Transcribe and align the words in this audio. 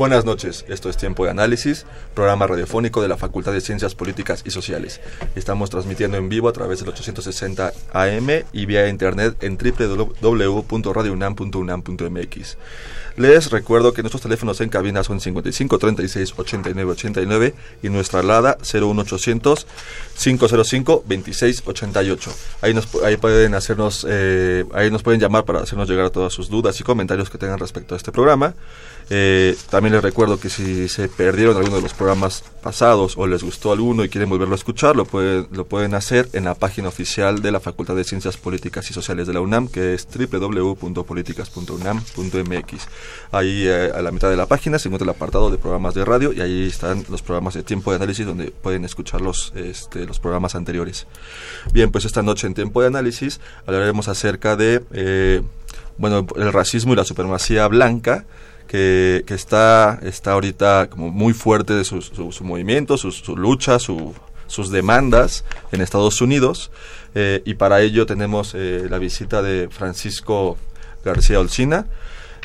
Buenas 0.00 0.24
noches, 0.24 0.64
esto 0.66 0.88
es 0.88 0.96
Tiempo 0.96 1.24
de 1.24 1.30
Análisis, 1.30 1.84
programa 2.14 2.46
radiofónico 2.46 3.02
de 3.02 3.08
la 3.08 3.18
Facultad 3.18 3.52
de 3.52 3.60
Ciencias 3.60 3.94
Políticas 3.94 4.42
y 4.46 4.50
Sociales. 4.50 4.98
Estamos 5.34 5.68
transmitiendo 5.68 6.16
en 6.16 6.30
vivo 6.30 6.48
a 6.48 6.54
través 6.54 6.80
del 6.80 6.88
860 6.88 7.74
AM 7.92 8.28
y 8.54 8.64
vía 8.64 8.88
internet 8.88 9.36
en 9.42 9.58
www.radiounam.unam.mx. 9.58 12.56
Les 13.16 13.50
recuerdo 13.50 13.92
que 13.92 14.02
nuestros 14.02 14.22
teléfonos 14.22 14.60
en 14.62 14.70
cabina 14.70 15.04
son 15.04 15.20
55 15.20 15.78
36 15.78 16.32
89 16.34 16.92
89 16.92 17.54
y 17.82 17.90
nuestra 17.90 18.20
alada 18.20 18.56
01800 18.62 19.66
505 20.16 21.04
26 21.06 21.64
88. 21.66 22.32
Ahí 22.62 22.72
nos 22.72 22.88
ahí 23.04 23.18
pueden 23.18 23.54
hacernos 23.54 24.06
eh, 24.08 24.64
ahí 24.72 24.90
nos 24.90 25.02
pueden 25.02 25.20
llamar 25.20 25.44
para 25.44 25.60
hacernos 25.60 25.90
llegar 25.90 26.08
todas 26.08 26.32
sus 26.32 26.48
dudas 26.48 26.80
y 26.80 26.84
comentarios 26.84 27.28
que 27.28 27.36
tengan 27.36 27.58
respecto 27.58 27.94
a 27.94 27.98
este 27.98 28.12
programa. 28.12 28.54
Eh, 29.12 29.56
también 29.70 29.94
les 29.94 30.04
recuerdo 30.04 30.38
que 30.38 30.48
si 30.48 30.88
se 30.88 31.08
perdieron 31.08 31.56
alguno 31.56 31.74
de 31.76 31.82
los 31.82 31.94
programas 31.94 32.44
pasados 32.62 33.18
o 33.18 33.26
les 33.26 33.42
gustó 33.42 33.72
alguno 33.72 34.04
y 34.04 34.08
quieren 34.08 34.30
volverlo 34.30 34.54
a 34.54 34.56
escuchar, 34.56 34.94
lo 34.94 35.04
pueden, 35.04 35.48
lo 35.50 35.66
pueden 35.66 35.94
hacer 35.94 36.28
en 36.32 36.44
la 36.44 36.54
página 36.54 36.86
oficial 36.86 37.42
de 37.42 37.50
la 37.50 37.58
Facultad 37.58 37.96
de 37.96 38.04
Ciencias 38.04 38.36
Políticas 38.36 38.88
y 38.88 38.94
Sociales 38.94 39.26
de 39.26 39.32
la 39.32 39.40
UNAM, 39.40 39.66
que 39.66 39.94
es 39.94 40.06
www.políticas.unam.mx. 40.06 42.88
Ahí 43.32 43.66
eh, 43.66 43.90
a 43.92 44.00
la 44.00 44.12
mitad 44.12 44.30
de 44.30 44.36
la 44.36 44.46
página 44.46 44.78
se 44.78 44.86
encuentra 44.88 45.06
el 45.06 45.10
apartado 45.10 45.50
de 45.50 45.58
programas 45.58 45.94
de 45.94 46.04
radio 46.04 46.32
y 46.32 46.40
ahí 46.40 46.68
están 46.68 47.04
los 47.08 47.22
programas 47.22 47.54
de 47.54 47.64
tiempo 47.64 47.90
de 47.90 47.96
análisis 47.96 48.24
donde 48.24 48.52
pueden 48.52 48.84
escuchar 48.84 49.22
los, 49.22 49.52
este, 49.56 50.06
los 50.06 50.20
programas 50.20 50.54
anteriores. 50.54 51.08
Bien, 51.72 51.90
pues 51.90 52.04
esta 52.04 52.22
noche 52.22 52.46
en 52.46 52.54
tiempo 52.54 52.80
de 52.80 52.86
análisis 52.86 53.40
hablaremos 53.66 54.06
acerca 54.06 54.54
de 54.54 54.84
eh, 54.92 55.42
bueno, 55.98 56.28
el 56.36 56.52
racismo 56.52 56.92
y 56.92 56.96
la 56.96 57.04
supremacía 57.04 57.66
blanca 57.66 58.24
que, 58.70 59.24
está, 59.34 59.98
está 60.00 60.30
ahorita 60.30 60.88
como 60.90 61.10
muy 61.10 61.32
fuerte 61.32 61.74
de 61.74 61.82
su, 61.82 62.00
su, 62.00 62.44
movimiento, 62.44 62.96
su, 62.96 63.10
su 63.10 63.36
lucha, 63.36 63.80
sus 63.80 64.70
demandas 64.70 65.44
en 65.72 65.80
Estados 65.80 66.20
Unidos. 66.20 66.70
Eh, 67.16 67.42
y 67.44 67.54
para 67.54 67.80
ello 67.80 68.06
tenemos 68.06 68.54
eh, 68.54 68.86
la 68.88 68.98
visita 68.98 69.42
de 69.42 69.68
Francisco 69.70 70.56
García 71.04 71.40
Olcina. 71.40 71.86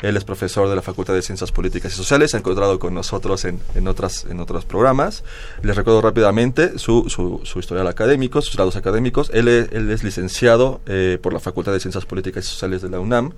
Él 0.02 0.16
es 0.16 0.24
profesor 0.24 0.68
de 0.68 0.74
la 0.74 0.82
Facultad 0.82 1.14
de 1.14 1.22
Ciencias 1.22 1.52
Políticas 1.52 1.92
y 1.92 1.96
Sociales, 1.96 2.32
se 2.32 2.36
ha 2.36 2.40
encontrado 2.40 2.78
con 2.80 2.92
nosotros 2.92 3.44
en, 3.44 3.60
en, 3.76 3.86
otras, 3.86 4.26
en 4.28 4.40
otros 4.40 4.64
programas. 4.64 5.22
Les 5.62 5.76
recuerdo 5.76 6.02
rápidamente 6.02 6.78
su, 6.78 7.08
su, 7.08 7.40
su 7.44 7.60
historial 7.60 7.86
académico, 7.86 8.42
sus 8.42 8.56
grados 8.56 8.74
académicos. 8.74 9.30
Él 9.32 9.46
es, 9.46 9.68
él 9.70 9.88
es 9.90 10.02
licenciado 10.02 10.80
eh, 10.86 11.18
por 11.22 11.32
la 11.32 11.38
Facultad 11.38 11.72
de 11.72 11.78
Ciencias 11.78 12.04
Políticas 12.04 12.44
y 12.44 12.48
Sociales 12.48 12.82
de 12.82 12.90
la 12.90 12.98
UNAM. 12.98 13.32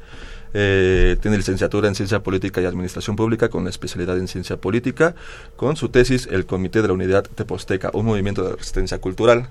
Eh, 0.55 1.17
tiene 1.21 1.37
licenciatura 1.37 1.89
en 1.89 1.95
Ciencia 1.95 2.21
Política 2.23 2.61
y 2.61 2.65
Administración 2.65 3.17
Pública 3.17 3.49
con 3.49 3.69
especialidad 3.69 4.19
en 4.19 4.29
Ciencia 4.29 4.57
Política, 4.57 5.15
con 5.57 5.77
su 5.77 5.89
tesis 5.89 6.29
El 6.31 6.47
Comité 6.47 6.83
de 6.83 6.89
la 6.89 6.95
Unidad 6.95 7.25
Teposteca, 7.35 7.91
un 7.93 8.07
movimiento 8.07 8.43
de 8.43 8.57
resistencia 8.57 8.99
cultural. 8.99 9.49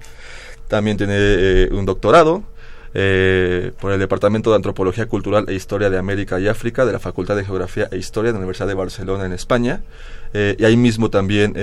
También 0.68 0.98
tiene 0.98 1.14
eh, 1.18 1.70
un 1.72 1.86
doctorado 1.86 2.44
eh, 2.94 3.74
por 3.80 3.92
el 3.92 4.00
Departamento 4.00 4.50
de 4.50 4.56
Antropología 4.56 5.06
Cultural 5.06 5.46
e 5.48 5.54
Historia 5.54 5.90
de 5.90 5.98
América 5.98 6.40
y 6.40 6.48
África 6.48 6.86
de 6.86 6.94
la 6.94 7.00
Facultad 7.00 7.36
de 7.36 7.46
Geografía 7.46 7.88
e 7.92 7.98
Historia 7.98 8.32
de 8.32 8.34
la 8.34 8.40
Universidad 8.40 8.68
de 8.68 8.74
Barcelona 8.74 9.26
en 9.26 9.34
España. 9.34 9.84
y 10.34 10.64
ahí 10.64 10.76
mismo 10.76 11.10
también 11.10 11.54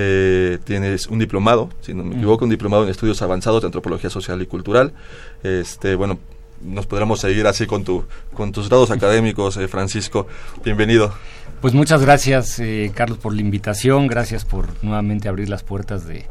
tienes 0.64 1.06
un 1.06 1.18
diplomado, 1.18 1.70
si 1.80 1.92
no 1.92 2.04
me 2.04 2.16
equivoco, 2.16 2.44
un 2.44 2.50
diplomado 2.50 2.84
en 2.84 2.90
estudios 2.90 3.20
avanzados 3.20 3.62
de 3.62 3.66
antropología 3.66 4.10
social 4.10 4.40
y 4.42 4.46
cultural. 4.46 4.92
Este, 5.42 5.96
bueno, 5.96 6.18
nos 6.64 6.86
podremos 6.86 7.20
seguir 7.20 7.46
así 7.46 7.66
con, 7.66 7.84
tu, 7.84 8.04
con 8.32 8.52
tus 8.52 8.68
grados 8.68 8.90
académicos, 8.90 9.56
eh, 9.56 9.68
Francisco. 9.68 10.26
Bienvenido. 10.64 11.12
Pues 11.60 11.74
muchas 11.74 12.02
gracias, 12.02 12.58
eh, 12.58 12.90
Carlos, 12.94 13.18
por 13.18 13.34
la 13.34 13.40
invitación. 13.40 14.06
Gracias 14.06 14.44
por 14.44 14.66
nuevamente 14.82 15.28
abrir 15.28 15.48
las 15.48 15.62
puertas 15.62 16.06
de, 16.06 16.26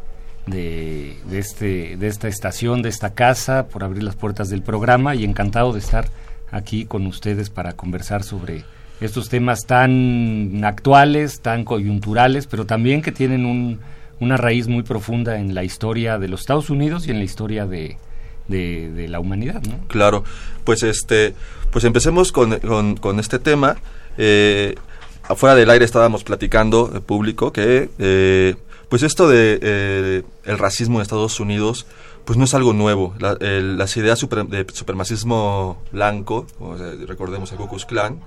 de, 0.46 1.16
este, 1.32 1.98
de 1.98 2.08
esta 2.08 2.28
estación, 2.28 2.82
de 2.82 2.90
esta 2.90 3.14
casa, 3.14 3.68
por 3.68 3.84
abrir 3.84 4.04
las 4.04 4.16
puertas 4.16 4.50
del 4.50 4.62
programa 4.62 5.16
y 5.16 5.24
encantado 5.24 5.74
de 5.74 5.80
estar 5.80 6.10
aquí 6.52 6.86
con 6.86 7.08
ustedes 7.08 7.50
para 7.50 7.74
conversar 7.74 8.24
sobre 8.24 8.64
estos 9.02 9.30
temas 9.30 9.66
tan 9.66 10.64
actuales, 10.64 11.42
tan 11.42 11.64
coyunturales, 11.66 12.48
pero 12.48 12.66
también 12.66 13.02
que 13.02 13.12
tienen 13.12 13.46
un, 13.46 13.80
una 14.20 14.38
raíz 14.38 14.68
muy 14.68 14.84
profunda 14.84 15.38
en 15.38 15.56
la 15.56 15.64
historia 15.64 16.20
de 16.20 16.28
los 16.28 16.42
Estados 16.42 16.70
Unidos 16.70 17.08
y 17.08 17.12
en 17.12 17.18
la 17.18 17.24
historia 17.24 17.66
de, 17.66 17.98
de, 18.48 19.08
la 19.09 19.20
humanidad, 19.20 19.62
¿no? 19.64 19.88
Claro, 19.88 20.24
pues 20.64 20.84
este, 20.84 21.34
pues 21.72 21.86
empecemos 21.86 22.31
con, 22.31 22.59
con, 22.98 23.20
este 23.20 23.40
tema. 23.40 23.78
Eh, 24.18 24.76
afuera 25.24 25.56
del 25.56 25.70
aire 25.70 25.86
estábamos 25.86 26.24
platicando, 26.24 26.92
el 26.94 27.02
público, 27.02 27.52
que 27.52 27.90
eh, 28.00 28.56
pues 28.90 29.04
esto 29.04 29.28
de 29.28 29.59
eh, 29.62 30.24
el 30.46 30.58
racismo 30.58 31.00
en 31.00 31.02
Estados 31.02 31.40
Unidos 31.40 31.86
pues 32.26 32.38
no 32.38 32.46
es 32.46 32.54
algo 32.54 32.72
nuevo. 32.72 33.16
las 33.20 33.98
ideas 33.98 34.20
de 34.20 34.66
supremacismo 34.72 35.81
blanco, 35.92 36.48
recordemos 37.06 37.52
el 37.52 37.58
Ku 37.58 37.68
Klux 37.68 37.86
Klan, 37.86 38.22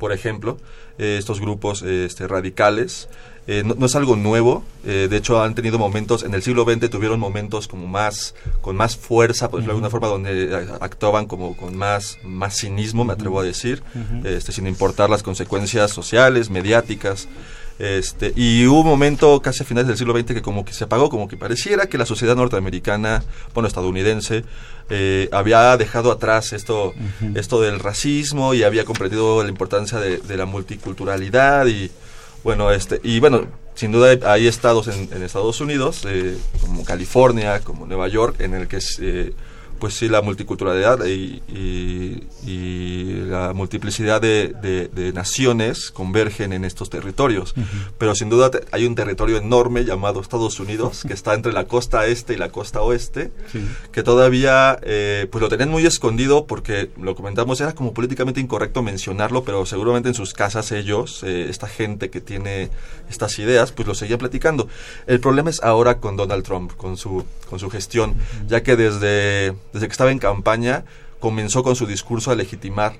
por 0.00 0.12
ejemplo, 0.12 0.58
estos 0.98 1.40
grupos 1.40 1.82
este, 1.82 2.26
radicales, 2.26 3.08
eh, 3.46 3.64
no, 3.64 3.84
es 3.84 3.96
algo 3.96 4.14
nuevo, 4.16 4.62
eh, 4.84 5.08
de 5.10 5.16
hecho 5.16 5.42
han 5.42 5.56
tenido 5.56 5.76
momentos, 5.76 6.22
en 6.22 6.34
el 6.34 6.42
siglo 6.42 6.64
XX 6.64 6.88
tuvieron 6.90 7.18
momentos 7.18 7.66
como 7.66 7.88
más, 7.88 8.34
con 8.60 8.76
más 8.76 8.96
fuerza, 8.96 9.50
por 9.50 9.58
decirlo 9.58 9.72
de 9.72 9.76
alguna 9.78 9.90
forma, 9.90 10.06
donde 10.06 10.44
eh, 10.44 10.68
actuaban 10.80 11.26
como 11.26 11.56
con 11.56 11.76
más, 11.76 12.18
más 12.22 12.58
cinismo, 12.58 13.04
me 13.04 13.14
atrevo 13.14 13.40
a 13.40 13.42
decir, 13.42 13.82
este, 14.24 14.52
sin 14.52 14.68
importar 14.68 15.10
las 15.10 15.22
consecuencias 15.22 15.90
sociales, 15.90 16.48
mediáticas. 16.48 17.28
Este, 17.80 18.32
y 18.36 18.66
hubo 18.66 18.80
un 18.80 18.86
momento 18.86 19.40
casi 19.40 19.62
a 19.62 19.66
finales 19.66 19.88
del 19.88 19.96
siglo 19.96 20.14
XX 20.14 20.34
que 20.34 20.42
como 20.42 20.64
que 20.64 20.74
se 20.74 20.84
apagó, 20.84 21.08
como 21.08 21.28
que 21.28 21.36
pareciera 21.36 21.86
que 21.86 21.96
la 21.96 22.04
sociedad 22.04 22.36
norteamericana, 22.36 23.24
bueno, 23.54 23.68
estadounidense, 23.68 24.44
había 25.32 25.76
dejado 25.76 26.10
atrás 26.10 26.52
esto, 26.52 26.92
esto 27.34 27.60
del 27.60 27.78
racismo 27.78 28.54
y 28.54 28.64
había 28.64 28.84
comprendido 28.84 29.42
la 29.42 29.48
importancia 29.48 29.98
de, 29.98 30.18
de 30.18 30.36
la 30.36 30.46
multiculturalidad 30.46 31.66
y 31.68 31.90
bueno, 32.42 32.70
este, 32.70 33.00
y 33.02 33.20
bueno, 33.20 33.46
sin 33.74 33.92
duda 33.92 34.16
hay 34.30 34.46
estados 34.46 34.88
en, 34.88 35.22
Estados 35.22 35.60
Unidos, 35.60 36.02
eh, 36.06 36.36
como 36.60 36.84
California, 36.84 37.60
como 37.60 37.86
Nueva 37.86 38.08
York, 38.08 38.40
en 38.40 38.54
el 38.54 38.68
que 38.68 38.78
eh, 39.00 39.32
pues 39.80 39.94
sí, 39.94 40.08
la 40.08 40.22
multiculturalidad 40.22 41.04
y, 41.06 41.42
la 43.30 43.52
multiplicidad 43.52 44.20
de, 44.20 45.12
naciones 45.14 45.90
convergen 45.90 46.52
en 46.52 46.64
estos 46.64 46.90
territorios. 46.90 47.54
Pero 47.98 48.14
sin 48.14 48.28
duda 48.28 48.50
hay 48.70 48.86
un 48.86 48.94
territorio 48.94 49.38
enorme 49.38 49.84
llamado 49.84 50.20
Estados 50.20 50.60
Unidos, 50.60 51.02
que 51.06 51.14
está 51.14 51.34
entre 51.34 51.52
la 51.52 51.64
costa 51.64 52.06
este 52.06 52.34
y 52.34 52.36
la 52.36 52.50
costa 52.50 52.82
oeste, 52.82 53.32
que 53.92 54.02
todavía 54.02 54.78
eh, 54.82 55.26
pues 55.30 55.42
lo 55.42 55.48
tenían 55.48 55.70
muy 55.70 55.86
escondido 55.86 56.46
porque, 56.46 56.90
lo 57.00 57.14
comentamos, 57.14 57.60
era 57.60 57.74
como 57.74 57.94
políticamente 57.94 58.40
incorrecto 58.40 58.82
mencionarlo, 58.82 59.44
pero 59.44 59.64
seguramente 59.66 60.10
en 60.10 60.14
sus 60.14 60.34
casas 60.34 60.70
ellos, 60.72 61.22
eh, 61.22 61.46
esta 61.48 61.66
gente 61.66 62.10
que 62.10 62.20
tiene 62.20 62.70
estas 63.08 63.38
ideas, 63.38 63.72
pues 63.72 63.88
lo 63.88 63.94
seguían 63.94 64.18
platicando. 64.18 64.68
El 65.06 65.20
problema 65.20 65.50
es 65.50 65.62
ahora 65.62 65.98
con 65.98 66.16
Donald 66.16 66.44
Trump, 66.44 66.72
con 66.76 66.96
su, 66.96 67.24
con 67.48 67.58
su 67.58 67.70
gestión, 67.70 68.14
ya 68.46 68.62
que 68.62 68.76
desde 68.76 69.54
desde 69.72 69.86
que 69.86 69.92
estaba 69.92 70.10
en 70.10 70.18
campaña, 70.18 70.84
comenzó 71.18 71.62
con 71.62 71.76
su 71.76 71.86
discurso 71.86 72.30
a 72.30 72.34
legitimar 72.34 72.94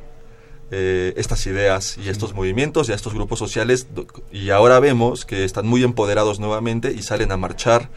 eh, 0.73 1.15
estas 1.17 1.45
ideas 1.47 1.99
y 1.99 2.09
estos 2.11 2.33
movimientos 2.33 2.89
y 2.89 2.93
a 2.93 2.95
estos 2.95 3.13
grupos 3.13 3.41
sociales 3.41 3.89
y 4.31 4.51
ahora 4.51 4.79
vemos 4.79 5.25
que 5.25 5.45
están 5.45 5.67
muy 5.67 5.83
empoderados 5.83 6.39
nuevamente 6.39 6.93
y 6.93 7.03
salen 7.03 7.33
a 7.33 7.37
marchar, 7.37 7.89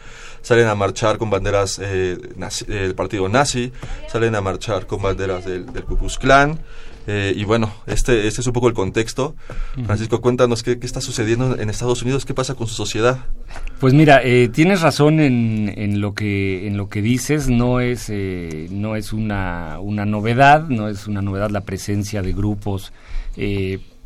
salen 0.42 0.66
a 0.66 0.74
marchar 0.74 1.18
con 1.18 1.30
banderas 1.30 1.78
eh, 1.80 2.18
del 2.66 2.94
partido 2.96 3.28
nazi, 3.28 3.70
salen 4.10 4.34
a 4.34 4.40
marchar 4.40 4.88
con 4.88 5.00
banderas 5.00 5.44
del, 5.44 5.72
del 5.72 5.84
Ku 5.84 5.96
Klux 5.96 6.18
Klan, 6.18 6.58
eh, 7.06 7.32
y 7.36 7.44
bueno, 7.44 7.72
este, 7.86 8.26
este 8.26 8.40
es 8.40 8.46
un 8.46 8.52
poco 8.52 8.68
el 8.68 8.74
contexto. 8.74 9.34
Francisco, 9.84 10.20
cuéntanos 10.20 10.62
qué, 10.62 10.78
está 10.82 11.00
sucediendo 11.00 11.58
en 11.58 11.70
Estados 11.70 12.02
Unidos, 12.02 12.24
qué 12.24 12.34
pasa 12.34 12.54
con 12.54 12.66
su 12.66 12.74
sociedad. 12.74 13.18
Pues 13.80 13.92
mira, 13.92 14.22
eh, 14.22 14.48
tienes 14.48 14.80
razón 14.80 15.20
en, 15.20 15.72
en, 15.76 16.00
lo 16.00 16.14
que, 16.14 16.66
en 16.66 16.76
lo 16.76 16.88
que 16.88 17.02
dices, 17.02 17.48
no 17.48 17.80
es, 17.80 18.06
eh, 18.08 18.68
no 18.70 18.96
es 18.96 19.12
una, 19.12 19.78
una 19.80 20.06
novedad, 20.06 20.68
no 20.68 20.88
es 20.88 21.06
una 21.06 21.22
novedad 21.22 21.50
la 21.50 21.62
presencia 21.62 22.22
de 22.22 22.32
grupos 22.32 22.92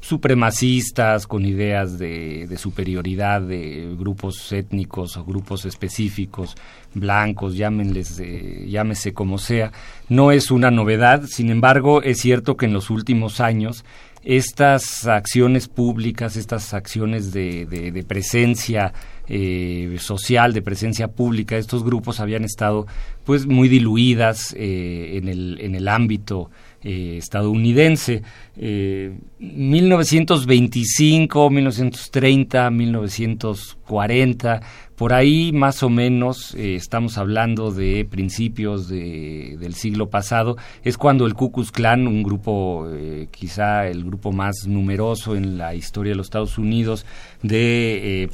supremacistas 0.08 1.26
con 1.26 1.44
ideas 1.44 1.98
de, 1.98 2.46
de, 2.48 2.56
superioridad 2.56 3.42
de 3.42 3.94
grupos 3.98 4.50
étnicos 4.52 5.18
o 5.18 5.24
grupos 5.24 5.66
específicos 5.66 6.56
blancos, 6.94 7.56
llámenles, 7.56 8.18
eh, 8.18 8.64
llámese 8.68 9.12
como 9.12 9.36
sea, 9.36 9.72
no 10.08 10.32
es 10.32 10.50
una 10.50 10.70
novedad. 10.70 11.24
Sin 11.26 11.50
embargo, 11.50 12.02
es 12.02 12.20
cierto 12.20 12.56
que 12.56 12.66
en 12.66 12.72
los 12.72 12.90
últimos 12.90 13.40
años 13.40 13.84
estas 14.24 15.06
acciones 15.06 15.68
públicas, 15.68 16.36
estas 16.36 16.74
acciones 16.74 17.32
de, 17.32 18.04
presencia 18.08 18.92
eh, 19.28 19.96
social, 20.00 20.52
de 20.52 20.62
presencia 20.62 21.08
pública, 21.08 21.56
estos 21.56 21.84
grupos 21.84 22.18
habían 22.18 22.44
estado 22.44 22.86
pues 23.24 23.46
muy 23.46 23.68
diluidas 23.68 24.54
eh, 24.58 25.18
en, 25.18 25.28
el, 25.28 25.58
en 25.60 25.74
el 25.74 25.86
ámbito 25.86 26.50
estadounidense. 26.80 28.22
1925, 28.58 31.50
1930, 31.50 32.70
1940 32.70 34.60
por 34.98 35.12
ahí 35.12 35.52
más 35.52 35.84
o 35.84 35.88
menos 35.88 36.56
eh, 36.56 36.74
estamos 36.74 37.18
hablando 37.18 37.70
de 37.70 38.04
principios 38.04 38.88
de, 38.88 39.56
del 39.60 39.74
siglo 39.74 40.10
pasado, 40.10 40.56
es 40.82 40.98
cuando 40.98 41.24
el 41.24 41.34
Ku 41.34 41.52
Klux 41.52 41.70
Klan, 41.70 42.08
un 42.08 42.24
grupo 42.24 42.88
eh, 42.90 43.28
quizá 43.30 43.86
el 43.86 44.04
grupo 44.04 44.32
más 44.32 44.66
numeroso 44.66 45.36
en 45.36 45.56
la 45.56 45.76
historia 45.76 46.10
de 46.10 46.16
los 46.16 46.26
Estados 46.26 46.58
Unidos, 46.58 47.06
de 47.42 48.24
eh, 48.24 48.28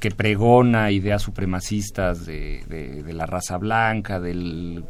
que 0.00 0.10
pregona 0.10 0.90
ideas 0.90 1.22
supremacistas 1.22 2.26
de, 2.26 2.62
de, 2.68 3.12
la 3.14 3.24
raza 3.24 3.56
blanca, 3.56 4.20
del 4.20 4.84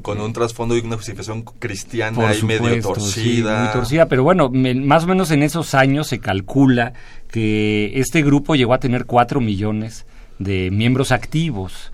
con, 0.00 0.20
un, 0.20 0.32
trasfondo 0.32 0.74
y 0.74 0.80
una 0.80 0.96
justificación 0.96 1.42
cristiana 1.42 2.34
y 2.34 2.42
medio 2.44 2.80
torcida. 2.80 3.64
muy 3.64 3.72
torcida, 3.72 3.89
pero 4.08 4.22
bueno, 4.22 4.50
más 4.50 5.04
o 5.04 5.06
menos 5.06 5.30
en 5.30 5.42
esos 5.42 5.74
años 5.74 6.06
se 6.08 6.20
calcula 6.20 6.92
que 7.30 7.92
este 7.94 8.22
grupo 8.22 8.54
llegó 8.54 8.74
a 8.74 8.80
tener 8.80 9.06
cuatro 9.06 9.40
millones 9.40 10.06
de 10.38 10.70
miembros 10.70 11.12
activos. 11.12 11.92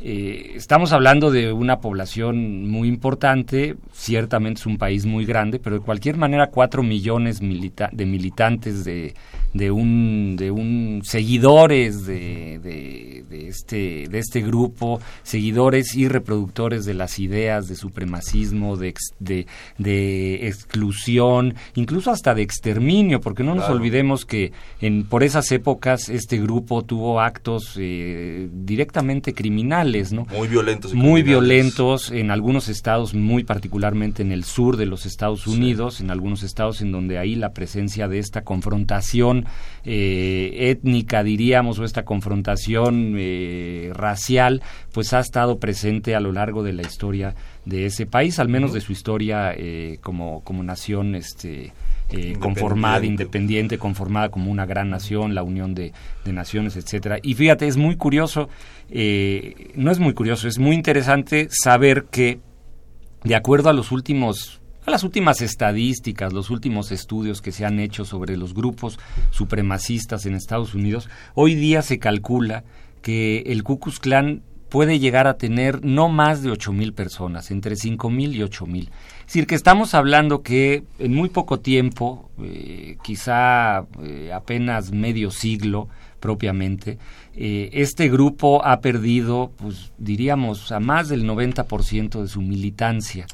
Eh, 0.00 0.52
estamos 0.54 0.92
hablando 0.92 1.32
de 1.32 1.52
una 1.52 1.80
población 1.80 2.68
muy 2.70 2.86
importante, 2.86 3.76
ciertamente 3.92 4.60
es 4.60 4.66
un 4.66 4.78
país 4.78 5.06
muy 5.06 5.24
grande, 5.24 5.58
pero 5.58 5.80
de 5.80 5.84
cualquier 5.84 6.16
manera 6.16 6.50
cuatro 6.50 6.84
millones 6.84 7.40
de 7.40 8.06
militantes 8.06 8.84
de, 8.84 9.14
de 9.54 9.70
un, 9.70 10.36
de 10.36 10.50
un 10.50 11.00
seguidores 11.04 12.04
de, 12.06 12.60
de, 12.62 13.48
este, 13.48 14.06
de 14.08 14.18
este 14.18 14.40
grupo, 14.42 15.00
seguidores 15.22 15.94
y 15.96 16.06
reproductores 16.06 16.84
de 16.84 16.94
las 16.94 17.18
ideas 17.18 17.66
de 17.66 17.74
supremacismo, 17.74 18.76
de, 18.76 18.94
de, 19.18 20.46
exclusión, 20.46 21.54
incluso 21.74 22.10
hasta 22.10 22.34
de 22.34 22.42
exterminio, 22.42 23.20
porque 23.20 23.42
no 23.42 23.54
nos 23.54 23.68
olvidemos 23.68 24.24
que 24.24 24.52
en, 24.80 25.04
por 25.04 25.22
esas 25.22 25.50
épocas 25.50 26.08
este 26.08 26.38
grupo 26.38 26.84
tuvo 26.84 27.20
actos 27.20 27.74
eh, 27.78 28.48
directamente 28.52 29.32
criminales, 29.32 29.87
¿no? 30.12 30.26
Muy 30.26 30.48
violentos. 30.48 30.94
muy 30.94 31.22
violentos 31.22 32.10
en 32.10 32.30
algunos 32.30 32.68
estados, 32.68 33.14
muy 33.14 33.44
particularmente 33.44 34.22
en 34.22 34.32
el 34.32 34.44
sur 34.44 34.76
de 34.76 34.86
los 34.86 35.06
Estados 35.06 35.46
Unidos, 35.46 36.00
en 36.00 36.10
algunos 36.10 36.42
estados 36.42 36.80
en 36.80 36.92
donde 36.92 37.18
ahí 37.18 37.34
la 37.34 37.52
presencia 37.52 38.08
de 38.08 38.18
esta 38.18 38.42
confrontación 38.42 39.46
eh, 39.84 40.70
étnica, 40.70 41.22
diríamos, 41.22 41.78
o 41.78 41.84
esta 41.84 42.04
confrontación 42.04 43.14
eh, 43.18 43.90
racial, 43.94 44.62
pues 44.92 45.12
ha 45.12 45.20
estado 45.20 45.58
presente 45.58 46.14
a 46.14 46.20
lo 46.20 46.32
largo 46.32 46.62
de 46.62 46.72
la 46.72 46.82
historia 46.82 47.34
de 47.68 47.86
ese 47.86 48.06
país, 48.06 48.38
al 48.38 48.48
menos 48.48 48.72
de 48.72 48.80
su 48.80 48.92
historia 48.92 49.52
eh, 49.54 49.98
como, 50.00 50.42
como 50.42 50.62
nación 50.62 51.14
este, 51.14 51.72
conformada, 52.40 53.04
independiente, 53.04 53.78
conformada 53.78 54.30
como 54.30 54.50
una 54.50 54.66
gran 54.66 54.90
nación, 54.90 55.34
la 55.34 55.42
unión 55.42 55.74
de, 55.74 55.92
de 56.24 56.32
naciones, 56.32 56.76
etcétera. 56.76 57.18
Y 57.22 57.34
fíjate, 57.34 57.66
es 57.66 57.76
muy 57.76 57.96
curioso, 57.96 58.48
no 58.88 59.90
es 59.90 59.98
muy 59.98 60.14
curioso, 60.14 60.48
es 60.48 60.58
muy 60.58 60.74
interesante 60.74 61.48
saber 61.50 62.04
que, 62.10 62.40
de 63.24 63.36
acuerdo 63.36 63.68
a 63.68 63.74
los 63.74 63.92
últimos 63.92 64.58
las 64.90 65.04
últimas 65.04 65.42
estadísticas, 65.42 66.32
los 66.32 66.50
últimos 66.50 66.92
estudios 66.92 67.42
que 67.42 67.52
se 67.52 67.64
han 67.64 67.78
hecho 67.78 68.04
sobre 68.04 68.36
los 68.36 68.54
grupos 68.54 68.98
supremacistas 69.30 70.26
en 70.26 70.34
Estados 70.34 70.74
Unidos, 70.74 71.08
hoy 71.34 71.54
día 71.54 71.82
se 71.82 71.98
calcula 71.98 72.64
que 73.02 73.42
el 73.46 73.62
Ku 73.62 73.78
Klux 73.78 74.00
Klan 74.00 74.42
puede 74.68 74.98
llegar 74.98 75.26
a 75.26 75.38
tener 75.38 75.84
no 75.84 76.08
más 76.08 76.42
de 76.42 76.50
ocho 76.50 76.72
mil 76.72 76.92
personas, 76.92 77.50
entre 77.50 77.76
cinco 77.76 78.10
mil 78.10 78.34
y 78.34 78.42
ocho 78.42 78.66
mil. 78.66 78.90
Es 79.20 79.26
decir, 79.26 79.46
que 79.46 79.54
estamos 79.54 79.94
hablando 79.94 80.42
que 80.42 80.84
en 80.98 81.14
muy 81.14 81.28
poco 81.28 81.60
tiempo, 81.60 82.30
eh, 82.42 82.96
quizá 83.02 83.86
eh, 84.02 84.30
apenas 84.32 84.90
medio 84.92 85.30
siglo 85.30 85.88
propiamente, 86.20 86.98
eh, 87.34 87.70
este 87.72 88.08
grupo 88.08 88.64
ha 88.64 88.80
perdido, 88.80 89.52
pues 89.56 89.92
diríamos, 89.98 90.72
a 90.72 90.80
más 90.80 91.08
del 91.08 91.24
90% 91.24 92.22
de 92.22 92.28
su 92.28 92.42
militancia. 92.42 93.26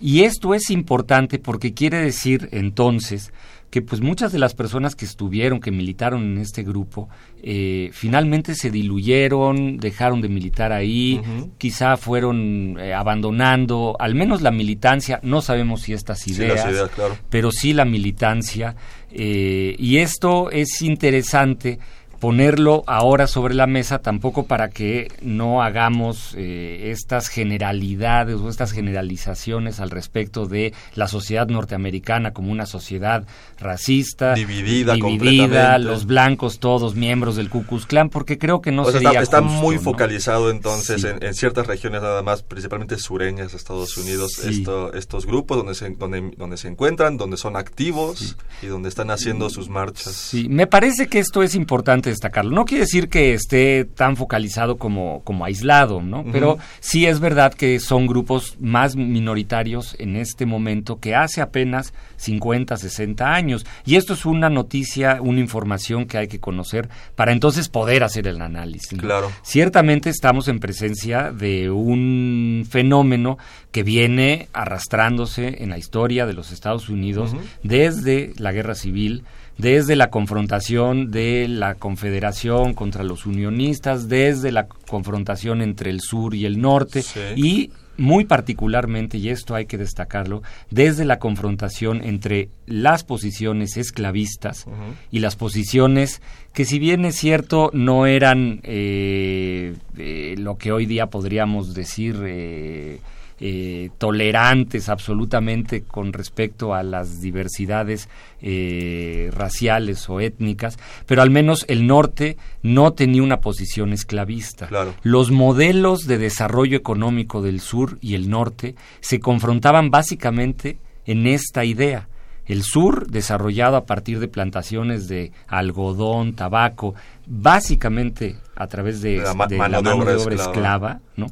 Y 0.00 0.22
esto 0.22 0.54
es 0.54 0.70
importante 0.70 1.38
porque 1.38 1.72
quiere 1.72 1.98
decir 1.98 2.48
entonces 2.50 3.32
que 3.74 3.82
pues 3.82 4.00
muchas 4.00 4.30
de 4.30 4.38
las 4.38 4.54
personas 4.54 4.94
que 4.94 5.04
estuvieron, 5.04 5.58
que 5.58 5.72
militaron 5.72 6.22
en 6.22 6.38
este 6.38 6.62
grupo, 6.62 7.08
eh, 7.42 7.90
finalmente 7.92 8.54
se 8.54 8.70
diluyeron, 8.70 9.78
dejaron 9.78 10.20
de 10.20 10.28
militar 10.28 10.70
ahí, 10.70 11.20
quizá 11.58 11.96
fueron 11.96 12.78
eh, 12.78 12.94
abandonando, 12.94 13.96
al 13.98 14.14
menos 14.14 14.42
la 14.42 14.52
militancia, 14.52 15.18
no 15.24 15.42
sabemos 15.42 15.80
si 15.82 15.92
estas 15.92 16.24
ideas, 16.28 16.88
pero 17.28 17.50
sí 17.50 17.72
la 17.72 17.84
militancia, 17.84 18.76
y 19.10 19.96
esto 19.96 20.52
es 20.52 20.80
interesante 20.80 21.80
ponerlo 22.20 22.84
ahora 22.86 23.26
sobre 23.26 23.54
la 23.54 23.66
mesa 23.66 23.98
tampoco 23.98 24.46
para 24.46 24.70
que 24.70 25.08
no 25.22 25.62
hagamos 25.62 26.34
eh, 26.36 26.90
estas 26.90 27.28
generalidades 27.28 28.36
o 28.36 28.48
estas 28.48 28.72
generalizaciones 28.72 29.80
al 29.80 29.90
respecto 29.90 30.46
de 30.46 30.72
la 30.94 31.08
sociedad 31.08 31.48
norteamericana 31.48 32.32
como 32.32 32.50
una 32.50 32.66
sociedad 32.66 33.26
racista, 33.58 34.34
dividida, 34.34 34.94
dividida 34.94 35.78
los 35.78 36.06
blancos 36.06 36.58
todos 36.58 36.94
miembros 36.94 37.36
del 37.36 37.50
Ku 37.50 37.64
Klux 37.64 37.86
Klan, 37.86 38.10
porque 38.10 38.38
creo 38.38 38.60
que 38.60 38.72
no 38.72 38.84
sería 38.84 39.10
está, 39.10 39.22
está 39.22 39.40
muy 39.40 39.78
focalizado 39.78 40.50
entonces 40.50 41.04
en, 41.04 41.34
ciertas 41.34 41.66
regiones 41.66 42.02
nada 42.02 42.22
más, 42.22 42.42
principalmente 42.42 42.98
sureñas 42.98 43.52
de 43.52 43.56
Estados 43.56 43.96
Unidos, 43.96 44.38
estos 44.44 45.26
grupos 45.26 45.56
donde 45.56 45.74
se, 45.74 45.90
donde, 45.90 46.32
donde 46.36 46.56
se 46.56 46.68
encuentran, 46.68 47.16
donde 47.16 47.36
son 47.36 47.56
activos 47.56 48.36
y 48.62 48.66
donde 48.66 48.88
están 48.88 49.10
haciendo 49.10 49.50
sus 49.50 49.68
marchas. 49.68 50.12
Sí, 50.14 50.48
me 50.48 50.66
parece 50.66 51.08
que 51.08 51.18
esto 51.18 51.42
es 51.42 51.54
importante 51.54 52.03
destacarlo. 52.10 52.50
No 52.50 52.64
quiere 52.64 52.84
decir 52.84 53.08
que 53.08 53.34
esté 53.34 53.84
tan 53.84 54.16
focalizado 54.16 54.76
como, 54.76 55.22
como 55.24 55.44
aislado, 55.44 56.02
¿no? 56.02 56.24
Pero 56.30 56.58
sí 56.80 57.06
es 57.06 57.20
verdad 57.20 57.54
que 57.54 57.80
son 57.80 58.06
grupos 58.06 58.56
más 58.60 58.96
minoritarios 58.96 59.96
en 59.98 60.16
este 60.16 60.46
momento 60.46 61.00
que 61.00 61.14
hace 61.14 61.40
apenas 61.40 61.92
50, 62.16 62.76
60 62.76 63.34
años. 63.34 63.66
Y 63.84 63.96
esto 63.96 64.14
es 64.14 64.26
una 64.26 64.50
noticia, 64.50 65.18
una 65.20 65.40
información 65.40 66.06
que 66.06 66.18
hay 66.18 66.28
que 66.28 66.40
conocer 66.40 66.88
para 67.14 67.32
entonces 67.32 67.68
poder 67.68 68.04
hacer 68.04 68.26
el 68.26 68.40
análisis. 68.40 68.98
Claro. 68.98 69.30
Ciertamente 69.42 70.10
estamos 70.10 70.48
en 70.48 70.60
presencia 70.60 71.32
de 71.32 71.70
un 71.70 72.66
fenómeno 72.68 73.38
que 73.70 73.82
viene 73.82 74.48
arrastrándose 74.52 75.62
en 75.62 75.70
la 75.70 75.78
historia 75.78 76.26
de 76.26 76.32
los 76.32 76.52
Estados 76.52 76.88
Unidos 76.88 77.34
desde 77.62 78.32
la 78.36 78.52
guerra 78.52 78.74
civil 78.74 79.24
desde 79.58 79.96
la 79.96 80.10
confrontación 80.10 81.10
de 81.10 81.46
la 81.48 81.74
Confederación 81.74 82.74
contra 82.74 83.04
los 83.04 83.26
unionistas, 83.26 84.08
desde 84.08 84.52
la 84.52 84.66
confrontación 84.66 85.62
entre 85.62 85.90
el 85.90 86.00
sur 86.00 86.34
y 86.34 86.46
el 86.46 86.60
norte 86.60 87.02
y 87.36 87.70
muy 87.96 88.24
particularmente, 88.24 89.18
y 89.18 89.28
esto 89.28 89.54
hay 89.54 89.66
que 89.66 89.78
destacarlo, 89.78 90.42
desde 90.70 91.04
la 91.04 91.18
confrontación 91.18 92.02
entre 92.02 92.48
las 92.66 93.04
posiciones 93.04 93.76
esclavistas 93.76 94.66
y 95.10 95.20
las 95.20 95.36
posiciones 95.36 96.20
que 96.52 96.64
si 96.64 96.78
bien 96.78 97.04
es 97.04 97.16
cierto 97.16 97.70
no 97.72 98.06
eran 98.06 98.60
eh, 98.62 99.74
eh, 99.96 100.34
lo 100.38 100.56
que 100.56 100.72
hoy 100.72 100.86
día 100.86 101.06
podríamos 101.06 101.74
decir 101.74 102.20
eh, 102.24 103.00
eh, 103.46 103.90
tolerantes 103.98 104.88
absolutamente 104.88 105.82
con 105.82 106.14
respecto 106.14 106.72
a 106.72 106.82
las 106.82 107.20
diversidades 107.20 108.08
eh, 108.40 109.30
raciales 109.34 110.08
o 110.08 110.20
étnicas, 110.20 110.78
pero 111.04 111.20
al 111.20 111.28
menos 111.28 111.66
el 111.68 111.86
norte 111.86 112.38
no 112.62 112.94
tenía 112.94 113.22
una 113.22 113.42
posición 113.42 113.92
esclavista. 113.92 114.70
Los 115.02 115.30
modelos 115.30 116.06
de 116.06 116.16
desarrollo 116.16 116.78
económico 116.78 117.42
del 117.42 117.60
sur 117.60 117.98
y 118.00 118.14
el 118.14 118.30
norte 118.30 118.76
se 119.00 119.20
confrontaban 119.20 119.90
básicamente 119.90 120.78
en 121.04 121.26
esta 121.26 121.66
idea. 121.66 122.08
El 122.46 122.62
sur, 122.62 123.08
desarrollado 123.08 123.76
a 123.76 123.84
partir 123.84 124.20
de 124.20 124.28
plantaciones 124.28 125.06
de 125.06 125.32
algodón, 125.48 126.32
tabaco, 126.32 126.94
básicamente 127.26 128.36
a 128.56 128.68
través 128.68 129.02
de, 129.02 129.18
la, 129.18 129.34
mano, 129.34 129.82
de 129.82 129.90
obra, 129.90 130.34
esclava 130.34 131.00
¿no? 131.16 131.26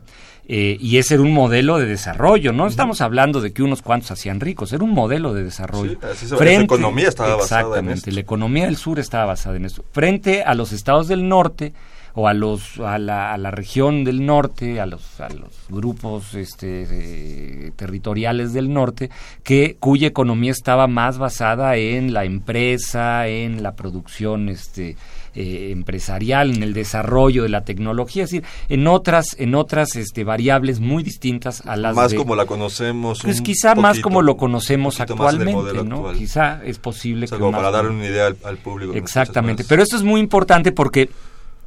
Eh, 0.49 0.77
y 0.81 0.99
ese 0.99 1.15
era 1.15 1.23
un 1.23 1.33
modelo 1.33 1.79
de 1.79 1.87
desarrollo, 1.87 2.53
no 2.53 2.67
estamos 2.67 3.01
hablando 3.01 3.41
de 3.41 3.53
que 3.53 3.63
unos 3.63 3.81
cuantos 3.81 4.11
hacían 4.11 4.41
ricos, 4.41 4.73
era 4.73 4.83
un 4.83 4.91
modelo 4.91 5.35
de 5.35 5.45
desarrollo. 5.45 5.99
la 6.41 6.53
economía 6.53 7.09
estaba 7.09 7.37
basada 7.37 7.79
en 7.79 7.91
esto. 7.91 8.11
la 8.11 8.21
economía 8.21 8.65
del 8.65 8.77
sur 8.77 8.99
estaba 8.99 9.27
basada 9.27 9.57
en 9.57 9.67
eso. 9.67 9.85
Frente 9.93 10.43
a 10.43 10.55
los 10.55 10.73
estados 10.73 11.07
del 11.07 11.29
norte 11.29 11.73
o 12.15 12.29
a 12.29 12.35
los 12.35 12.79
a 12.79 12.99
la, 12.99 13.33
a 13.33 13.39
la 13.39 13.51
región 13.51 14.05
del 14.05 14.27
norte, 14.27 14.81
a 14.81 14.87
los 14.87 15.21
a 15.21 15.29
los 15.31 15.51
grupos 15.69 16.35
este 16.35 17.73
territoriales 17.77 18.53
del 18.53 18.73
norte 18.73 19.11
que 19.43 19.77
cuya 19.81 20.09
economía 20.09 20.51
estaba 20.51 20.87
más 20.87 21.19
basada 21.19 21.77
en 21.77 22.13
la 22.13 22.25
empresa, 22.25 23.29
en 23.29 23.63
la 23.63 23.75
producción 23.75 24.49
este 24.49 24.97
eh, 25.35 25.71
empresarial, 25.71 26.55
en 26.55 26.63
el 26.63 26.75
desarrollo 26.75 27.43
de 27.43 27.49
la 27.49 27.65
tecnología, 27.65 28.25
es 28.25 28.31
decir, 28.31 28.47
en 28.69 28.87
otras, 28.87 29.37
en 29.39 29.55
otras 29.55 29.97
este, 29.97 30.25
variables 30.25 30.81
muy 30.81 31.03
distintas 31.03 31.67
a 31.67 31.77
las 31.77 31.95
más 31.95 32.15
como 32.15 32.37
la 32.37 32.47
conocemos. 32.47 33.21
Pues 33.23 33.41
quizá 33.41 33.75
más 33.75 34.01
como 34.01 34.23
lo 34.23 34.37
conocemos 34.37 35.01
actualmente, 35.01 35.85
¿no? 35.85 36.13
Quizá 36.13 36.63
es 36.65 36.79
posible 36.79 37.27
que 37.27 37.39
como 37.39 37.53
para 37.53 37.71
dar 37.71 37.87
una 37.87 38.07
idea 38.07 38.33
al, 38.45 38.57
público. 38.59 38.95
Exactamente, 38.95 39.65
pero 39.69 39.83
esto 39.83 39.97
es 39.97 40.03
muy 40.03 40.21
importante 40.21 40.73
porque 40.73 41.09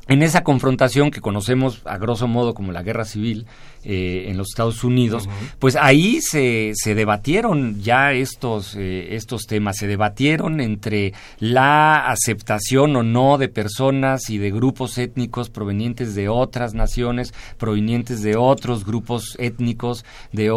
en 0.07 0.21
esa 0.21 0.43
confrontación 0.43 1.11
que 1.11 1.21
conocemos 1.21 1.81
a 1.85 1.97
grosso 1.97 2.27
modo 2.27 2.53
como 2.53 2.71
la 2.71 2.83
guerra 2.83 3.05
civil 3.05 3.47
eh, 3.83 4.25
en 4.27 4.37
los 4.37 4.49
Estados 4.49 4.83
Unidos, 4.83 5.27
pues 5.59 5.75
ahí 5.75 6.19
se, 6.21 6.71
se 6.75 6.95
debatieron 6.95 7.81
ya 7.81 8.13
estos, 8.13 8.75
eh, 8.75 9.15
estos 9.15 9.43
temas, 9.47 9.77
se 9.77 9.87
debatieron 9.87 10.59
entre 10.59 11.13
la 11.39 12.07
aceptación 12.07 12.95
o 12.95 13.03
no 13.03 13.37
de 13.37 13.49
personas 13.49 14.29
y 14.29 14.37
de 14.37 14.51
grupos 14.51 14.97
étnicos 14.97 15.49
provenientes 15.49 16.15
de 16.15 16.29
otras 16.29 16.73
naciones, 16.73 17.33
provenientes 17.57 18.21
de 18.21 18.35
otros 18.35 18.85
grupos 18.85 19.35
étnicos, 19.39 20.05
de, 20.31 20.49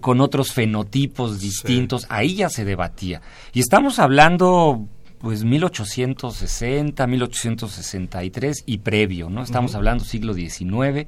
con 0.00 0.20
otros 0.20 0.52
fenotipos 0.52 1.40
distintos, 1.40 2.06
ahí 2.08 2.36
ya 2.36 2.48
se 2.48 2.64
debatía. 2.64 3.22
Y 3.52 3.60
estamos 3.60 3.98
hablando 3.98 4.86
pues 5.26 5.42
1860, 5.42 7.04
1863 7.04 8.62
y 8.64 8.78
previo, 8.78 9.28
¿no? 9.28 9.42
Estamos 9.42 9.74
hablando 9.74 10.04
siglo 10.04 10.34
XIX, 10.34 10.98
es 10.98 11.06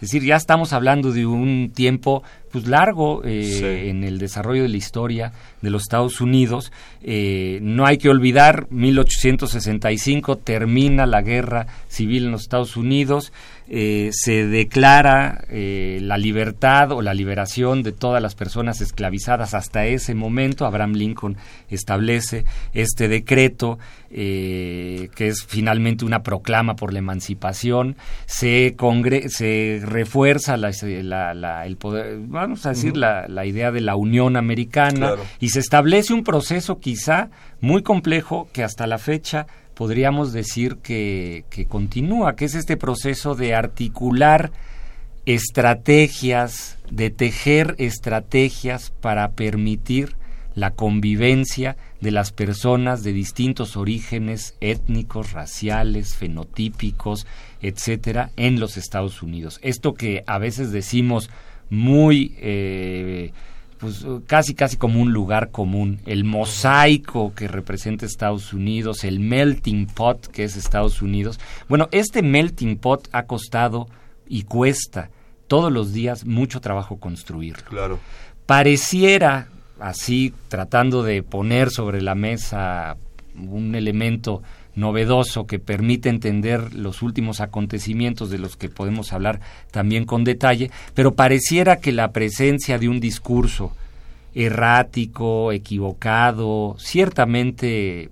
decir, 0.00 0.24
ya 0.24 0.34
estamos 0.34 0.72
hablando 0.72 1.12
de 1.12 1.26
un 1.26 1.70
tiempo 1.72 2.24
pues 2.50 2.66
largo 2.66 3.22
eh, 3.24 3.88
en 3.88 4.02
el 4.02 4.18
desarrollo 4.18 4.62
de 4.62 4.68
la 4.68 4.76
historia 4.78 5.32
de 5.60 5.70
los 5.70 5.82
Estados 5.82 6.20
Unidos. 6.20 6.72
Eh, 7.04 7.60
no 7.62 7.86
hay 7.86 7.98
que 7.98 8.08
olvidar, 8.08 8.66
1865 8.70 10.38
termina 10.38 11.06
la 11.06 11.22
guerra 11.22 11.68
civil 11.86 12.24
en 12.24 12.32
los 12.32 12.42
Estados 12.42 12.76
Unidos. 12.76 13.32
Eh, 13.74 14.10
se 14.12 14.46
declara 14.46 15.46
eh, 15.48 15.98
la 16.02 16.18
libertad 16.18 16.92
o 16.92 17.00
la 17.00 17.14
liberación 17.14 17.82
de 17.82 17.92
todas 17.92 18.20
las 18.20 18.34
personas 18.34 18.82
esclavizadas 18.82 19.54
hasta 19.54 19.86
ese 19.86 20.14
momento. 20.14 20.66
Abraham 20.66 20.92
Lincoln 20.92 21.38
establece 21.70 22.44
este 22.74 23.08
decreto 23.08 23.78
eh, 24.10 25.08
que 25.14 25.28
es 25.28 25.46
finalmente 25.48 26.04
una 26.04 26.22
proclama 26.22 26.76
por 26.76 26.92
la 26.92 26.98
emancipación. 26.98 27.96
Se, 28.26 28.76
se 29.28 29.80
refuerza 29.82 30.58
la, 30.58 31.64
el 31.64 31.76
poder, 31.78 32.18
vamos 32.26 32.66
a 32.66 32.70
decir, 32.70 32.94
la, 32.94 33.46
idea 33.46 33.72
de 33.72 33.80
la 33.80 33.96
Unión 33.96 34.36
Americana 34.36 35.14
y 35.40 35.48
se 35.48 35.60
establece 35.60 36.12
un 36.12 36.24
proceso 36.24 36.78
quizá 36.78 37.30
muy 37.62 37.82
complejo 37.82 38.50
que 38.52 38.64
hasta 38.64 38.86
la 38.86 38.98
fecha 38.98 39.46
podríamos 39.74 40.32
decir 40.32 40.76
que, 40.76 41.44
que 41.50 41.66
continúa, 41.66 42.36
que 42.36 42.44
es 42.44 42.54
este 42.54 42.76
proceso 42.76 43.34
de 43.34 43.54
articular 43.54 44.52
estrategias, 45.26 46.78
de 46.90 47.10
tejer 47.10 47.74
estrategias 47.78 48.92
para 49.00 49.32
permitir 49.32 50.16
la 50.54 50.72
convivencia 50.72 51.76
de 52.00 52.10
las 52.10 52.32
personas 52.32 53.02
de 53.02 53.12
distintos 53.12 53.76
orígenes 53.76 54.56
étnicos, 54.60 55.32
raciales, 55.32 56.14
fenotípicos, 56.16 57.26
etcétera, 57.60 58.30
en 58.36 58.60
los 58.60 58.76
Estados 58.76 59.22
Unidos. 59.22 59.58
Esto 59.62 59.94
que 59.94 60.24
a 60.26 60.38
veces 60.38 60.72
decimos 60.72 61.30
muy 61.70 62.34
eh, 62.38 63.32
pues 63.82 64.06
casi 64.28 64.54
casi 64.54 64.76
como 64.76 65.02
un 65.02 65.12
lugar 65.12 65.50
común, 65.50 65.98
el 66.06 66.22
mosaico 66.22 67.34
que 67.34 67.48
representa 67.48 68.06
Estados 68.06 68.52
Unidos, 68.52 69.02
el 69.02 69.18
melting 69.18 69.86
pot 69.86 70.24
que 70.28 70.44
es 70.44 70.54
Estados 70.56 71.02
Unidos. 71.02 71.40
Bueno, 71.68 71.88
este 71.90 72.22
melting 72.22 72.78
pot 72.78 73.08
ha 73.10 73.24
costado 73.24 73.88
y 74.28 74.44
cuesta 74.44 75.10
todos 75.48 75.72
los 75.72 75.92
días 75.92 76.24
mucho 76.24 76.60
trabajo 76.60 77.00
construirlo. 77.00 77.64
Claro. 77.68 77.98
Pareciera 78.46 79.48
así 79.80 80.32
tratando 80.46 81.02
de 81.02 81.24
poner 81.24 81.70
sobre 81.70 82.02
la 82.02 82.14
mesa 82.14 82.96
un 83.34 83.74
elemento 83.74 84.44
novedoso 84.74 85.46
que 85.46 85.58
permite 85.58 86.08
entender 86.08 86.74
los 86.74 87.02
últimos 87.02 87.40
acontecimientos 87.40 88.30
de 88.30 88.38
los 88.38 88.56
que 88.56 88.68
podemos 88.68 89.12
hablar 89.12 89.40
también 89.70 90.04
con 90.04 90.24
detalle, 90.24 90.70
pero 90.94 91.14
pareciera 91.14 91.76
que 91.76 91.92
la 91.92 92.12
presencia 92.12 92.78
de 92.78 92.88
un 92.88 93.00
discurso 93.00 93.72
errático, 94.34 95.52
equivocado, 95.52 96.76
ciertamente 96.78 98.10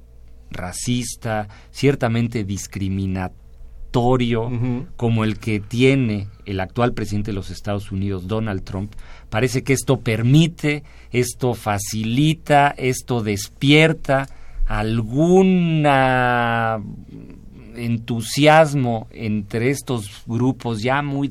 racista, 0.50 1.48
ciertamente 1.70 2.44
discriminatorio, 2.44 3.40
como 4.96 5.24
el 5.24 5.38
que 5.38 5.60
tiene 5.60 6.28
el 6.44 6.60
actual 6.60 6.92
presidente 6.92 7.30
de 7.30 7.36
los 7.36 7.50
Estados 7.50 7.90
Unidos, 7.90 8.28
Donald 8.28 8.62
Trump, 8.62 8.92
parece 9.30 9.62
que 9.62 9.72
esto 9.72 10.00
permite, 10.00 10.82
esto 11.10 11.54
facilita, 11.54 12.74
esto 12.76 13.22
despierta 13.22 14.28
algún 14.70 15.84
entusiasmo 17.74 19.08
entre 19.10 19.70
estos 19.70 20.22
grupos 20.26 20.80
ya 20.80 21.02
muy, 21.02 21.28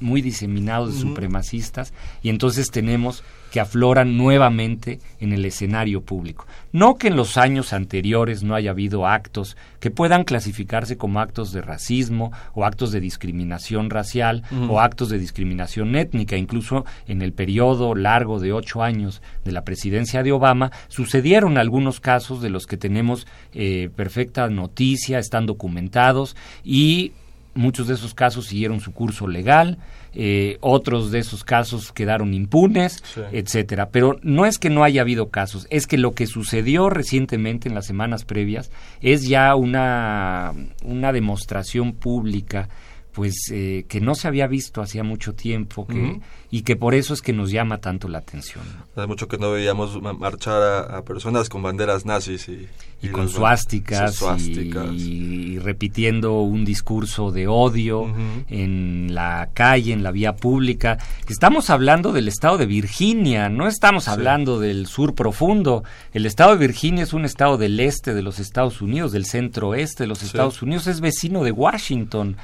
muy 0.00 0.20
diseminados 0.20 0.92
de 0.92 1.00
supremacistas 1.00 1.94
y 2.22 2.28
entonces 2.28 2.70
tenemos 2.70 3.24
que 3.56 3.60
afloran 3.60 4.18
nuevamente 4.18 5.00
en 5.18 5.32
el 5.32 5.42
escenario 5.46 6.02
público. 6.02 6.46
No 6.72 6.96
que 6.96 7.08
en 7.08 7.16
los 7.16 7.38
años 7.38 7.72
anteriores 7.72 8.42
no 8.42 8.54
haya 8.54 8.72
habido 8.72 9.06
actos 9.06 9.56
que 9.80 9.90
puedan 9.90 10.24
clasificarse 10.24 10.98
como 10.98 11.20
actos 11.20 11.52
de 11.52 11.62
racismo 11.62 12.32
o 12.52 12.66
actos 12.66 12.92
de 12.92 13.00
discriminación 13.00 13.88
racial 13.88 14.42
o 14.68 14.78
actos 14.78 15.08
de 15.08 15.18
discriminación 15.18 15.96
étnica. 15.96 16.36
Incluso 16.36 16.84
en 17.08 17.22
el 17.22 17.32
periodo 17.32 17.94
largo 17.94 18.40
de 18.40 18.52
ocho 18.52 18.82
años 18.82 19.22
de 19.42 19.52
la 19.52 19.64
presidencia 19.64 20.22
de 20.22 20.32
Obama 20.32 20.70
sucedieron 20.88 21.56
algunos 21.56 21.98
casos 21.98 22.42
de 22.42 22.50
los 22.50 22.66
que 22.66 22.76
tenemos 22.76 23.26
eh, 23.54 23.88
perfecta 23.96 24.50
noticia, 24.50 25.18
están 25.18 25.46
documentados 25.46 26.36
y 26.62 27.12
muchos 27.56 27.88
de 27.88 27.94
esos 27.94 28.14
casos 28.14 28.46
siguieron 28.46 28.80
su 28.80 28.92
curso 28.92 29.26
legal 29.26 29.78
eh, 30.18 30.56
otros 30.62 31.10
de 31.10 31.18
esos 31.18 31.44
casos 31.44 31.92
quedaron 31.92 32.32
impunes, 32.32 33.04
etcétera. 33.32 33.90
Pero 33.90 34.18
no 34.22 34.46
es 34.46 34.58
que 34.58 34.70
no 34.70 34.82
haya 34.82 35.02
habido 35.02 35.28
casos, 35.28 35.66
es 35.68 35.86
que 35.86 35.98
lo 35.98 36.12
que 36.12 36.26
sucedió 36.26 36.88
recientemente 36.88 37.68
en 37.68 37.74
las 37.74 37.84
semanas 37.84 38.24
previas 38.24 38.70
es 39.02 39.28
ya 39.28 39.54
una, 39.54 40.54
una 40.82 41.12
demostración 41.12 41.92
pública 41.92 42.70
pues 43.16 43.50
eh, 43.50 43.86
que 43.88 44.02
no 44.02 44.14
se 44.14 44.28
había 44.28 44.46
visto 44.46 44.82
hacía 44.82 45.02
mucho 45.02 45.32
tiempo 45.32 45.86
que, 45.86 46.20
y 46.50 46.62
que 46.64 46.76
por 46.76 46.94
eso 46.94 47.14
es 47.14 47.22
que 47.22 47.32
nos 47.32 47.50
llama 47.50 47.78
tanto 47.78 48.08
la 48.08 48.18
atención. 48.18 48.62
Hace 48.94 49.06
mucho 49.06 49.26
que 49.26 49.38
no 49.38 49.52
veíamos 49.52 49.98
marchar 50.18 50.90
a, 50.90 51.02
personas 51.02 51.48
con 51.48 51.62
banderas 51.62 52.04
nazis 52.04 52.46
y, 52.46 52.68
y, 53.00 53.08
con 53.08 53.30
suásticas, 53.30 54.22
y, 54.92 55.58
repitiendo 55.60 56.42
un 56.42 56.66
discurso 56.66 57.30
de 57.30 57.48
odio 57.48 58.14
en 58.50 59.14
la 59.14 59.48
calle, 59.54 59.94
en 59.94 60.02
la 60.02 60.10
vía 60.10 60.36
pública. 60.36 60.98
Estamos 61.26 61.70
hablando 61.70 62.12
del 62.12 62.28
estado 62.28 62.58
de 62.58 62.66
Virginia, 62.66 63.48
no 63.48 63.66
estamos 63.66 64.08
hablando 64.08 64.60
del 64.60 64.86
sur 64.86 65.14
profundo. 65.14 65.84
El 66.12 66.26
estado 66.26 66.50
de 66.50 66.58
Virginia 66.58 67.04
es 67.04 67.14
un 67.14 67.24
estado 67.24 67.56
del 67.56 67.80
este 67.80 68.12
de 68.12 68.20
los 68.20 68.40
Estados 68.40 68.82
Unidos, 68.82 69.12
del 69.12 69.24
centro 69.24 69.68
oeste 69.68 70.02
de 70.02 70.08
los 70.08 70.22
Estados 70.22 70.60
Unidos, 70.60 70.86
es 70.86 71.00
vecino 71.00 71.44
de 71.44 71.52
Washington 71.52 72.36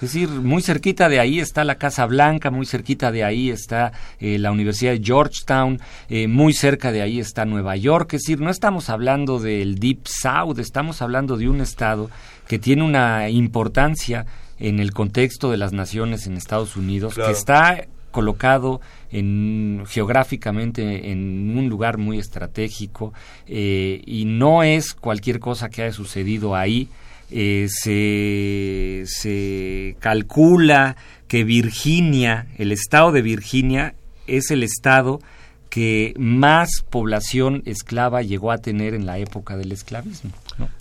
Es 0.00 0.14
decir, 0.14 0.30
muy 0.30 0.62
cerquita 0.62 1.10
de 1.10 1.20
ahí 1.20 1.40
está 1.40 1.62
la 1.62 1.74
Casa 1.74 2.06
Blanca, 2.06 2.50
muy 2.50 2.64
cerquita 2.64 3.12
de 3.12 3.22
ahí 3.22 3.50
está 3.50 3.92
eh, 4.18 4.38
la 4.38 4.50
Universidad 4.50 4.92
de 4.92 5.02
Georgetown, 5.04 5.78
eh, 6.08 6.26
muy 6.26 6.54
cerca 6.54 6.90
de 6.90 7.02
ahí 7.02 7.20
está 7.20 7.44
Nueva 7.44 7.76
York. 7.76 8.14
Es 8.14 8.22
decir, 8.22 8.40
no 8.40 8.48
estamos 8.48 8.88
hablando 8.88 9.38
del 9.40 9.78
Deep 9.78 10.06
South, 10.06 10.58
estamos 10.58 11.02
hablando 11.02 11.36
de 11.36 11.50
un 11.50 11.60
estado 11.60 12.08
que 12.48 12.58
tiene 12.58 12.82
una 12.82 13.28
importancia 13.28 14.24
en 14.58 14.80
el 14.80 14.92
contexto 14.92 15.50
de 15.50 15.58
las 15.58 15.74
naciones 15.74 16.26
en 16.26 16.38
Estados 16.38 16.76
Unidos, 16.76 17.14
que 17.14 17.30
está 17.30 17.84
colocado 18.10 18.80
en, 19.10 19.84
geográficamente 19.86 21.10
en 21.10 21.56
un 21.56 21.68
lugar 21.68 21.98
muy 21.98 22.18
estratégico 22.18 23.12
eh, 23.46 24.02
y 24.04 24.24
no 24.24 24.62
es 24.62 24.94
cualquier 24.94 25.40
cosa 25.40 25.68
que 25.68 25.82
haya 25.82 25.92
sucedido 25.92 26.56
ahí. 26.56 26.88
Eh, 27.30 27.68
se, 27.68 29.04
se 29.06 29.96
calcula 30.00 30.96
que 31.28 31.44
Virginia, 31.44 32.48
el 32.58 32.72
estado 32.72 33.12
de 33.12 33.22
Virginia, 33.22 33.94
es 34.26 34.50
el 34.50 34.62
estado 34.62 35.20
que 35.70 36.12
más 36.18 36.82
población 36.90 37.62
esclava 37.64 38.22
llegó 38.22 38.50
a 38.50 38.58
tener 38.58 38.92
en 38.92 39.06
la 39.06 39.18
época 39.18 39.56
del 39.56 39.70
esclavismo. 39.70 40.32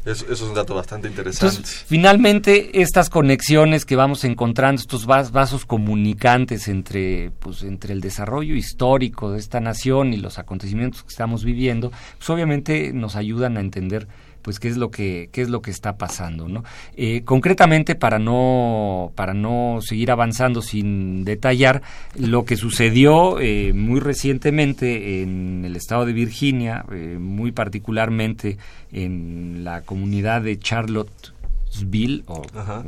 Eso, 0.04 0.26
es 0.30 0.42
un 0.42 0.54
dato 0.56 0.74
bastante 0.74 1.08
interesante. 1.08 1.62
finalmente, 1.64 2.82
estas 2.82 3.10
conexiones 3.10 3.86
que 3.86 3.96
vamos 3.96 4.24
encontrando, 4.24 4.82
estos 4.82 5.06
vasos 5.06 5.66
comunicantes 5.66 6.68
entre, 6.68 7.32
pues, 7.40 7.62
entre 7.64 7.94
el 7.94 8.02
desarrollo 8.02 8.56
histórico 8.56 9.32
de 9.32 9.40
esta 9.40 9.60
nación 9.60 10.14
y 10.14 10.18
los 10.18 10.40
acontecimientos 10.40 11.04
que 11.04 11.10
estamos 11.10 11.46
viviendo, 11.46 11.92
pues 12.18 12.30
obviamente 12.32 12.92
nos 12.92 13.16
ayudan 13.16 13.58
a 13.58 13.62
entender 13.62 14.08
pues 14.42 14.60
qué 14.60 14.68
es 14.68 14.78
lo 14.78 14.92
que 14.92 15.30
qué 15.32 15.42
es 15.42 15.50
lo 15.50 15.62
que 15.62 15.72
está 15.72 15.98
pasando 15.98 16.48
no 16.48 16.64
eh, 16.96 17.22
concretamente 17.24 17.96
para 17.96 18.20
no 18.20 19.12
para 19.16 19.34
no 19.34 19.80
seguir 19.82 20.12
avanzando 20.12 20.62
sin 20.62 21.26
detallar 21.26 21.82
lo 22.16 22.46
que 22.46 22.56
sucedió 22.56 23.40
eh, 23.40 23.74
muy 23.74 24.00
recientemente 24.00 25.22
en 25.22 25.64
el 25.66 25.76
estado 25.76 26.06
de 26.06 26.14
Virginia 26.14 26.86
eh, 26.92 27.18
muy 27.20 27.52
particularmente 27.52 28.58
en 28.92 29.64
la 29.64 29.82
comunidad 29.82 30.42
de 30.42 30.58
Charlottesville 30.60 32.24
o 32.28 32.42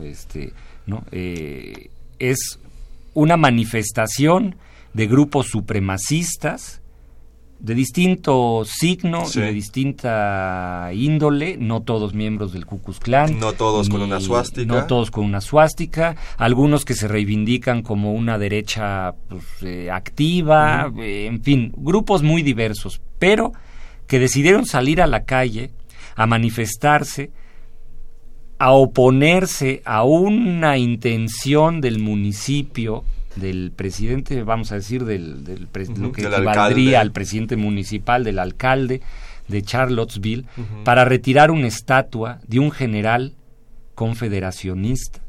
este 0.04 0.54
no 0.86 1.04
es 1.12 2.60
una 3.14 3.38
manifestación 3.38 4.56
de 4.94 5.08
grupos 5.08 5.48
supremacistas 5.48 6.81
de 7.62 7.76
distinto 7.76 8.64
signo 8.66 9.30
de 9.30 9.54
distinta 9.54 10.90
índole, 10.94 11.58
no 11.58 11.84
todos 11.84 12.16
miembros 12.16 12.54
del 12.54 12.66
Ku 12.66 12.82
Klux 12.82 13.00
Klan. 13.00 13.40
No 13.40 13.54
todos 13.54 13.88
con 13.88 14.02
una 14.02 14.20
suástica. 14.20 14.66
No 14.66 14.88
todos 14.88 15.12
con 15.12 15.26
una 15.26 15.42
suástica. 15.42 16.16
Algunos 16.38 16.86
que 16.86 16.96
se 16.96 17.08
reivindican 17.08 17.84
como 17.84 18.14
una 18.14 18.40
derecha 18.40 19.14
pues, 19.30 19.44
eh, 19.62 19.92
activa, 19.92 20.92
eh, 20.98 21.28
en 21.28 21.44
fin, 21.44 21.72
grupos 21.78 22.24
muy 22.24 22.42
diversos, 22.42 23.00
pero 23.20 23.54
que 24.08 24.18
decidieron 24.18 24.66
salir 24.66 25.00
a 25.02 25.08
la 25.08 25.24
calle 25.26 25.72
a 26.16 26.26
manifestarse 26.26 27.32
a 28.58 28.74
oponerse 28.74 29.82
a 29.86 30.04
una 30.04 30.78
intención 30.78 31.82
del 31.82 31.98
municipio 31.98 33.04
del 33.36 33.72
presidente, 33.76 34.44
vamos 34.44 34.72
a 34.72 34.76
decir, 34.76 35.06
del, 35.06 35.44
del 35.44 35.68
lo 35.98 36.12
que 36.12 36.24
equivaldría 36.24 37.02
al 37.02 37.12
presidente 37.12 37.56
municipal, 37.56 38.24
del 38.24 38.40
alcalde 38.40 39.02
de 39.48 39.62
Charlottesville, 39.62 40.46
para 40.84 41.06
retirar 41.06 41.52
una 41.52 41.68
estatua 41.68 42.40
de 42.48 42.60
un 42.60 42.72
general 42.72 43.34
confederacionista. 43.96 45.22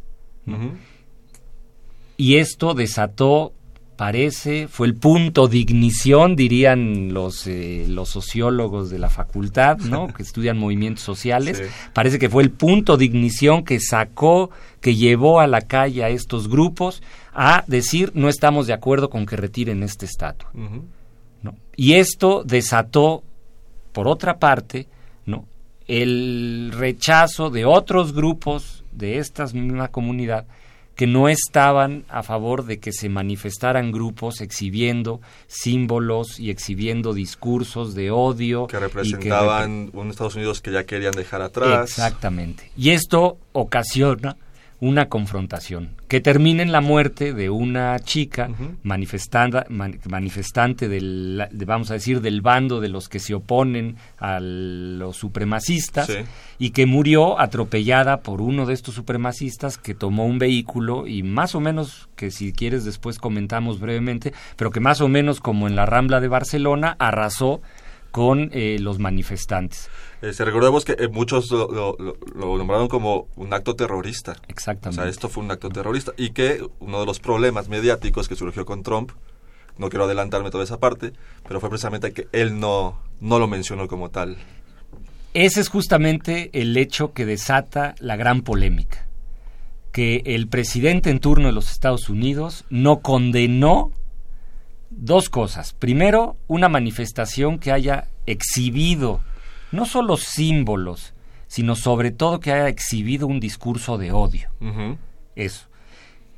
Y 2.16 2.36
esto 2.36 2.74
desató 2.74 3.52
parece, 4.02 4.66
fue 4.66 4.88
el 4.88 4.96
punto 4.96 5.46
de 5.46 5.58
ignición, 5.58 6.34
dirían 6.34 7.14
los, 7.14 7.46
eh, 7.46 7.86
los 7.88 8.08
sociólogos 8.08 8.90
de 8.90 8.98
la 8.98 9.08
facultad, 9.08 9.78
¿no? 9.78 10.08
que 10.16 10.24
estudian 10.24 10.58
movimientos 10.58 11.04
sociales, 11.04 11.62
parece 11.92 12.18
que 12.18 12.28
fue 12.28 12.42
el 12.42 12.50
punto 12.50 12.96
de 12.96 13.04
ignición 13.04 13.62
que 13.62 13.78
sacó, 13.78 14.50
que 14.80 14.96
llevó 14.96 15.38
a 15.38 15.46
la 15.46 15.60
calle 15.60 16.02
a 16.02 16.08
estos 16.08 16.48
grupos 16.48 17.00
a 17.32 17.62
decir 17.68 18.10
no 18.16 18.28
estamos 18.28 18.66
de 18.66 18.72
acuerdo 18.72 19.08
con 19.08 19.24
que 19.24 19.36
retiren 19.36 19.84
este 19.84 20.06
estatua. 20.06 20.50
¿no? 20.52 21.54
Y 21.76 21.92
esto 21.92 22.42
desató, 22.44 23.22
por 23.92 24.08
otra 24.08 24.40
parte, 24.40 24.88
¿no? 25.26 25.44
el 25.86 26.72
rechazo 26.74 27.50
de 27.50 27.66
otros 27.66 28.14
grupos 28.14 28.82
de 28.90 29.18
esta 29.18 29.46
misma 29.46 29.86
comunidad 29.92 30.46
que 30.94 31.06
no 31.06 31.28
estaban 31.28 32.04
a 32.08 32.22
favor 32.22 32.64
de 32.64 32.78
que 32.78 32.92
se 32.92 33.08
manifestaran 33.08 33.92
grupos 33.92 34.40
exhibiendo 34.40 35.20
símbolos 35.46 36.38
y 36.38 36.50
exhibiendo 36.50 37.14
discursos 37.14 37.94
de 37.94 38.10
odio. 38.10 38.66
Que 38.66 38.78
representaban 38.78 39.90
un 39.92 40.10
Estados 40.10 40.36
Unidos 40.36 40.60
que 40.60 40.72
ya 40.72 40.84
querían 40.84 41.12
dejar 41.12 41.42
atrás. 41.42 41.90
Exactamente. 41.90 42.70
Y 42.76 42.90
esto 42.90 43.38
ocasiona 43.52 44.36
una 44.82 45.08
confrontación 45.08 45.90
que 46.08 46.20
termina 46.20 46.60
en 46.60 46.72
la 46.72 46.80
muerte 46.80 47.34
de 47.34 47.50
una 47.50 48.00
chica 48.00 48.50
manifestante 48.82 50.88
del, 50.88 51.46
vamos 51.52 51.92
a 51.92 51.94
decir, 51.94 52.20
del 52.20 52.40
bando 52.40 52.80
de 52.80 52.88
los 52.88 53.08
que 53.08 53.20
se 53.20 53.32
oponen 53.32 53.94
a 54.18 54.40
los 54.40 55.16
supremacistas 55.16 56.10
y 56.58 56.70
que 56.70 56.86
murió 56.86 57.38
atropellada 57.38 58.22
por 58.22 58.40
uno 58.40 58.66
de 58.66 58.74
estos 58.74 58.96
supremacistas 58.96 59.78
que 59.78 59.94
tomó 59.94 60.26
un 60.26 60.40
vehículo 60.40 61.06
y 61.06 61.22
más 61.22 61.54
o 61.54 61.60
menos, 61.60 62.08
que 62.16 62.32
si 62.32 62.52
quieres 62.52 62.84
después 62.84 63.20
comentamos 63.20 63.78
brevemente, 63.78 64.32
pero 64.56 64.72
que 64.72 64.80
más 64.80 65.00
o 65.00 65.06
menos 65.06 65.38
como 65.38 65.68
en 65.68 65.76
la 65.76 65.86
Rambla 65.86 66.20
de 66.20 66.26
Barcelona 66.26 66.96
arrasó 66.98 67.62
con 68.10 68.50
eh, 68.52 68.78
los 68.80 68.98
manifestantes. 68.98 69.88
Este, 70.22 70.44
recordemos 70.44 70.84
que 70.84 70.92
eh, 70.92 71.08
muchos 71.08 71.50
lo, 71.50 71.96
nombraron 72.34 72.86
como 72.86 73.26
un 73.34 73.52
acto 73.52 73.74
terrorista. 73.74 74.36
Exactamente. 74.46 75.00
O 75.00 75.02
sea, 75.02 75.10
esto 75.10 75.28
fue 75.28 75.42
un 75.42 75.50
acto 75.50 75.68
terrorista 75.68 76.12
y 76.16 76.30
que 76.30 76.64
uno 76.78 77.00
de 77.00 77.06
los 77.06 77.18
problemas 77.18 77.68
mediáticos 77.68 78.28
que 78.28 78.36
surgió 78.36 78.64
con 78.64 78.84
Trump, 78.84 79.10
no 79.78 79.88
quiero 79.88 80.04
adelantarme 80.04 80.50
toda 80.50 80.62
esa 80.62 80.78
parte, 80.78 81.12
pero 81.46 81.58
fue 81.58 81.70
precisamente 81.70 82.12
que 82.12 82.28
él 82.30 82.60
no, 82.60 83.00
no 83.20 83.40
lo 83.40 83.48
mencionó 83.48 83.88
como 83.88 84.10
tal. 84.10 84.36
Ese 85.34 85.60
es 85.60 85.68
justamente 85.68 86.50
el 86.52 86.76
hecho 86.76 87.12
que 87.12 87.26
desata 87.26 87.96
la 87.98 88.14
gran 88.14 88.42
polémica, 88.42 89.08
que 89.90 90.22
el 90.24 90.46
presidente 90.46 91.10
en 91.10 91.18
turno 91.18 91.48
de 91.48 91.52
los 91.52 91.72
Estados 91.72 92.08
Unidos 92.08 92.64
no 92.70 93.00
condenó 93.00 93.90
dos 94.90 95.28
cosas. 95.30 95.72
Primero, 95.72 96.36
una 96.46 96.68
manifestación 96.68 97.58
que 97.58 97.72
haya 97.72 98.06
exhibido 98.26 99.20
no 99.72 99.84
solo 99.86 100.16
símbolos, 100.16 101.14
sino 101.48 101.76
sobre 101.76 102.10
todo 102.12 102.40
que 102.40 102.52
haya 102.52 102.68
exhibido 102.68 103.26
un 103.26 103.40
discurso 103.40 103.98
de 103.98 104.12
odio. 104.12 104.50
Eso. 105.34 105.68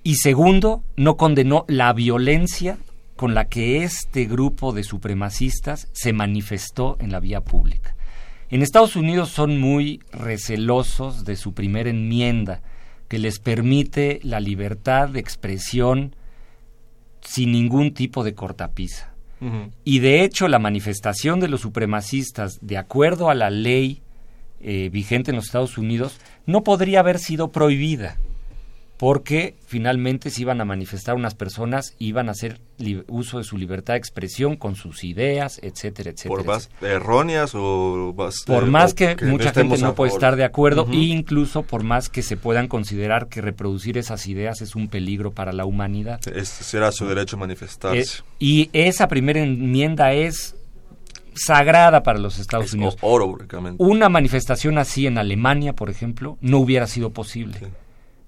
Y 0.02 0.16
segundo, 0.16 0.82
no 0.96 1.16
condenó 1.16 1.64
la 1.68 1.92
violencia 1.92 2.78
con 3.16 3.34
la 3.34 3.46
que 3.46 3.84
este 3.84 4.24
grupo 4.24 4.72
de 4.72 4.82
supremacistas 4.82 5.88
se 5.92 6.12
manifestó 6.12 6.96
en 7.00 7.12
la 7.12 7.20
vía 7.20 7.42
pública. 7.42 7.94
En 8.50 8.62
Estados 8.62 8.96
Unidos 8.96 9.30
son 9.30 9.60
muy 9.60 10.00
recelosos 10.12 11.24
de 11.24 11.36
su 11.36 11.54
primera 11.54 11.90
enmienda, 11.90 12.60
que 13.08 13.18
les 13.18 13.38
permite 13.38 14.20
la 14.22 14.40
libertad 14.40 15.08
de 15.08 15.20
expresión 15.20 16.16
sin 17.20 17.52
ningún 17.52 17.94
tipo 17.94 18.24
de 18.24 18.34
cortapisa. 18.34 19.13
Y 19.84 19.98
de 19.98 20.24
hecho 20.24 20.48
la 20.48 20.58
manifestación 20.58 21.38
de 21.38 21.48
los 21.48 21.60
supremacistas, 21.60 22.58
de 22.62 22.78
acuerdo 22.78 23.28
a 23.28 23.34
la 23.34 23.50
ley 23.50 24.00
eh, 24.62 24.88
vigente 24.90 25.30
en 25.30 25.36
los 25.36 25.46
Estados 25.46 25.76
Unidos, 25.76 26.18
no 26.46 26.62
podría 26.64 27.00
haber 27.00 27.18
sido 27.18 27.48
prohibida 27.48 28.16
porque 29.04 29.54
finalmente 29.66 30.30
se 30.30 30.40
iban 30.40 30.62
a 30.62 30.64
manifestar 30.64 31.14
unas 31.14 31.34
personas, 31.34 31.94
iban 31.98 32.30
a 32.30 32.32
hacer 32.32 32.62
uso 33.06 33.36
de 33.36 33.44
su 33.44 33.58
libertad 33.58 33.92
de 33.92 33.98
expresión 33.98 34.56
con 34.56 34.76
sus 34.76 35.04
ideas, 35.04 35.60
etcétera, 35.62 36.08
etcétera. 36.08 36.36
Por 36.36 36.46
más 36.46 36.70
erróneas 36.80 37.50
o 37.54 38.14
Por 38.46 38.64
más 38.64 38.94
que, 38.94 39.14
mucha 39.26 39.52
gente 39.52 39.76
no 39.76 39.94
puede 39.94 40.10
estar 40.10 40.36
de 40.36 40.44
acuerdo 40.44 40.86
e 40.90 40.96
incluso 40.96 41.64
por 41.64 41.82
más 41.82 42.08
que 42.08 42.22
se 42.22 42.38
puedan 42.38 42.66
considerar 42.66 43.28
que 43.28 43.42
reproducir 43.42 43.98
esas 43.98 44.26
ideas 44.26 44.62
es 44.62 44.74
un 44.74 44.88
peligro 44.88 45.32
para 45.32 45.52
la 45.52 45.66
humanidad. 45.66 46.18
Ese 46.26 46.64
será 46.64 46.90
su 46.90 47.06
derecho 47.06 47.36
a 47.36 47.40
manifestarse. 47.40 48.00
Eh, 48.00 48.24
y 48.38 48.70
esa 48.72 49.06
primera 49.06 49.40
enmienda 49.40 50.14
es 50.14 50.56
sagrada 51.34 52.02
para 52.02 52.18
los 52.18 52.38
Estados 52.38 52.72
Unidos. 52.72 52.96
Oro, 53.02 53.36
Una 53.76 54.08
manifestación 54.08 54.78
así 54.78 55.06
en 55.06 55.18
Alemania, 55.18 55.74
por 55.74 55.90
ejemplo, 55.90 56.38
no 56.40 56.56
hubiera 56.56 56.86
sido 56.86 57.10
posible 57.10 57.60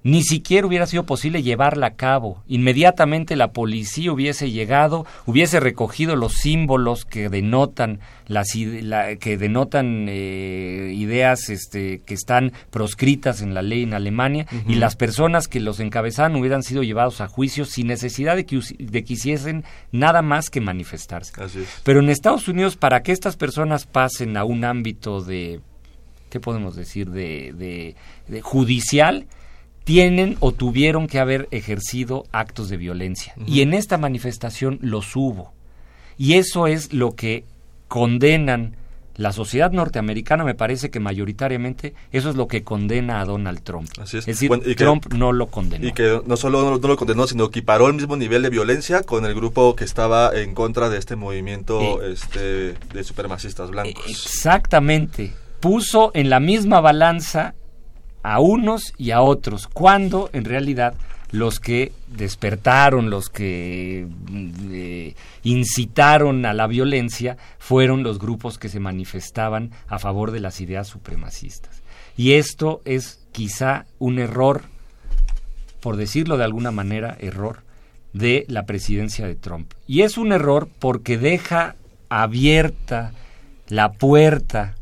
ni 0.06 0.22
siquiera 0.22 0.68
hubiera 0.68 0.86
sido 0.86 1.02
posible 1.02 1.42
llevarla 1.42 1.88
a 1.88 1.94
cabo. 1.96 2.44
Inmediatamente 2.46 3.34
la 3.34 3.50
policía 3.50 4.12
hubiese 4.12 4.52
llegado, 4.52 5.04
hubiese 5.26 5.58
recogido 5.58 6.14
los 6.14 6.34
símbolos 6.34 7.04
que 7.04 7.28
denotan 7.28 7.98
las 8.28 8.52
que 8.52 9.36
denotan 9.36 10.06
eh, 10.08 10.92
ideas 10.94 11.48
este, 11.48 12.02
que 12.06 12.14
están 12.14 12.52
proscritas 12.70 13.42
en 13.42 13.52
la 13.52 13.62
ley 13.62 13.82
en 13.82 13.94
Alemania 13.94 14.46
y 14.68 14.76
las 14.76 14.94
personas 14.94 15.48
que 15.48 15.58
los 15.58 15.80
encabezaban 15.80 16.36
hubieran 16.36 16.62
sido 16.62 16.84
llevados 16.84 17.20
a 17.20 17.26
juicio 17.26 17.64
sin 17.64 17.88
necesidad 17.88 18.36
de 18.36 18.46
que, 18.46 18.60
de 18.78 19.04
que 19.04 19.12
hiciesen 19.12 19.64
nada 19.90 20.22
más 20.22 20.50
que 20.50 20.60
manifestarse. 20.60 21.32
Pero 21.82 21.98
en 21.98 22.10
Estados 22.10 22.46
Unidos, 22.46 22.76
para 22.76 23.02
que 23.02 23.10
estas 23.10 23.36
personas 23.36 23.86
pasen 23.86 24.36
a 24.36 24.44
un 24.44 24.64
ámbito 24.64 25.20
de, 25.20 25.60
¿qué 26.30 26.38
podemos 26.38 26.76
decir?, 26.76 27.10
de, 27.10 27.96
de 28.28 28.40
judicial, 28.40 29.26
tienen 29.86 30.36
o 30.40 30.50
tuvieron 30.50 31.06
que 31.06 31.20
haber 31.20 31.46
ejercido 31.52 32.24
actos 32.32 32.68
de 32.68 32.76
violencia. 32.76 33.34
Y 33.46 33.60
en 33.60 33.72
esta 33.72 33.98
manifestación 33.98 34.80
los 34.82 35.14
hubo. 35.14 35.52
Y 36.18 36.34
eso 36.34 36.66
es 36.66 36.92
lo 36.92 37.14
que 37.14 37.44
condenan 37.86 38.74
la 39.14 39.32
sociedad 39.32 39.70
norteamericana, 39.70 40.42
me 40.42 40.56
parece 40.56 40.90
que 40.90 40.98
mayoritariamente 40.98 41.94
eso 42.10 42.28
es 42.30 42.34
lo 42.34 42.48
que 42.48 42.64
condena 42.64 43.20
a 43.20 43.24
Donald 43.24 43.62
Trump. 43.62 43.88
Así 44.00 44.18
es. 44.18 44.26
decir, 44.26 44.50
Trump 44.76 45.06
no 45.14 45.32
lo 45.32 45.46
condenó. 45.46 45.86
Y 45.86 45.92
que 45.92 46.20
no 46.26 46.36
solo 46.36 46.68
no, 46.68 46.88
lo 46.88 46.96
condenó, 46.96 47.28
sino 47.28 47.48
que 47.48 47.60
equiparó 47.60 47.86
el 47.86 47.94
mismo 47.94 48.16
nivel 48.16 48.42
de 48.42 48.50
violencia 48.50 49.04
con 49.04 49.24
el 49.24 49.36
grupo 49.36 49.76
que 49.76 49.84
estaba 49.84 50.32
en 50.34 50.52
contra 50.52 50.88
de 50.88 50.98
este 50.98 51.14
movimiento 51.14 52.02
eh, 52.02 52.12
este, 52.12 52.74
de 52.92 53.04
supremacistas 53.04 53.70
blancos. 53.70 54.04
Exactamente. 54.08 55.32
Puso 55.60 56.10
en 56.12 56.28
la 56.28 56.40
misma 56.40 56.80
balanza 56.80 57.54
a 58.26 58.40
unos 58.40 58.92
y 58.98 59.12
a 59.12 59.22
otros, 59.22 59.68
cuando 59.68 60.30
en 60.32 60.44
realidad 60.44 60.94
los 61.30 61.60
que 61.60 61.92
despertaron, 62.08 63.08
los 63.08 63.30
que 63.30 64.08
eh, 64.72 65.14
incitaron 65.44 66.44
a 66.44 66.52
la 66.52 66.66
violencia, 66.66 67.36
fueron 67.60 68.02
los 68.02 68.18
grupos 68.18 68.58
que 68.58 68.68
se 68.68 68.80
manifestaban 68.80 69.70
a 69.86 70.00
favor 70.00 70.32
de 70.32 70.40
las 70.40 70.60
ideas 70.60 70.88
supremacistas. 70.88 71.82
Y 72.16 72.32
esto 72.32 72.82
es 72.84 73.20
quizá 73.30 73.86
un 74.00 74.18
error, 74.18 74.62
por 75.80 75.96
decirlo 75.96 76.36
de 76.36 76.44
alguna 76.44 76.72
manera, 76.72 77.16
error 77.20 77.62
de 78.12 78.44
la 78.48 78.66
presidencia 78.66 79.24
de 79.24 79.36
Trump. 79.36 79.72
Y 79.86 80.02
es 80.02 80.18
un 80.18 80.32
error 80.32 80.68
porque 80.80 81.16
deja 81.16 81.76
abierta 82.08 83.12
la 83.68 83.92
puerta 83.92 84.74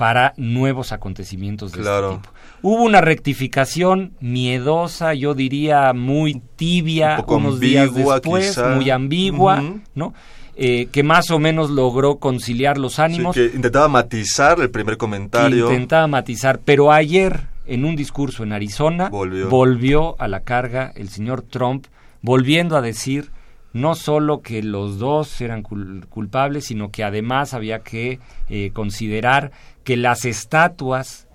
para 0.00 0.32
nuevos 0.38 0.92
acontecimientos 0.92 1.72
de 1.72 1.82
este 1.82 1.92
tipo. 1.92 2.30
Hubo 2.62 2.84
una 2.84 3.02
rectificación 3.02 4.14
miedosa, 4.18 5.12
yo 5.12 5.34
diría 5.34 5.92
muy 5.92 6.40
tibia, 6.56 7.22
unos 7.26 7.60
días 7.60 7.92
después, 7.92 8.58
muy 8.76 8.88
ambigua, 8.88 9.62
¿no? 9.94 10.14
Eh, 10.56 10.88
que 10.90 11.02
más 11.02 11.30
o 11.30 11.38
menos 11.38 11.68
logró 11.68 12.16
conciliar 12.16 12.78
los 12.78 12.98
ánimos. 12.98 13.34
que 13.34 13.52
intentaba 13.54 13.88
matizar 13.88 14.58
el 14.58 14.70
primer 14.70 14.96
comentario. 14.96 15.66
intentaba 15.66 16.06
matizar, 16.06 16.60
pero 16.64 16.92
ayer 16.92 17.48
en 17.66 17.84
un 17.84 17.94
discurso 17.94 18.42
en 18.42 18.54
Arizona 18.54 19.10
volvió, 19.10 19.50
volvió 19.50 20.16
a 20.18 20.28
la 20.28 20.40
carga 20.40 20.92
el 20.96 21.10
señor 21.10 21.42
Trump, 21.42 21.88
volviendo 22.22 22.74
a 22.74 22.80
decir 22.80 23.32
no 23.72 23.94
solo 23.94 24.40
que 24.40 24.62
los 24.62 24.98
dos 24.98 25.40
eran 25.40 25.62
culpables, 25.62 26.66
sino 26.66 26.90
que 26.90 27.04
además 27.04 27.54
había 27.54 27.80
que 27.80 28.18
eh, 28.48 28.70
considerar 28.72 29.52
que 29.84 29.96
las 29.96 30.24
estatuas 30.24 31.26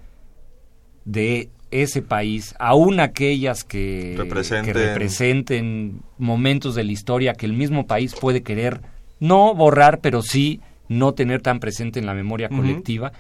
de 1.04 1.50
ese 1.72 2.02
país, 2.02 2.56
aun 2.60 3.00
aquellas 3.00 3.64
que 3.64 4.16
representen. 4.18 6.02
momentos 6.18 6.76
de 6.76 6.84
la 6.84 6.92
historia 6.92 7.34
que 7.34 7.46
el 7.46 7.54
mismo 7.54 7.86
país 7.86 8.16
puede 8.16 8.44
querer 8.44 8.82
no 9.20 9.54
borrar, 9.54 10.00
pero 10.00 10.22
sí 10.22 10.62
no 10.88 11.14
tener 11.14 11.42
tan 11.42 11.60
presente 11.60 12.00
en 12.00 12.06
la 12.06 12.14
memoria 12.14 12.50
colectiva, 12.50 13.12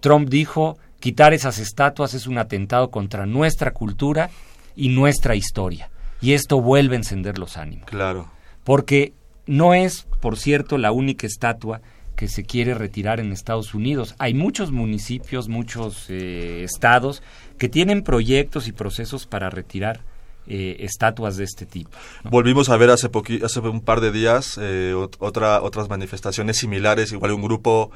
Trump 0.00 0.28
dijo, 0.28 0.78
quitar 1.00 1.34
esas 1.34 1.58
estatuas 1.58 2.14
es 2.14 2.26
un 2.26 2.38
atentado 2.38 2.90
contra 2.90 3.26
nuestra 3.26 3.72
cultura 3.72 4.30
y 4.76 4.88
nuestra 4.88 5.34
historia. 5.34 5.90
Y 6.22 6.32
esto 6.32 6.60
vuelve 6.60 6.94
a 6.94 6.98
encender 6.98 7.38
los 7.38 7.56
ánimos. 7.56 7.86
Claro 7.86 8.30
porque 8.64 9.12
no 9.46 9.74
es, 9.74 10.06
por 10.20 10.36
cierto, 10.36 10.78
la 10.78 10.92
única 10.92 11.26
estatua 11.26 11.80
que 12.20 12.28
se 12.28 12.44
quiere 12.44 12.74
retirar 12.74 13.18
en 13.18 13.32
Estados 13.32 13.72
Unidos. 13.72 14.14
Hay 14.18 14.34
muchos 14.34 14.72
municipios, 14.72 15.48
muchos 15.48 16.04
eh, 16.10 16.62
estados 16.62 17.22
que 17.56 17.70
tienen 17.70 18.02
proyectos 18.02 18.68
y 18.68 18.72
procesos 18.72 19.24
para 19.24 19.48
retirar 19.48 20.02
eh, 20.46 20.76
estatuas 20.80 21.38
de 21.38 21.44
este 21.44 21.64
tipo. 21.64 21.88
Volvimos 22.24 22.68
a 22.68 22.76
ver 22.76 22.90
hace, 22.90 23.08
hace 23.42 23.60
un 23.60 23.80
par 23.80 24.02
de 24.02 24.12
días 24.12 24.60
eh, 24.60 24.92
otra, 25.18 25.62
otras 25.62 25.88
manifestaciones 25.88 26.58
similares, 26.58 27.10
igual 27.10 27.32
un 27.32 27.40
grupo 27.40 27.90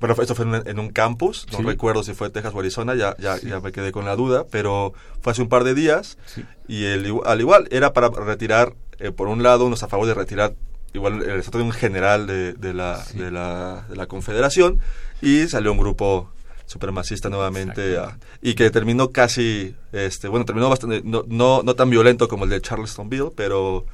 bueno, 0.00 0.16
esto 0.20 0.34
fue 0.34 0.44
en, 0.64 0.78
un 0.80 0.88
campus, 0.88 1.46
no 1.52 1.58
recuerdo 1.58 2.02
si 2.02 2.14
fue 2.14 2.30
Texas 2.30 2.52
o 2.52 2.58
Arizona, 2.58 2.96
ya, 2.96 3.14
ya, 3.18 3.38
ya, 3.38 3.60
me 3.60 3.70
quedé 3.70 3.92
con 3.92 4.04
la 4.04 4.16
duda, 4.16 4.44
pero 4.50 4.92
fue 5.20 5.30
hace 5.30 5.42
un 5.42 5.48
par 5.48 5.62
de 5.62 5.74
días 5.74 6.18
y 6.66 6.86
el, 6.86 7.14
al 7.24 7.40
igual 7.40 7.68
era 7.70 7.92
para 7.92 8.08
retirar 8.08 8.74
eh, 8.98 9.12
por 9.12 9.28
un 9.28 9.44
lado, 9.44 9.66
unos 9.66 9.84
a 9.84 9.88
favor 9.88 10.08
de 10.08 10.14
retirar 10.14 10.54
igual 10.94 11.22
el 11.22 11.38
estatus 11.40 11.62
en 11.62 11.72
general 11.72 12.26
de, 12.26 12.52
de, 12.54 12.74
la, 12.74 13.04
de, 13.14 13.30
la, 13.30 13.86
de, 13.88 13.96
la, 13.96 14.06
Confederación 14.06 14.78
y 15.20 15.48
salió 15.48 15.72
un 15.72 15.78
grupo 15.78 16.30
supremacista 16.66 17.28
nuevamente 17.28 17.98
y 18.40 18.54
que 18.54 18.70
terminó 18.70 19.10
casi, 19.10 19.74
este 19.92 20.28
bueno, 20.28 20.44
terminó 20.44 20.68
bastante, 20.68 21.02
no, 21.04 21.24
no, 21.28 21.62
no 21.62 21.74
tan 21.74 21.90
violento 21.90 22.28
como 22.28 22.44
el 22.44 22.50
de 22.50 22.60
Charlestonville, 22.60 23.30
pero 23.34 23.84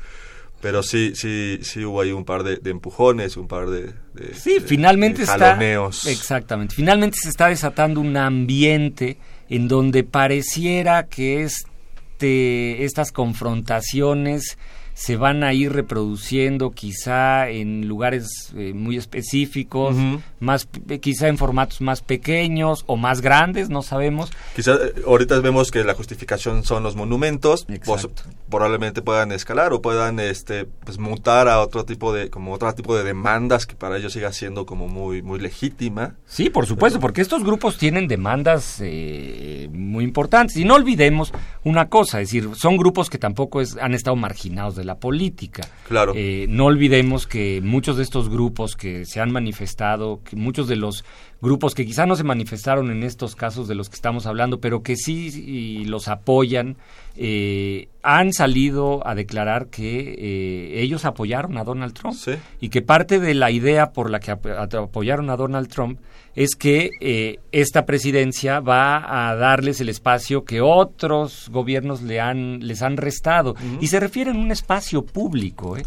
pero 0.61 0.83
sí 0.83 1.13
sí 1.15 1.61
sí 1.63 1.85
hubo 1.85 2.01
ahí 2.01 2.11
un 2.11 2.25
par 2.25 2.43
de, 2.43 2.59
empujones 2.69 3.37
un 3.37 3.47
par 3.47 3.69
de, 3.69 3.93
sí 4.35 4.59
finalmente 4.65 5.23
está 5.23 5.59
exactamente. 6.07 6.75
Finalmente 6.75 7.19
se 7.21 7.29
está 7.29 7.49
desatando 7.49 8.01
un 8.01 8.17
ambiente 8.17 9.19
en 9.49 9.69
donde 9.69 10.05
pareciera 10.05 11.07
que 11.07 11.45
este 11.45 12.85
estas 12.85 13.13
confrontaciones 13.13 14.59
se 14.99 15.17
van 15.17 15.45
a 15.45 15.53
ir 15.53 15.73
reproduciendo 15.73 16.73
quizá 16.73 17.49
en 17.51 17.87
lugares 17.87 18.53
eh, 18.57 18.73
muy 18.75 18.97
específicos, 18.97 19.95
más 20.41 20.69
quizá 21.01 21.29
en 21.29 21.39
formatos 21.39 21.81
más 21.81 22.03
pequeños 22.03 22.83
o 22.89 22.97
más 22.97 23.21
grandes, 23.21 23.71
no 23.71 23.83
sabemos. 23.83 24.33
Quizá 24.57 24.75
eh, 24.75 24.95
ahorita 25.07 25.39
vemos 25.39 25.71
que 25.71 25.85
la 25.85 25.95
justificación 25.95 26.65
son 26.65 26.83
los 26.83 26.97
monumentos, 26.97 27.65
pues, 27.85 28.09
probablemente 28.51 29.01
puedan 29.01 29.31
escalar 29.31 29.73
o 29.73 29.81
puedan 29.81 30.19
este 30.19 30.65
pues 30.65 30.99
mutar 30.99 31.47
a 31.47 31.61
otro 31.61 31.85
tipo 31.85 32.13
de 32.13 32.29
como 32.29 32.53
otro 32.53 32.75
tipo 32.75 32.97
de 32.97 33.05
demandas 33.05 33.67
que 33.67 33.77
para 33.77 33.99
ellos 33.99 34.15
siga 34.15 34.33
siendo 34.33 34.67
como 34.67 34.89
muy 34.89 35.23
muy 35.23 35.39
legítima. 35.39 36.17
Sí, 36.27 36.51
por 36.51 36.67
supuesto, 36.67 36.99
porque 36.99 37.21
estos 37.21 37.45
grupos 37.45 37.79
tienen 37.79 38.09
demandas 38.09 38.81
eh, 38.81 39.69
muy 39.73 40.03
importantes 40.03 40.57
y 40.57 40.65
no 40.65 40.75
olvidemos 40.75 41.33
una 41.63 41.89
cosa, 41.89 42.21
es 42.21 42.31
decir, 42.33 42.51
son 42.57 42.77
grupos 42.77 43.11
que 43.11 43.19
tampoco 43.19 43.61
es, 43.61 43.77
han 43.77 43.95
estado 43.95 44.17
marginados 44.17 44.75
de 44.75 44.88
la 44.89 44.99
política. 44.99 45.69
Claro. 45.87 46.13
Eh, 46.17 46.47
no 46.49 46.65
olvidemos 46.65 47.29
que 47.29 47.61
muchos 47.63 47.97
de 47.97 48.03
estos 48.03 48.29
grupos 48.29 48.75
que 48.75 49.05
se 49.05 49.21
han 49.21 49.31
manifestado, 49.31 50.21
que 50.25 50.35
muchos 50.35 50.67
de 50.67 50.75
los 50.75 51.05
grupos 51.41 51.75
que 51.75 51.87
quizá 51.87 52.07
no 52.07 52.17
se 52.17 52.25
manifestaron 52.25 52.91
en 52.91 53.03
estos 53.03 53.37
casos 53.37 53.69
de 53.69 53.75
los 53.75 53.89
que 53.89 53.95
estamos 53.95 54.27
hablando, 54.27 54.61
pero 54.61 54.83
que 54.83 54.97
sí 54.97 55.85
los 55.85 56.09
apoyan, 56.09 56.77
eh, 57.17 57.89
han 58.03 58.33
salido 58.33 59.07
a 59.07 59.15
declarar 59.15 59.69
que 59.69 60.15
eh, 60.19 60.83
ellos 60.83 61.05
apoyaron 61.05 61.59
a 61.59 61.65
Donald 61.65 61.95
Trump 61.95 62.17
y 62.61 62.69
que 62.69 62.83
parte 62.83 63.21
de 63.21 63.35
la 63.35 63.51
idea 63.51 63.93
por 63.93 64.11
la 64.11 64.21
que 64.21 64.31
apoyaron 64.31 65.31
a 65.31 65.37
Donald 65.37 65.69
Trump 65.69 66.01
es 66.35 66.55
que 66.55 66.91
eh, 67.01 67.41
esta 67.51 67.85
presidencia 67.85 68.61
va 68.61 69.29
a 69.29 69.35
darles 69.35 69.81
el 69.81 69.89
espacio 69.89 70.45
que 70.45 70.61
otros 70.61 71.49
gobiernos 71.51 72.03
le 72.03 72.21
han, 72.21 72.61
les 72.67 72.83
han 72.83 72.97
restado. 72.97 73.57
Y 73.81 73.89
se 73.89 73.99
refiere 73.99 74.31
a 74.31 74.35
un 74.35 74.53
espacio 74.53 75.05
público, 75.05 75.77
¿eh? 75.77 75.83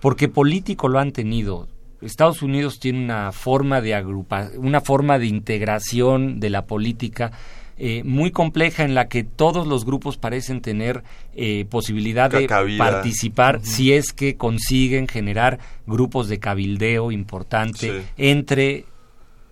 porque 0.00 0.28
político 0.28 0.88
lo 0.88 1.00
han 1.00 1.10
tenido. 1.10 1.66
Estados 2.02 2.42
Unidos 2.42 2.78
tiene 2.80 3.04
una 3.04 3.32
forma 3.32 3.80
de 3.80 3.94
agrupa 3.94 4.50
una 4.56 4.80
forma 4.80 5.18
de 5.18 5.26
integración 5.26 6.40
de 6.40 6.50
la 6.50 6.66
política 6.66 7.32
eh, 7.78 8.02
muy 8.04 8.30
compleja 8.30 8.84
en 8.84 8.94
la 8.94 9.08
que 9.08 9.24
todos 9.24 9.66
los 9.66 9.84
grupos 9.84 10.18
parecen 10.18 10.60
tener 10.60 11.02
eh, 11.34 11.64
posibilidad 11.70 12.30
de 12.30 12.46
participar 12.76 13.60
si 13.62 13.92
es 13.92 14.12
que 14.12 14.36
consiguen 14.36 15.08
generar 15.08 15.58
grupos 15.86 16.28
de 16.28 16.38
cabildeo 16.38 17.10
importante 17.10 18.02
entre 18.16 18.84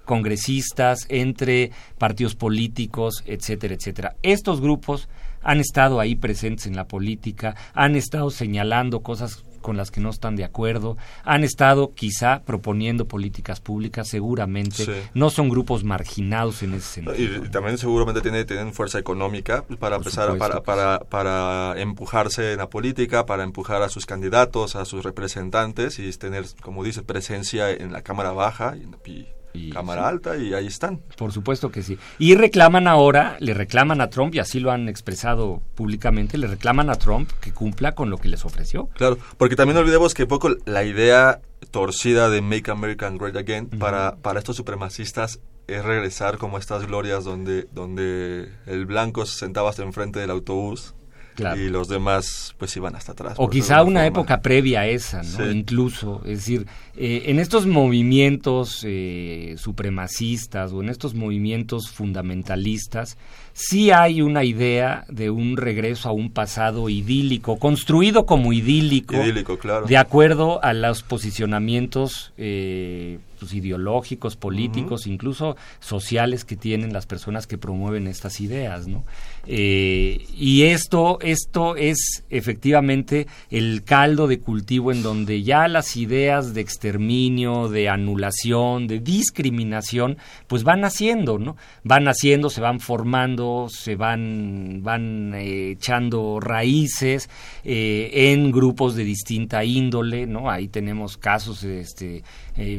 congresistas, 0.05 1.07
entre 1.09 1.71
partidos 1.97 2.35
políticos, 2.35 3.23
etcétera, 3.27 3.75
etcétera. 3.75 4.17
Estos 4.23 4.61
grupos 4.61 5.09
han 5.43 5.61
estado 5.61 6.01
ahí 6.01 6.15
presentes 6.15 6.67
en 6.67 6.77
la 6.77 6.87
política, 6.87 7.55
han 7.75 7.97
estado 7.97 8.31
señalando 8.31 9.01
cosas 9.01 9.45
con 9.61 9.77
las 9.77 9.91
que 9.91 10.01
no 10.01 10.11
están 10.11 10.37
de 10.37 10.45
acuerdo, 10.45 10.97
han 11.25 11.45
estado 11.45 11.93
quizá 11.95 12.43
proponiendo 12.45 13.07
políticas 13.07 13.61
públicas, 13.61 14.09
seguramente, 14.09 14.87
no 15.15 15.31
son 15.31 15.49
grupos 15.49 15.85
marginados 15.85 16.63
en 16.63 16.75
ese 16.75 17.03
sentido. 17.03 17.45
Y, 17.45 17.49
también 17.51 17.79
seguramente 17.79 18.21
tienen, 18.21 18.47
tienen 18.47 18.73
fuerza 18.73 18.99
económica 18.99 19.65
para 19.79 19.97
empezar, 19.97 20.37
para, 20.39 20.63
para, 20.63 21.01
para 21.01 21.81
empujarse 21.81 22.53
en 22.53 22.59
la 22.59 22.69
política, 22.69 23.27
para 23.27 23.45
empujar 23.45 23.83
a 23.83 23.89
sus 23.89 24.07
candidatos, 24.07 24.77
a 24.77 24.85
sus 24.85 25.05
representantes 25.05 25.99
y 25.99 26.11
tener, 26.13 26.45
como 26.63 26.85
dice, 26.85 27.03
presencia 27.03 27.71
en 27.71 27.93
la 27.93 28.03
Cámara 28.03 28.33
Baja 28.33 28.77
y, 28.77 29.11
y 29.11 29.29
Cámara 29.73 30.09
Alta 30.09 30.37
y 30.37 30.55
ahí 30.55 30.67
están. 30.67 31.01
Por 31.17 31.33
supuesto 31.33 31.71
que 31.71 31.83
sí. 31.83 31.99
Y 32.19 32.35
reclaman 32.35 32.87
ahora, 32.87 33.37
le 33.41 33.55
reclaman 33.55 34.01
a 34.01 34.11
Trump, 34.11 34.35
y 34.35 34.39
así 34.39 34.61
lo 34.61 34.71
han 34.71 34.89
expresado 34.89 35.63
públicamente, 35.75 36.39
le 36.39 36.47
reclaman 36.47 36.91
a 36.91 36.95
Trump 36.95 37.31
que 37.41 37.53
cumpla 37.53 37.93
con 37.93 38.11
lo 38.11 38.19
que 38.19 38.29
les 38.29 38.45
ofreció. 38.45 38.89
Claro, 38.95 39.19
porque 39.37 39.57
también 39.57 39.75
no 39.75 39.81
olvidemos 39.81 40.15
que 40.15 40.27
poco 40.27 40.51
la 40.67 40.85
idea 40.85 41.41
torcida 41.71 42.31
de 42.31 42.41
Make 42.41 42.71
America 42.71 43.11
Great 43.11 43.37
Again 43.37 43.67
para, 43.69 44.17
para 44.17 44.39
estos 44.39 44.57
supremacistas 44.57 45.41
es 45.67 45.85
regresar 45.85 46.39
como 46.39 46.59
estas 46.59 46.87
glorias 46.87 47.25
donde, 47.25 47.69
donde 47.73 48.51
el 48.67 48.87
blanco 48.87 49.25
se 49.27 49.39
sentaba 49.39 49.71
hasta 49.71 49.83
enfrente 49.83 50.19
del 50.19 50.31
autobús 50.31 50.95
y 51.39 51.69
los 51.69 51.89
demás 51.89 52.55
pues 52.59 52.77
iban 52.77 52.95
hasta 52.95 53.13
atrás. 53.13 53.35
O 53.37 53.49
quizá 53.49 53.83
una 53.83 54.07
época 54.07 54.41
previa 54.41 54.81
a 54.81 54.87
esa, 54.87 55.23
¿no? 55.23 55.51
Incluso, 55.51 56.21
es 56.25 56.39
decir, 56.39 56.67
eh, 56.97 57.25
en 57.27 57.39
estos 57.39 57.67
movimientos 57.67 58.85
eh, 58.87 59.55
supremacistas 59.57 60.73
o 60.73 60.83
en 60.83 60.89
estos 60.89 61.15
movimientos 61.15 61.91
fundamentalistas, 61.91 63.17
sí 63.53 63.91
hay 63.91 64.23
una 64.23 64.45
idea 64.45 65.05
de 65.09 65.31
un 65.31 65.57
regreso 65.57 66.09
a 66.09 66.13
un 66.13 66.31
pasado 66.31 66.89
idílico, 66.89 67.59
construido 67.59 68.27
como 68.27 68.53
idílico, 68.53 69.17
claro. 69.59 69.87
de 69.87 69.97
acuerdo 69.97 70.63
a 70.63 70.73
los 70.73 71.03
posicionamientos 71.03 72.33
eh, 72.37 73.19
pues, 73.39 73.55
ideológicos, 73.55 74.37
políticos, 74.37 75.07
incluso 75.07 75.57
sociales 75.79 76.45
que 76.45 76.57
tienen 76.57 76.93
las 76.93 77.07
personas 77.07 77.47
que 77.47 77.57
promueven 77.57 78.07
estas 78.07 78.41
ideas, 78.41 78.87
¿no? 78.87 79.05
Eh, 79.47 80.27
y 80.37 80.63
esto, 80.65 81.19
esto 81.21 81.77
es 81.77 82.25
efectivamente 82.31 83.27
el 83.51 83.83
caldo 83.85 84.29
de 84.29 84.39
cultivo 84.41 84.93
en 84.93 85.03
donde 85.03 85.43
ya 85.43 85.67
las 85.69 85.97
ideas 85.97 86.55
de 86.55 86.61
exterminio, 86.61 87.69
de 87.69 87.89
anulación, 87.89 88.87
de 88.87 89.01
discriminación, 89.01 90.19
pues 90.47 90.63
van 90.63 90.81
naciendo, 90.81 91.39
¿no? 91.39 91.57
Van 91.85 92.05
naciendo, 92.05 92.51
se 92.51 92.61
van 92.61 92.81
formando, 92.81 93.69
se 93.71 93.97
van, 93.97 94.81
van 94.83 95.35
eh, 95.35 95.73
echando 95.73 96.39
raíces 96.41 97.29
eh, 97.65 98.11
en 98.33 98.53
grupos 98.53 98.95
de 98.95 99.05
distinta 99.05 99.65
índole, 99.65 100.27
¿no? 100.27 100.51
Ahí 100.51 100.69
tenemos 100.69 101.17
casos 101.17 101.65
este, 101.65 102.23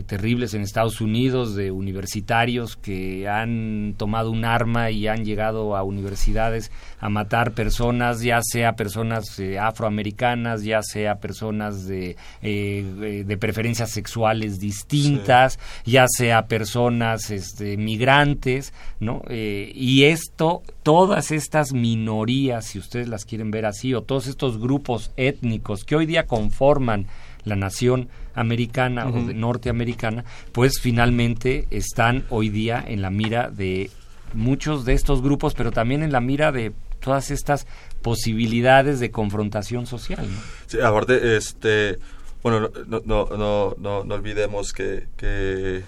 terribles 0.05 0.53
en 0.53 0.61
Estados 0.61 1.01
Unidos 1.01 1.55
de 1.55 1.71
universitarios 1.71 2.75
que 2.75 3.27
han 3.27 3.95
tomado 3.97 4.31
un 4.31 4.45
arma 4.45 4.91
y 4.91 5.07
han 5.07 5.25
llegado 5.25 5.75
a 5.75 5.83
universidades 5.83 6.71
a 6.99 7.09
matar 7.09 7.53
personas, 7.53 8.21
ya 8.21 8.41
sea 8.43 8.75
personas 8.75 9.39
eh, 9.39 9.57
afroamericanas, 9.57 10.63
ya 10.63 10.81
sea 10.83 11.15
personas 11.15 11.87
de, 11.87 12.15
eh, 12.41 13.23
de 13.25 13.37
preferencias 13.37 13.89
sexuales 13.89 14.59
distintas, 14.59 15.59
ya 15.85 16.05
sea 16.07 16.47
personas 16.47 17.31
este, 17.31 17.77
migrantes, 17.77 18.73
¿no? 18.99 19.21
Eh, 19.29 19.71
y 19.73 20.03
esto, 20.03 20.61
todas 20.83 21.31
estas 21.31 21.73
minorías, 21.73 22.65
si 22.65 22.79
ustedes 22.79 23.07
las 23.07 23.25
quieren 23.25 23.51
ver 23.51 23.65
así, 23.65 23.93
o 23.93 24.01
todos 24.03 24.27
estos 24.27 24.59
grupos 24.59 25.11
étnicos 25.17 25.83
que 25.83 25.95
hoy 25.95 26.05
día 26.05 26.27
conforman 26.27 27.07
la 27.43 27.55
nación 27.55 28.09
americana 28.33 29.07
o 29.07 29.11
norteamericana, 29.11 30.25
pues 30.51 30.79
finalmente 30.79 31.67
están 31.71 32.25
hoy 32.29 32.49
día 32.49 32.83
en 32.85 33.01
la 33.01 33.09
mira 33.09 33.49
de 33.49 33.89
muchos 34.33 34.85
de 34.85 34.93
estos 34.93 35.21
grupos, 35.21 35.53
pero 35.53 35.71
también 35.71 36.03
en 36.03 36.11
la 36.11 36.21
mira 36.21 36.51
de 36.51 36.73
todas 36.99 37.31
estas 37.31 37.67
posibilidades 38.01 38.99
de 38.99 39.11
confrontación 39.11 39.85
social. 39.85 40.27
¿no? 40.29 40.37
Sí, 40.67 40.79
aparte, 40.79 41.35
este, 41.35 41.97
bueno, 42.43 42.69
no, 42.87 43.01
no, 43.05 43.25
no, 43.37 43.75
no, 43.77 44.03
no 44.03 44.15
olvidemos 44.15 44.71
que, 44.71 45.07
que 45.17 45.83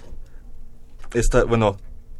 esta, 1.13 1.43
bueno, 1.43 1.77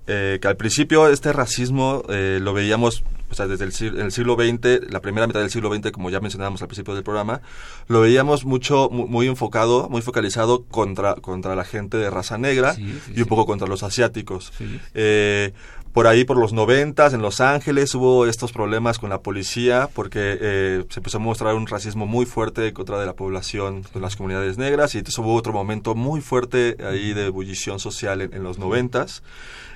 eh, 0.07 0.39
que 0.41 0.47
al 0.47 0.57
principio 0.57 1.07
este 1.07 1.31
racismo 1.31 2.03
eh, 2.09 2.39
lo 2.41 2.53
veíamos 2.53 3.03
o 3.33 3.35
sea, 3.35 3.47
desde 3.47 3.65
el, 3.65 3.99
el, 3.99 4.11
siglo 4.11 4.35
XX, 4.35 4.91
la 4.91 5.01
primera 5.01 5.25
mitad 5.25 5.39
del 5.39 5.49
siglo 5.49 5.73
XX, 5.73 5.91
como 5.91 6.11
ya 6.11 6.19
mencionábamos 6.19 6.61
al 6.61 6.67
principio 6.67 6.93
del 6.93 7.03
programa, 7.03 7.41
lo 7.87 8.01
veíamos 8.01 8.45
mucho, 8.45 8.89
muy, 8.91 9.27
enfocado, 9.27 9.89
muy 9.89 10.03
focalizado 10.03 10.65
contra, 10.65 11.15
contra 11.15 11.55
la 11.55 11.65
gente 11.65 11.97
de 11.97 12.11
raza 12.11 12.37
negra 12.37 12.75
y 12.77 13.21
un 13.21 13.27
poco 13.27 13.47
contra 13.47 13.67
los 13.67 13.81
asiáticos. 13.81 14.53
Eh, 14.93 15.51
por 15.93 16.07
ahí, 16.07 16.25
por 16.25 16.37
los 16.37 16.53
noventas, 16.53 17.13
en 17.13 17.21
Los 17.21 17.39
Ángeles, 17.39 17.93
hubo 17.93 18.25
estos 18.25 18.51
problemas 18.51 18.97
con 18.97 19.11
la 19.11 19.21
policía 19.21 19.89
porque 19.93 20.37
eh, 20.41 20.85
se 20.89 20.99
empezó 20.99 21.17
a 21.17 21.21
mostrar 21.21 21.53
un 21.53 21.67
racismo 21.67 22.07
muy 22.07 22.25
fuerte 22.25 22.73
contra 22.73 22.99
de 22.99 23.05
la 23.05 23.13
población 23.13 23.85
de 23.93 23.99
las 23.99 24.15
comunidades 24.15 24.57
negras 24.57 24.95
y 24.95 24.97
entonces 24.97 25.19
hubo 25.19 25.35
otro 25.35 25.53
momento 25.53 25.93
muy 25.93 26.19
fuerte 26.19 26.77
ahí 26.83 27.13
de 27.13 27.27
ebullición 27.27 27.79
social 27.79 28.21
en, 28.21 28.43
los 28.43 28.57
noventas. 28.57 29.21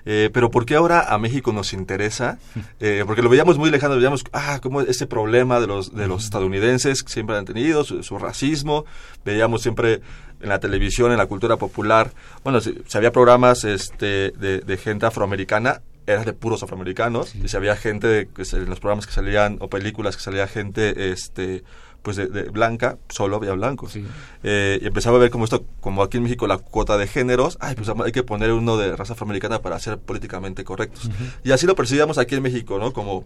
Eh, 0.06 0.32
pero 0.34 0.50
¿por 0.50 0.66
qué 0.66 0.76
ahora 0.76 1.02
a 1.02 1.20
México 1.20 1.54
nos 1.54 1.72
interesa? 1.74 2.40
Eh, 2.80 3.04
porque 3.08 3.24
lo 3.24 3.30
veíamos 3.30 3.58
muy 3.58 3.72
lejano, 3.72 3.96
veíamos, 3.96 4.24
ah, 4.34 4.60
como 4.62 4.82
ese 4.82 5.08
problema 5.08 5.60
de 5.60 5.66
los, 5.66 5.96
de 5.96 6.08
los 6.08 6.24
estadounidenses 6.26 7.02
que 7.02 7.12
siempre 7.12 7.36
han 7.36 7.46
tenido, 7.46 7.84
su, 7.84 8.20
racismo, 8.20 8.86
veíamos 9.26 9.64
siempre 9.64 10.02
en 10.42 10.50
la 10.50 10.60
televisión, 10.60 11.12
en 11.12 11.18
la 11.18 11.26
cultura 11.26 11.58
popular, 11.58 12.12
bueno, 12.44 12.62
si, 12.62 12.76
había 12.94 13.12
programas 13.12 13.64
este, 13.64 14.32
de, 14.32 14.60
de 14.60 14.78
gente 14.78 15.08
afroamericana, 15.08 15.82
era 16.08 16.24
de 16.24 16.34
puros 16.34 16.64
afroamericanos 16.64 17.36
y 17.36 17.48
si 17.50 17.58
había 17.58 17.76
gente 17.76 18.30
en 18.38 18.70
los 18.70 18.80
programas 18.80 19.06
que 19.06 19.12
salían 19.12 19.58
o 19.60 19.70
películas 19.70 20.16
que 20.16 20.24
salía 20.24 20.48
gente 20.48 21.12
este 21.12 21.64
pues 22.02 22.16
de, 22.16 22.44
blanca 22.44 22.98
solo 23.10 23.36
había 23.36 23.52
blancos. 23.52 23.98
Eh, 24.42 24.80
y 24.82 24.88
empezaba 24.88 25.18
a 25.18 25.20
ver 25.20 25.30
como 25.30 25.44
esto 25.44 25.66
como 25.82 26.02
aquí 26.02 26.16
en 26.16 26.24
México 26.24 26.48
la 26.48 26.58
cuota 26.58 26.98
de 26.98 27.08
géneros 27.08 27.58
ay 27.60 27.76
pues 27.76 27.90
hay 27.90 28.14
que 28.14 28.24
poner 28.24 28.54
uno 28.54 28.78
de 28.78 28.96
raza 28.96 29.14
afroamericana 29.14 29.62
para 29.62 29.78
ser 29.80 29.98
políticamente 29.98 30.64
correctos. 30.64 31.10
Y 31.44 31.52
así 31.52 31.68
lo 31.68 31.76
percibíamos 31.76 32.18
aquí 32.18 32.36
en 32.36 32.44
México 32.44 32.80
no 32.80 32.94
como 32.94 33.26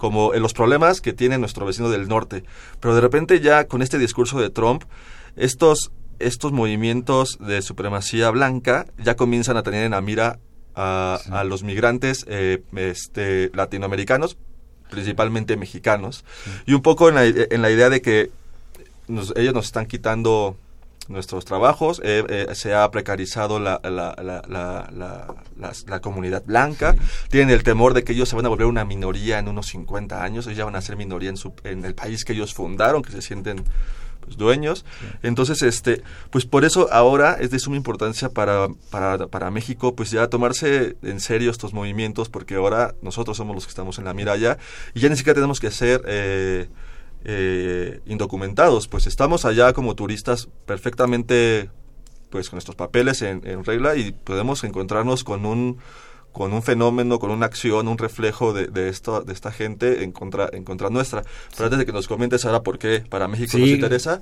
como 0.00 0.34
en 0.34 0.42
los 0.42 0.52
problemas 0.52 1.00
que 1.00 1.12
tiene 1.12 1.38
nuestro 1.38 1.64
vecino 1.64 1.88
del 1.90 2.08
norte. 2.08 2.42
Pero 2.80 2.96
de 2.96 3.00
repente 3.00 3.40
ya 3.40 3.68
con 3.68 3.82
este 3.82 3.98
discurso 3.98 4.40
de 4.40 4.50
Trump 4.50 4.82
estos 5.36 5.92
estos 6.18 6.50
movimientos 6.50 7.38
de 7.38 7.62
supremacía 7.62 8.30
blanca 8.30 8.86
ya 8.98 9.14
comienzan 9.14 9.56
a 9.56 9.62
tener 9.62 9.84
en 9.84 9.92
la 9.92 10.00
mira 10.00 10.40
a, 10.76 11.44
los 11.44 11.62
migrantes 11.62 12.24
eh, 12.28 12.62
este, 12.76 13.50
latinoamericanos, 13.54 14.36
principalmente 14.90 15.56
mexicanos, 15.56 16.24
y 16.66 16.74
un 16.74 16.82
poco 16.82 17.08
en 17.08 17.14
la, 17.14 17.70
idea 17.70 17.90
de 17.90 18.02
que 18.02 18.30
ellos 19.08 19.54
nos 19.54 19.66
están 19.66 19.86
quitando 19.86 20.56
nuestros 21.08 21.44
trabajos, 21.44 22.00
eh, 22.04 22.24
eh, 22.28 22.48
se 22.54 22.74
ha 22.74 22.90
precarizado 22.90 23.60
la, 23.60 23.80
la, 23.84 26.00
comunidad 26.00 26.42
blanca, 26.44 26.96
tienen 27.30 27.50
el 27.50 27.62
temor 27.62 27.94
de 27.94 28.04
que 28.04 28.12
ellos 28.12 28.28
se 28.28 28.36
van 28.36 28.46
a 28.46 28.48
volver 28.48 28.66
una 28.66 28.84
minoría 28.84 29.38
en 29.38 29.48
unos 29.48 29.66
50 29.68 30.22
años, 30.22 30.46
ellos 30.46 30.58
ya 30.58 30.64
van 30.64 30.76
a 30.76 30.82
ser 30.82 30.96
minoría 30.96 31.30
en, 31.30 31.36
su, 31.36 31.54
en 31.64 31.84
el 31.84 31.94
país 31.94 32.24
que 32.24 32.32
ellos 32.32 32.54
fundaron, 32.54 33.02
que 33.02 33.12
se 33.12 33.22
sienten 33.22 33.64
dueños. 34.36 34.84
Entonces, 35.22 35.62
este, 35.62 36.02
pues 36.30 36.44
por 36.44 36.64
eso 36.64 36.88
ahora 36.92 37.36
es 37.40 37.50
de 37.50 37.58
suma 37.58 37.76
importancia 37.76 38.28
para, 38.30 38.68
para, 38.90 39.26
para, 39.28 39.50
México, 39.50 39.94
pues 39.94 40.10
ya 40.10 40.28
tomarse 40.28 40.96
en 41.02 41.20
serio 41.20 41.50
estos 41.50 41.72
movimientos, 41.72 42.28
porque 42.28 42.56
ahora 42.56 42.94
nosotros 43.02 43.36
somos 43.36 43.54
los 43.54 43.64
que 43.66 43.70
estamos 43.70 43.98
en 43.98 44.04
la 44.04 44.14
mira 44.14 44.36
ya, 44.36 44.58
y 44.94 45.00
ya 45.00 45.08
ni 45.08 45.16
siquiera 45.16 45.34
tenemos 45.34 45.60
que 45.60 45.70
ser 45.70 46.02
eh, 46.06 46.68
eh, 47.24 48.00
indocumentados, 48.06 48.88
pues 48.88 49.06
estamos 49.06 49.44
allá 49.44 49.72
como 49.72 49.94
turistas 49.94 50.48
perfectamente, 50.66 51.70
pues 52.30 52.50
con 52.50 52.56
nuestros 52.56 52.76
papeles 52.76 53.22
en 53.22 53.64
regla 53.64 53.96
y 53.96 54.12
podemos 54.12 54.64
encontrarnos 54.64 55.22
con 55.22 55.46
un 55.46 55.78
con 56.36 56.52
un 56.52 56.62
fenómeno, 56.62 57.18
con 57.18 57.30
una 57.30 57.46
acción, 57.46 57.88
un 57.88 57.96
reflejo 57.96 58.52
de, 58.52 58.66
de, 58.66 58.90
esto, 58.90 59.22
de 59.22 59.32
esta 59.32 59.50
gente 59.50 60.04
en 60.04 60.12
contra, 60.12 60.50
en 60.52 60.64
contra 60.64 60.90
nuestra. 60.90 61.22
Pero 61.52 61.64
antes 61.64 61.78
de 61.78 61.86
que 61.86 61.92
nos 61.92 62.08
comentes 62.08 62.44
ahora 62.44 62.62
por 62.62 62.78
qué 62.78 63.02
para 63.08 63.26
México 63.26 63.56
nos 63.56 63.70
interesa, 63.70 64.20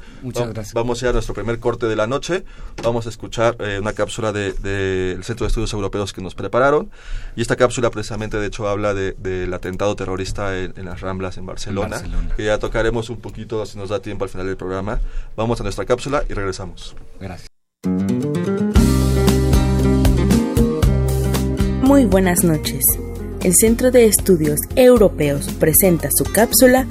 vamos 0.74 1.03
a 1.03 1.07
ir 1.07 1.11
a 1.11 1.12
nuestro 1.12 1.35
primer 1.35 1.59
corte 1.59 1.87
de 1.87 1.96
la 1.96 2.07
noche. 2.07 2.44
Vamos 2.85 3.07
a 3.07 3.09
escuchar 3.09 3.57
eh, 3.59 3.81
una 3.81 3.94
cápsula 3.94 4.31
del 4.31 4.55
de, 4.62 5.18
Centro 5.22 5.44
de 5.44 5.48
Estudios 5.48 5.72
Europeos 5.72 6.12
que 6.12 6.22
nos 6.22 6.37
prepararon. 6.37 6.88
Y 7.35 7.42
esta 7.42 7.57
cápsula 7.57 7.90
precisamente, 7.90 8.38
de 8.38 8.46
hecho, 8.46 8.68
habla 8.68 8.94
del 8.94 9.16
de, 9.18 9.50
atentado 9.53 9.96
terrorista 9.96 10.57
en, 10.57 10.72
las 10.85 11.00
Ramblas 11.00 11.37
en 11.37 11.46
Barcelona, 11.46 11.96
en 11.96 12.03
Barcelona, 12.03 12.35
que 12.37 12.44
ya 12.44 12.61
tocaremos 12.61 13.11
un 13.11 13.16
poquito 13.16 13.66
si 13.66 13.77
nos 13.77 13.88
da 13.88 13.98
tiempo 13.98 14.22
al 14.22 14.31
final 14.31 14.46
del 14.46 14.57
programa. 14.57 15.00
Vamos 15.35 15.59
a 15.59 15.64
nuestra 15.64 15.85
cápsula 15.85 16.22
y 16.29 16.33
regresamos. 16.33 16.94
Gracias. 17.18 17.48
Muy 21.87 22.07
buenas 22.07 22.44
noches. 22.44 22.83
El 23.42 23.53
Centro 23.55 23.90
de 23.90 24.07
Estudios 24.07 24.59
Europeos 24.75 25.53
presenta 25.61 26.09
su 26.16 26.25
cápsula 26.25 26.87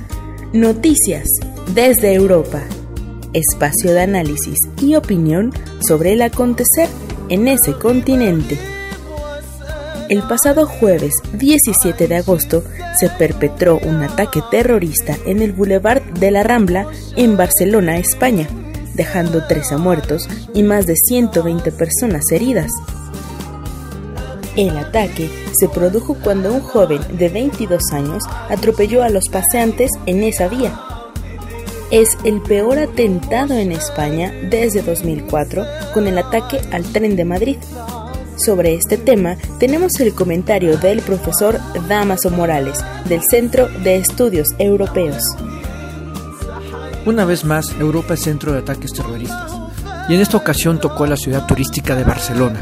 Noticias 0.54 1.28
desde 1.74 2.14
Europa. 2.14 2.62
espacio 3.34 3.92
de 3.92 4.02
análisis 4.02 4.60
y 4.80 4.94
opinión 4.94 5.52
sobre 5.80 6.14
el 6.14 6.22
acontecer 6.22 6.88
en 7.30 7.48
ese 7.48 7.74
continente. 7.74 8.56
El 10.10 10.22
pasado 10.28 10.68
jueves 10.68 11.16
17 11.40 12.08
de 12.08 12.18
agosto 12.18 12.64
se 13.00 13.10
perpetró 13.10 13.80
un 13.80 14.04
ataque 14.04 14.42
terrorista 14.52 15.18
en 15.26 15.42
el 15.42 15.54
Boulevard 15.54 16.04
de 16.20 16.30
la 16.30 16.44
Rambla 16.44 16.86
en 17.16 17.36
Barcelona, 17.36 17.98
España, 17.98 18.48
dejando 18.94 19.48
13 19.48 19.78
muertos 19.78 20.30
y 20.54 20.62
más 20.62 20.86
de 20.86 20.96
120 20.96 21.72
personas 21.72 22.32
heridas. 22.32 22.70
El 24.56 24.78
ataque 24.78 25.30
se 25.60 25.68
produjo 25.68 26.16
cuando 26.16 26.54
un 26.54 26.62
joven 26.62 27.02
de 27.18 27.30
22 27.30 27.82
años 27.92 28.24
atropelló 28.50 29.02
a 29.02 29.10
los 29.10 29.28
paseantes 29.30 29.90
en 30.06 30.22
esa 30.22 30.48
vía. 30.48 30.80
Es 31.90 32.10
el 32.24 32.40
peor 32.42 32.78
atentado 32.78 33.56
en 33.56 33.72
España 33.72 34.32
desde 34.50 34.84
2004 34.84 35.66
con 35.94 36.08
el 36.08 36.20
ataque 36.20 36.62
al 36.72 36.84
tren 36.84 37.16
de 37.16 37.26
Madrid. 37.26 37.58
Sobre 38.36 38.76
este 38.76 38.98
tema 38.98 39.38
tenemos 39.60 40.00
el 40.00 40.14
comentario 40.14 40.78
del 40.78 41.02
profesor 41.02 41.60
Damaso 41.88 42.30
Morales 42.30 42.80
del 43.06 43.22
Centro 43.24 43.68
de 43.84 43.98
Estudios 43.98 44.50
Europeos. 44.60 45.24
Una 47.06 47.26
vez 47.26 47.44
más, 47.44 47.74
Europa 47.80 48.14
es 48.14 48.22
centro 48.22 48.54
de 48.54 48.60
ataques 48.60 48.94
terroristas, 48.94 49.52
y 50.10 50.16
en 50.16 50.22
esta 50.22 50.38
ocasión 50.38 50.80
tocó 50.80 51.06
la 51.06 51.18
ciudad 51.18 51.46
turística 51.46 51.96
de 51.96 52.04
Barcelona, 52.04 52.60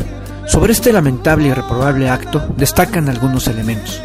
sobre 0.47 0.73
este 0.73 0.91
lamentable 0.91 1.47
y 1.47 1.53
reprobable 1.53 2.09
acto 2.09 2.43
destacan 2.57 3.09
algunos 3.09 3.47
elementos. 3.47 4.01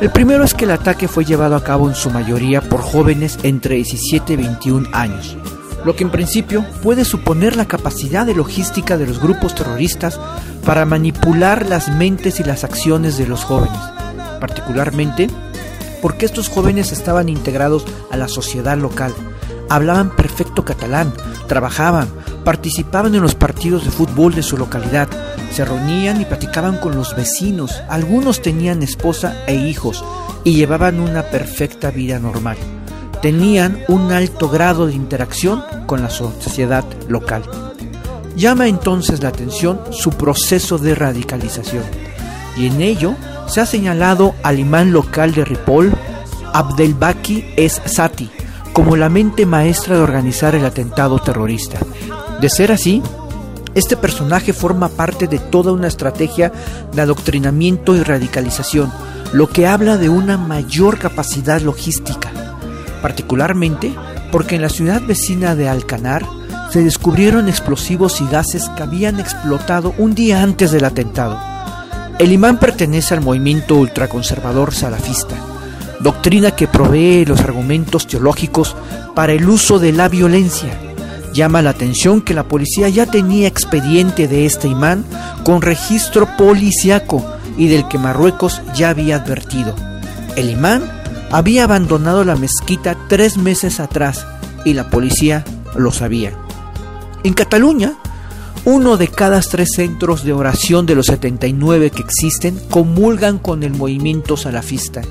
El 0.00 0.10
primero 0.10 0.44
es 0.44 0.54
que 0.54 0.64
el 0.64 0.70
ataque 0.70 1.08
fue 1.08 1.24
llevado 1.24 1.56
a 1.56 1.64
cabo 1.64 1.88
en 1.88 1.94
su 1.94 2.10
mayoría 2.10 2.60
por 2.60 2.80
jóvenes 2.80 3.38
entre 3.42 3.76
17 3.76 4.34
y 4.34 4.36
21 4.36 4.88
años, 4.92 5.36
lo 5.84 5.96
que 5.96 6.04
en 6.04 6.10
principio 6.10 6.64
puede 6.82 7.04
suponer 7.04 7.56
la 7.56 7.66
capacidad 7.66 8.24
de 8.24 8.34
logística 8.34 8.96
de 8.96 9.06
los 9.06 9.20
grupos 9.20 9.54
terroristas 9.54 10.20
para 10.64 10.84
manipular 10.84 11.66
las 11.66 11.88
mentes 11.88 12.38
y 12.38 12.44
las 12.44 12.62
acciones 12.62 13.18
de 13.18 13.26
los 13.26 13.44
jóvenes, 13.44 13.80
particularmente 14.40 15.28
porque 16.00 16.26
estos 16.26 16.48
jóvenes 16.48 16.92
estaban 16.92 17.28
integrados 17.28 17.84
a 18.10 18.16
la 18.16 18.28
sociedad 18.28 18.78
local, 18.78 19.12
hablaban 19.68 20.14
perfecto 20.14 20.64
catalán, 20.64 21.12
trabajaban, 21.46 22.08
participaban 22.44 23.14
en 23.14 23.22
los 23.22 23.34
partidos 23.34 23.84
de 23.84 23.90
fútbol 23.90 24.34
de 24.34 24.42
su 24.42 24.56
localidad, 24.56 25.08
se 25.50 25.64
reunían 25.64 26.20
y 26.20 26.24
platicaban 26.24 26.78
con 26.78 26.94
los 26.94 27.16
vecinos, 27.16 27.82
algunos 27.88 28.42
tenían 28.42 28.82
esposa 28.82 29.44
e 29.46 29.54
hijos 29.54 30.04
y 30.44 30.54
llevaban 30.54 31.00
una 31.00 31.24
perfecta 31.24 31.90
vida 31.90 32.18
normal. 32.18 32.56
Tenían 33.22 33.82
un 33.88 34.12
alto 34.12 34.48
grado 34.48 34.86
de 34.86 34.94
interacción 34.94 35.64
con 35.86 36.02
la 36.02 36.10
sociedad 36.10 36.84
local. 37.08 37.42
Llama 38.36 38.68
entonces 38.68 39.22
la 39.22 39.30
atención 39.30 39.80
su 39.90 40.10
proceso 40.12 40.78
de 40.78 40.94
radicalización 40.94 41.82
y 42.56 42.66
en 42.66 42.80
ello 42.80 43.14
se 43.48 43.60
ha 43.60 43.66
señalado 43.66 44.34
al 44.42 44.58
imán 44.58 44.92
local 44.92 45.32
de 45.32 45.44
Ripoll, 45.44 45.92
Abdelbaki 46.52 47.44
Es 47.56 47.80
Sati, 47.84 48.30
como 48.72 48.96
la 48.96 49.08
mente 49.08 49.46
maestra 49.46 49.96
de 49.96 50.02
organizar 50.02 50.54
el 50.54 50.64
atentado 50.64 51.18
terrorista. 51.18 51.78
De 52.40 52.48
ser 52.48 52.70
así, 52.70 53.02
este 53.78 53.96
personaje 53.96 54.52
forma 54.52 54.88
parte 54.88 55.26
de 55.26 55.38
toda 55.38 55.72
una 55.72 55.88
estrategia 55.88 56.52
de 56.92 57.02
adoctrinamiento 57.02 57.94
y 57.94 58.02
radicalización, 58.02 58.92
lo 59.32 59.48
que 59.48 59.66
habla 59.66 59.96
de 59.96 60.08
una 60.08 60.36
mayor 60.36 60.98
capacidad 60.98 61.60
logística, 61.60 62.30
particularmente 63.02 63.94
porque 64.32 64.56
en 64.56 64.62
la 64.62 64.68
ciudad 64.68 65.00
vecina 65.02 65.54
de 65.54 65.68
Alcanar 65.68 66.26
se 66.70 66.82
descubrieron 66.82 67.48
explosivos 67.48 68.20
y 68.20 68.26
gases 68.26 68.68
que 68.76 68.82
habían 68.82 69.20
explotado 69.20 69.94
un 69.96 70.14
día 70.14 70.42
antes 70.42 70.70
del 70.70 70.84
atentado. 70.84 71.38
El 72.18 72.32
imán 72.32 72.58
pertenece 72.58 73.14
al 73.14 73.20
movimiento 73.20 73.76
ultraconservador 73.76 74.74
salafista, 74.74 75.36
doctrina 76.00 76.50
que 76.50 76.66
provee 76.66 77.24
los 77.24 77.40
argumentos 77.40 78.06
teológicos 78.06 78.76
para 79.14 79.32
el 79.32 79.48
uso 79.48 79.78
de 79.78 79.92
la 79.92 80.08
violencia 80.08 80.87
Llama 81.32 81.62
la 81.62 81.70
atención 81.70 82.20
que 82.20 82.34
la 82.34 82.44
policía 82.44 82.88
ya 82.88 83.06
tenía 83.06 83.48
expediente 83.48 84.28
de 84.28 84.46
este 84.46 84.68
imán 84.68 85.04
con 85.44 85.62
registro 85.62 86.28
policiaco 86.36 87.24
y 87.56 87.68
del 87.68 87.86
que 87.88 87.98
Marruecos 87.98 88.62
ya 88.74 88.90
había 88.90 89.16
advertido. 89.16 89.74
El 90.36 90.50
imán 90.50 90.90
había 91.30 91.64
abandonado 91.64 92.24
la 92.24 92.36
mezquita 92.36 92.96
tres 93.08 93.36
meses 93.36 93.80
atrás 93.80 94.26
y 94.64 94.74
la 94.74 94.88
policía 94.90 95.44
lo 95.76 95.92
sabía. 95.92 96.32
En 97.24 97.34
Cataluña, 97.34 97.94
uno 98.64 98.96
de 98.96 99.08
cada 99.08 99.40
tres 99.40 99.70
centros 99.74 100.24
de 100.24 100.32
oración 100.32 100.86
de 100.86 100.94
los 100.94 101.06
79 101.06 101.90
que 101.90 102.02
existen 102.02 102.58
comulgan 102.70 103.38
con 103.38 103.62
el 103.62 103.72
movimiento 103.72 104.36
salafista, 104.36 105.02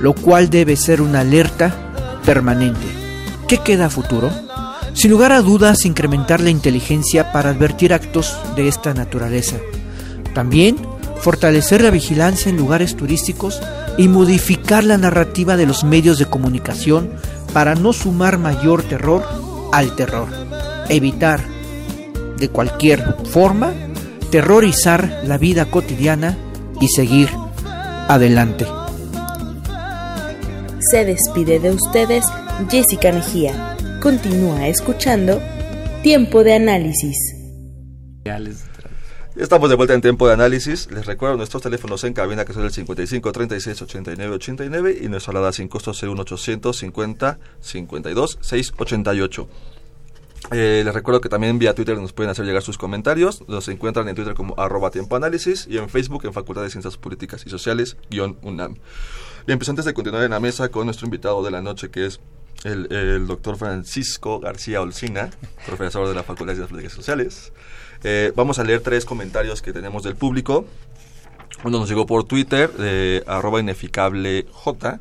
lo 0.00 0.14
cual 0.14 0.50
debe 0.50 0.76
ser 0.76 1.00
una 1.00 1.20
alerta 1.20 1.74
permanente. 2.24 2.86
¿Qué 3.46 3.58
queda 3.58 3.86
a 3.86 3.90
futuro? 3.90 4.30
Sin 4.94 5.10
lugar 5.10 5.32
a 5.32 5.42
dudas, 5.42 5.84
incrementar 5.84 6.40
la 6.40 6.50
inteligencia 6.50 7.32
para 7.32 7.50
advertir 7.50 7.92
actos 7.92 8.38
de 8.56 8.68
esta 8.68 8.94
naturaleza. 8.94 9.56
También 10.34 10.76
fortalecer 11.20 11.82
la 11.82 11.90
vigilancia 11.90 12.48
en 12.48 12.56
lugares 12.56 12.96
turísticos 12.96 13.60
y 13.98 14.08
modificar 14.08 14.84
la 14.84 14.96
narrativa 14.96 15.56
de 15.56 15.66
los 15.66 15.84
medios 15.84 16.18
de 16.18 16.26
comunicación 16.26 17.10
para 17.52 17.74
no 17.74 17.92
sumar 17.92 18.38
mayor 18.38 18.82
terror 18.82 19.24
al 19.72 19.96
terror. 19.96 20.28
Evitar, 20.88 21.40
de 22.38 22.48
cualquier 22.48 23.16
forma, 23.30 23.72
terrorizar 24.30 25.22
la 25.24 25.38
vida 25.38 25.66
cotidiana 25.66 26.36
y 26.80 26.88
seguir 26.88 27.28
adelante. 28.08 28.66
Se 30.90 31.04
despide 31.04 31.58
de 31.58 31.70
ustedes 31.70 32.24
Jessica 32.68 33.12
Mejía. 33.12 33.73
Continúa 34.04 34.68
escuchando 34.68 35.40
Tiempo 36.02 36.44
de 36.44 36.52
Análisis. 36.52 37.16
Estamos 39.34 39.70
de 39.70 39.76
vuelta 39.76 39.94
en 39.94 40.02
tiempo 40.02 40.26
de 40.26 40.34
análisis. 40.34 40.90
Les 40.90 41.06
recuerdo 41.06 41.38
nuestros 41.38 41.62
teléfonos 41.62 42.04
en 42.04 42.12
cabina 42.12 42.44
que 42.44 42.52
son 42.52 42.64
el 42.64 42.70
55 42.70 43.32
36 43.32 43.80
89 43.80 44.34
89 44.34 44.98
y 45.00 45.08
nuestra 45.08 45.30
alada 45.30 45.52
sin 45.54 45.68
costo 45.68 45.92
01800 45.92 46.76
50 46.76 47.38
52 47.60 48.38
688. 48.42 49.48
Eh, 50.52 50.82
les 50.84 50.92
recuerdo 50.92 51.22
que 51.22 51.30
también 51.30 51.58
vía 51.58 51.74
Twitter 51.74 51.96
nos 51.96 52.12
pueden 52.12 52.30
hacer 52.30 52.44
llegar 52.44 52.60
sus 52.60 52.76
comentarios. 52.76 53.42
Nos 53.48 53.68
encuentran 53.68 54.06
en 54.08 54.16
Twitter 54.16 54.34
como 54.34 54.54
arroba 54.58 54.90
tiempo 54.90 55.16
análisis 55.16 55.66
y 55.66 55.78
en 55.78 55.88
Facebook 55.88 56.26
en 56.26 56.34
Facultad 56.34 56.62
de 56.62 56.68
Ciencias 56.68 56.98
Políticas 56.98 57.44
y 57.46 57.48
Sociales 57.48 57.96
guion 58.10 58.36
UNAM. 58.42 58.76
Bien, 59.46 59.58
pues 59.58 59.70
antes 59.70 59.86
de 59.86 59.94
continuar 59.94 60.24
en 60.24 60.32
la 60.32 60.40
mesa 60.40 60.68
con 60.68 60.84
nuestro 60.84 61.06
invitado 61.06 61.42
de 61.42 61.50
la 61.50 61.62
noche 61.62 61.90
que 61.90 62.04
es 62.04 62.20
el, 62.64 63.26
doctor 63.26 63.56
Francisco 63.56 64.40
García 64.40 64.80
Olcina, 64.80 65.30
profesor 65.66 66.08
de 66.08 66.14
la 66.14 66.22
Facultad 66.22 66.54
de 66.54 66.66
Ciencias 66.66 66.92
Sociales. 66.92 67.52
Eh, 68.02 68.32
vamos 68.34 68.58
a 68.58 68.64
leer 68.64 68.80
tres 68.80 69.04
comentarios 69.04 69.62
que 69.62 69.72
tenemos 69.72 70.02
del 70.02 70.16
público. 70.16 70.66
Uno 71.62 71.78
nos 71.78 71.88
llegó 71.88 72.06
por 72.06 72.24
Twitter, 72.24 72.70
de 72.72 73.22
arroba 73.26 73.60
ineficable 73.60 74.46
J. 74.50 75.00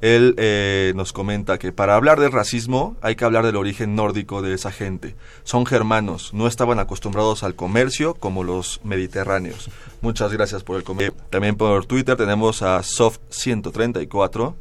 Él 0.00 0.34
eh, 0.38 0.92
nos 0.96 1.12
comenta 1.12 1.58
que 1.58 1.72
para 1.72 1.94
hablar 1.94 2.20
del 2.20 2.32
racismo 2.32 2.96
hay 3.00 3.16
que 3.16 3.24
hablar 3.24 3.46
del 3.46 3.56
origen 3.56 3.94
nórdico 3.94 4.42
de 4.42 4.52
esa 4.52 4.72
gente. 4.72 5.16
Son 5.44 5.64
germanos, 5.64 6.34
no 6.34 6.46
estaban 6.46 6.78
acostumbrados 6.78 7.42
al 7.42 7.54
comercio 7.54 8.14
como 8.14 8.44
los 8.44 8.80
mediterráneos. 8.84 9.70
Muchas 10.02 10.32
gracias 10.32 10.62
por 10.62 10.76
el 10.76 10.84
comentario. 10.84 11.22
También 11.30 11.56
por 11.56 11.86
Twitter 11.86 12.16
tenemos 12.16 12.60
a 12.60 12.80
Soft134 12.80 14.54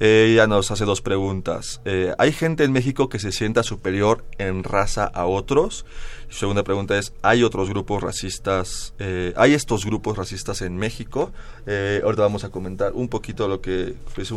ella 0.00 0.46
nos 0.46 0.70
hace 0.70 0.84
dos 0.84 1.00
preguntas. 1.00 1.80
Eh, 1.84 2.12
¿Hay 2.18 2.32
gente 2.32 2.64
en 2.64 2.72
México 2.72 3.08
que 3.08 3.18
se 3.18 3.32
sienta 3.32 3.62
superior 3.62 4.24
en 4.38 4.64
raza 4.64 5.04
a 5.04 5.26
otros? 5.26 5.84
segunda 6.30 6.64
pregunta 6.64 6.98
es, 6.98 7.12
¿hay 7.22 7.44
otros 7.44 7.68
grupos 7.68 8.02
racistas? 8.02 8.94
Eh, 8.98 9.32
¿Hay 9.36 9.54
estos 9.54 9.84
grupos 9.84 10.18
racistas 10.18 10.62
en 10.62 10.76
México? 10.76 11.30
Eh, 11.66 12.00
ahorita 12.02 12.22
vamos 12.22 12.42
a 12.42 12.48
comentar 12.48 12.92
un 12.92 13.08
poquito 13.08 13.46
lo 13.46 13.60
que, 13.60 13.94
pues, 14.16 14.28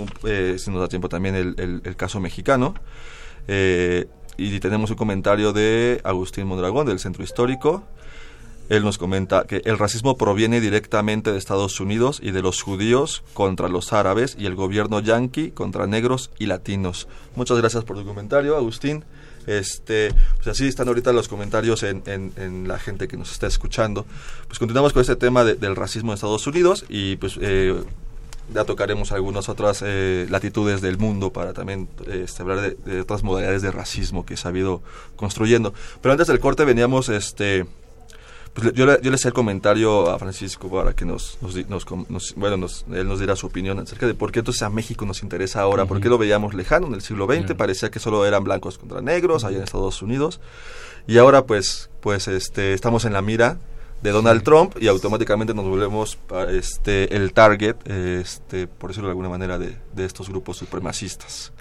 si 0.61 0.71
nos 0.71 0.79
da 0.79 0.87
tiempo 0.87 1.09
también, 1.09 1.35
el, 1.35 1.81
el 1.83 1.95
caso 1.95 2.19
mexicano. 2.19 2.75
y 3.47 4.59
tenemos 4.59 4.91
un 4.91 4.95
comentario 4.95 5.53
de 5.53 5.99
Agustín 6.03 6.45
Mondragón 6.45 6.85
del 6.85 6.99
Centro 6.99 7.23
Histórico. 7.23 7.83
Él 8.69 8.83
nos 8.83 8.97
comenta 8.97 9.45
que 9.45 9.61
el 9.65 9.77
racismo 9.77 10.17
proviene 10.17 10.59
directamente 10.59 11.31
de 11.31 11.37
Estados 11.37 11.79
Unidos 11.79 12.19
y 12.21 12.31
de 12.31 12.41
los 12.41 12.61
judíos 12.61 13.23
contra 13.33 13.69
los 13.69 13.93
árabes 13.93 14.35
y 14.37 14.45
el 14.45 14.55
gobierno 14.55 14.99
yanqui 14.99 15.51
contra 15.51 15.87
negros 15.87 16.31
y 16.37 16.47
latinos. 16.47 17.07
Muchas 17.35 17.57
gracias 17.57 17.83
por 17.83 17.97
tu 17.97 18.05
comentario, 18.05 18.57
Agustín. 18.57 19.05
Este, 19.45 20.13
pues 20.35 20.47
así 20.47 20.67
están 20.67 20.89
ahorita 20.89 21.13
los 21.13 21.29
comentarios 21.29 21.81
en, 21.83 22.03
en, 22.05 22.67
la 22.67 22.77
gente 22.77 23.07
que 23.07 23.15
nos 23.15 23.31
está 23.31 23.47
escuchando. 23.47 24.05
Pues 24.47 24.59
continuamos 24.59 24.91
con 24.91 25.01
este 25.01 25.15
tema 25.15 25.45
del 25.45 25.75
racismo 25.75 26.11
en 26.11 26.15
Estados 26.15 26.45
Unidos 26.47 26.83
y 26.89 27.15
pues 27.15 27.39
eh, 27.41 27.73
ya 28.53 28.65
tocaremos 28.65 29.13
algunas 29.13 29.47
otras 29.47 29.81
eh, 29.85 30.27
latitudes 30.29 30.81
del 30.81 30.97
mundo 30.97 31.31
para 31.31 31.53
también 31.53 31.87
este, 32.11 32.41
hablar 32.41 32.59
de, 32.59 32.77
de, 32.85 33.01
otras 33.01 33.23
modalidades 33.23 33.61
de 33.61 33.71
racismo 33.71 34.25
que 34.25 34.35
se 34.35 34.49
ha 34.49 34.51
ido 34.51 34.81
construyendo. 35.15 35.73
Pero 36.01 36.11
antes 36.11 36.27
del 36.27 36.41
corte 36.41 36.65
veníamos, 36.65 37.07
este, 37.07 37.65
pues 38.57 38.73
yo, 38.73 38.87
le, 38.87 38.99
yo 39.03 39.11
le 39.11 39.15
hacía 39.15 39.29
el 39.29 39.35
comentario 39.35 40.09
a 40.09 40.17
Francisco 40.17 40.67
para 40.67 40.93
que 40.93 41.05
nos, 41.05 41.37
nos, 41.41 41.55
nos, 42.09 42.35
bueno, 42.35 42.57
nos, 42.57 42.85
él 42.91 43.07
nos 43.07 43.19
diera 43.19 43.35
su 43.35 43.45
opinión 43.45 43.77
acerca 43.77 44.07
de 44.07 44.15
por 44.15 44.31
qué 44.31 44.39
entonces 44.39 44.63
a 44.63 44.71
México 44.71 45.05
nos 45.05 45.21
interesa 45.21 45.61
ahora, 45.61 45.85
por 45.85 46.01
qué 46.01 46.09
lo 46.09 46.17
veíamos 46.17 46.55
lejano 46.55 46.87
en 46.87 46.95
el 46.95 47.01
siglo 47.01 47.27
XX, 47.27 47.53
parecía 47.53 47.91
que 47.91 47.99
solo 47.99 48.25
eran 48.25 48.43
blancos 48.43 48.79
contra 48.79 48.99
negros 48.99 49.43
allá 49.43 49.57
en 49.57 49.63
Estados 49.63 50.01
Unidos, 50.01 50.39
y 51.05 51.19
ahora 51.19 51.45
pues, 51.45 51.91
pues 52.01 52.27
este, 52.27 52.73
estamos 52.73 53.05
en 53.05 53.13
la 53.13 53.21
mira 53.21 53.59
de 54.01 54.09
Donald 54.09 54.41
Trump 54.41 54.75
y 54.79 54.87
automáticamente 54.87 55.53
nos 55.53 55.65
volvemos 55.65 56.17
este 56.49 57.15
el 57.15 57.33
target 57.33 57.75
este 57.87 58.67
por 58.67 58.91
decirlo 58.91 59.07
de 59.07 59.11
alguna 59.11 59.29
manera 59.29 59.57
de, 59.57 59.75
de 59.95 60.05
estos 60.05 60.29
grupos 60.29 60.57
supremacistas 60.57 61.51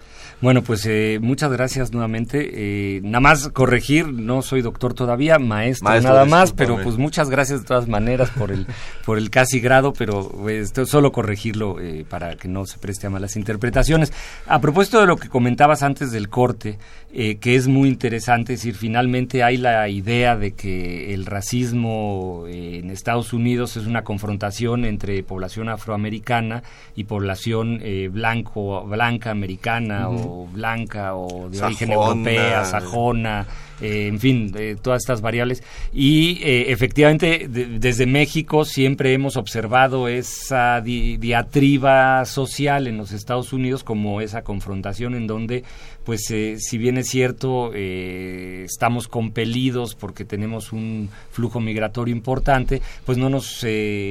bueno, 0.43 0.61
pues 0.62 0.84
eh, 0.84 1.18
muchas 1.22 1.51
gracias 1.51 1.93
nuevamente. 1.93 2.51
Eh, 2.53 3.01
nada 3.03 3.20
más 3.20 3.49
corregir, 3.49 4.09
no 4.09 4.43
soy 4.43 4.61
doctor 4.61 4.93
todavía, 4.93 5.39
maestro, 5.39 5.99
nada 6.03 6.26
más, 6.26 6.53
pero 6.53 6.78
pues 6.82 6.99
muchas 6.99 7.30
gracias 7.30 7.61
de 7.61 7.66
todas 7.66 7.89
maneras 7.89 8.28
por 8.30 8.53
el 8.53 8.66
por 9.07 9.16
el 9.16 9.30
casi 9.30 9.61
grado, 9.61 9.95
pero 9.95 10.28
pues, 10.28 10.74
solo 10.84 11.11
corregirlo 11.11 11.80
eh, 11.80 12.05
para 12.07 12.37
que 12.37 12.49
no 12.49 12.66
se 12.66 12.78
preste 12.78 13.07
a 13.07 13.11
malas 13.11 13.37
interpretaciones. 13.37 14.12
A 14.47 14.61
propósito 14.61 15.01
de 15.01 15.07
lo 15.07 15.16
que 15.16 15.30
comentabas 15.30 15.82
antes 15.82 16.12
del 16.12 16.28
corte, 16.28 16.78
que 17.12 17.57
es 17.57 17.66
muy 17.66 17.89
interesante, 17.89 18.53
es 18.53 18.61
decir, 18.61 18.74
finalmente 18.74 19.43
hay 19.43 19.57
la 19.57 19.89
idea 19.89 20.37
de 20.37 20.53
que 20.53 21.14
el 21.14 21.24
racismo 21.24 22.45
en 22.47 22.91
Estados 22.91 23.32
Unidos 23.32 23.78
es 23.78 23.87
una 23.87 24.05
confrontación 24.05 24.84
entre 24.84 25.22
población 25.22 25.70
afroamericana 25.70 26.62
y 26.95 27.05
población 27.05 27.80
blanco 28.11 28.84
blanca 28.84 29.30
americana 29.30 30.11
o 30.11 30.25
blanca 30.52 31.14
o 31.14 31.48
de 31.48 31.62
origen 31.62 31.92
europea, 31.92 32.64
sajona, 32.64 33.46
eh, 33.80 34.06
en 34.06 34.18
fin, 34.18 34.54
todas 34.80 35.02
estas 35.02 35.20
variables. 35.20 35.62
Y 35.92 36.42
eh, 36.42 36.72
efectivamente, 36.72 37.46
desde 37.48 38.06
México 38.06 38.64
siempre 38.64 39.12
hemos 39.12 39.36
observado 39.36 40.08
esa 40.08 40.80
diatriba 40.80 42.24
social 42.24 42.86
en 42.86 42.96
los 42.96 43.12
Estados 43.12 43.52
Unidos 43.52 43.84
como 43.84 44.20
esa 44.20 44.42
confrontación 44.42 45.14
en 45.14 45.26
donde, 45.26 45.64
pues, 46.04 46.30
eh, 46.30 46.56
si 46.58 46.78
bien 46.78 46.96
es 46.98 47.08
cierto, 47.08 47.72
estamos 47.74 49.08
compelidos 49.08 49.94
porque 49.94 50.24
tenemos 50.24 50.72
un 50.72 51.10
flujo 51.30 51.60
migratorio 51.60 52.14
importante, 52.14 52.80
pues 53.04 53.18
no 53.18 53.28
nos, 53.28 53.64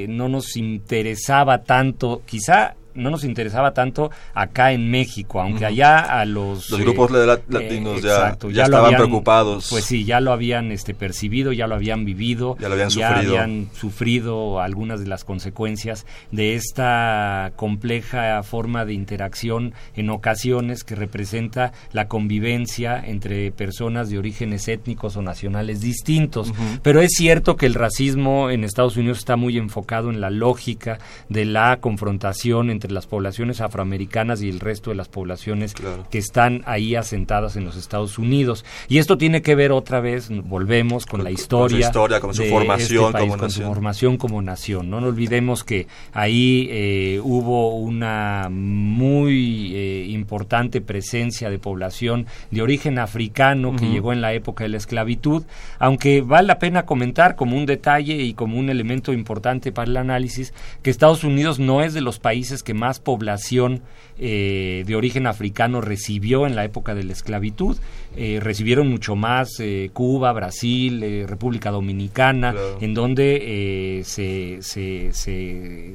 no 0.08 0.30
nos 0.30 0.56
interesaba 0.58 1.64
tanto, 1.64 2.22
quizá 2.26 2.76
no 2.96 3.10
nos 3.10 3.24
interesaba 3.24 3.74
tanto 3.74 4.12
acá 4.34 4.72
en 4.72 4.90
México, 4.90 5.42
aunque 5.42 5.66
allá 5.66 6.00
a 6.00 6.26
los... 6.26 6.70
Los 6.70 6.80
grupos 6.80 7.12
eh, 7.12 7.26
latinos 7.26 8.02
ya, 8.02 8.38
ya, 8.52 8.64
estaban 8.64 8.96
preocupados. 8.96 9.68
Pues 9.70 9.86
sí, 9.86 10.06
ya 10.06 10.20
lo 10.20 10.32
habían 10.32 10.72
este, 10.72 10.94
percibido, 10.94 11.52
ya 11.52 11.68
lo 11.68 11.76
habían 11.76 12.06
vivido, 12.06 12.58
ya, 12.60 12.68
lo 12.68 12.74
habían, 12.74 12.90
ya 12.90 13.10
sufrido. 13.10 13.38
habían 13.40 13.70
sufrido 13.74 14.60
algunas 14.62 15.00
de 15.00 15.08
las 15.08 15.24
consecuencias 15.24 16.06
de 16.32 16.56
esta 16.56 17.52
compleja 17.56 18.42
forma 18.44 18.86
de 18.86 18.94
interacción 18.94 19.74
en 19.96 20.10
ocasiones 20.10 20.84
que 20.84 20.96
representa 20.96 21.74
la 21.92 22.08
convivencia 22.08 23.02
entre 23.06 23.52
personas 23.52 24.10
de 24.10 24.18
orígenes 24.18 24.68
étnicos 24.68 25.18
o 25.18 25.22
nacionales 25.22 25.82
distintos. 25.82 26.54
Pero 26.82 27.02
es 27.02 27.12
cierto 27.12 27.56
que 27.58 27.66
el 27.66 27.74
racismo 27.74 28.50
en 28.50 28.64
Estados 28.64 28.98
Unidos 28.98 29.20
está 29.20 29.36
muy 29.36 29.58
enfocado 29.58 30.10
en 30.10 30.22
la 30.22 30.30
lógica 30.30 31.00
de 31.30 31.46
la 31.46 31.78
confrontación 31.78 32.70
entre 32.70 32.85
las 32.92 33.08
poblaciones 33.08 33.62
afroamericanas 33.62 34.42
y 34.42 34.50
el 34.50 34.60
resto 34.60 34.90
de 34.90 34.96
las 34.96 35.08
poblaciones 35.08 35.74
que 36.10 36.18
están 36.18 36.62
ahí 36.66 36.96
asentadas 36.96 37.56
en 37.56 37.66
los 37.66 37.76
Estados 37.76 38.18
Unidos. 38.18 38.66
Y 38.88 38.98
esto 38.98 39.18
tiene 39.18 39.42
que 39.42 39.56
ver 39.56 39.72
otra 39.72 40.00
vez, 40.00 40.30
volvemos 40.30 41.06
con, 41.06 41.24
la 41.24 41.32
historia, 41.32 41.92
con 42.20 42.34
su 42.34 42.44
formación 42.46 43.06
este 43.08 43.20
como 43.20 43.32
con 43.32 43.42
nación. 43.42 43.52
su 43.52 43.74
formación 43.74 44.18
como 44.18 44.42
nación. 44.42 44.90
No, 44.90 44.98
olvidemos 44.98 45.64
que 45.64 45.88
ahí 46.14 46.68
eh, 46.72 47.20
hubo 47.24 47.76
una 47.76 48.50
muy 48.52 49.76
eh, 49.76 50.06
importante 50.10 50.82
presencia 50.82 51.50
de 51.50 51.60
población 51.60 52.28
de 52.52 52.62
origen 52.62 53.00
africano 53.00 53.76
que 53.76 53.88
llegó 53.88 54.14
en 54.14 54.22
la 54.22 54.34
época 54.34 54.64
de 54.64 54.70
la 54.70 54.78
esclavitud, 54.78 55.44
aunque 55.80 56.22
vale 56.22 56.48
la 56.48 56.60
pena 56.60 56.86
comentar 56.86 57.36
como 57.36 57.58
un 57.58 57.66
detalle 57.66 58.16
y 58.16 58.34
como 58.34 58.58
un 58.58 58.70
elemento 58.70 59.14
importante 59.14 59.72
para 59.72 59.90
el 59.90 59.98
análisis 59.98 60.54
que 60.82 60.90
Estados 60.90 61.24
Unidos 61.24 61.60
no 61.60 61.82
es 61.82 61.94
de 61.94 62.02
los 62.02 62.20
países 62.20 62.64
que 62.64 62.74
más 62.76 63.00
población 63.00 63.82
eh, 64.18 64.84
de 64.86 64.96
origen 64.96 65.28
africano 65.28 65.82
recibió 65.82 66.46
en 66.48 66.56
la 66.56 66.64
época 66.64 66.94
de 66.94 67.04
la 67.04 67.14
esclavitud. 67.14 67.78
Eh, 68.16 68.40
recibieron 68.42 68.88
mucho 68.88 69.16
más 69.16 69.60
eh, 69.60 69.90
Cuba, 69.94 70.32
Brasil, 70.32 71.26
República 71.28 71.72
Dominicana, 71.72 72.54
en 72.80 72.94
donde 72.94 74.02
se, 74.06 74.60
se, 74.62 75.12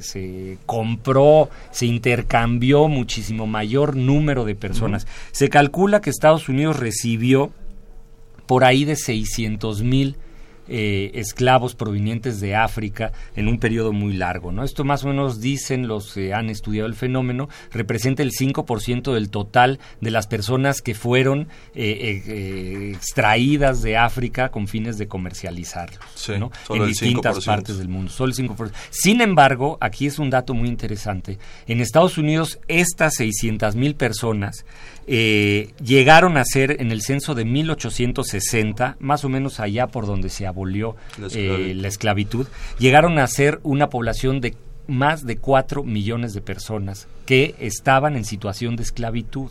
se, 0.03 0.59
compró, 0.67 1.49
se 1.71 1.87
intercambió 1.87 2.89
muchísimo 2.89 3.47
mayor 3.47 3.97
número 3.97 4.45
de 4.45 4.55
personas. 4.55 5.07
Se 5.33 5.49
calcula 5.49 6.01
que 6.01 6.11
Estados 6.11 6.49
Unidos 6.49 6.79
recibió 6.79 7.53
por 8.47 8.65
ahí 8.65 8.85
de 8.85 8.97
600 8.97 9.83
mil 9.83 10.17
eh, 10.73 11.11
esclavos 11.15 11.75
provenientes 11.75 12.41
de 12.41 12.55
África 12.55 13.13
en 13.35 13.49
un 13.49 13.59
periodo 13.59 13.93
muy 13.93 14.13
largo. 14.13 14.53
¿no? 14.53 14.63
Esto 14.63 14.85
más 14.85 15.03
o 15.03 15.09
menos 15.09 15.41
dicen 15.41 15.89
los 15.89 16.15
que 16.15 16.33
han 16.33 16.49
estudiado 16.49 16.87
el 16.87 16.95
fenómeno, 16.95 17.49
representa 17.73 18.23
el 18.23 18.31
5% 18.31 19.13
del 19.13 19.31
total 19.31 19.81
de 20.01 20.13
las 20.13 20.29
personas 20.29 20.81
que 20.81 20.95
fueron 20.95 21.49
eh, 21.75 22.23
eh, 22.25 22.93
extraídas 22.95 23.83
de 23.83 23.97
África 23.97 24.51
con 24.51 24.69
fines 24.69 24.97
de 24.97 25.09
comercializarlos 25.09 26.29
en 26.29 26.87
distintas 26.87 27.45
partes 27.45 27.79
del 27.79 27.89
mundo. 27.89 28.13
Solo 28.13 28.33
el 28.33 28.37
5%. 28.37 28.71
Sin 28.91 29.21
embargo, 29.23 29.77
aquí 29.81 30.07
es 30.07 30.21
un 30.21 30.31
dato 30.31 30.55
muy 30.55 30.69
interesante. 30.69 31.39
En 31.67 31.81
Estados 31.81 32.17
Unidos, 32.17 32.61
estas 32.69 33.15
600 33.17 33.75
mil 33.75 33.97
personas 33.97 34.65
eh, 35.13 35.71
llegaron 35.83 36.37
a 36.37 36.45
ser 36.45 36.81
en 36.81 36.93
el 36.93 37.03
censo 37.03 37.35
de 37.35 37.45
1860, 37.45 38.97
más 39.01 39.25
o 39.25 39.29
menos 39.29 39.59
allá 39.59 39.89
por 39.89 40.07
donde 40.07 40.29
se 40.29 40.47
abolió 40.47 40.95
la 41.19 41.27
esclavitud, 41.27 41.71
eh, 41.71 41.75
la 41.75 41.89
esclavitud 41.89 42.47
llegaron 42.79 43.19
a 43.19 43.27
ser 43.27 43.59
una 43.65 43.91
población 43.91 44.41
de 44.41 44.55
más 44.87 45.27
de 45.27 45.37
4 45.37 45.83
millones 45.83 46.33
de 46.33 46.41
personas 46.41 47.09
que 47.27 47.57
estaban 47.59 48.17
en 48.17 48.25
situación 48.25 48.77
de 48.77 48.85
esclavitud. 48.85 49.51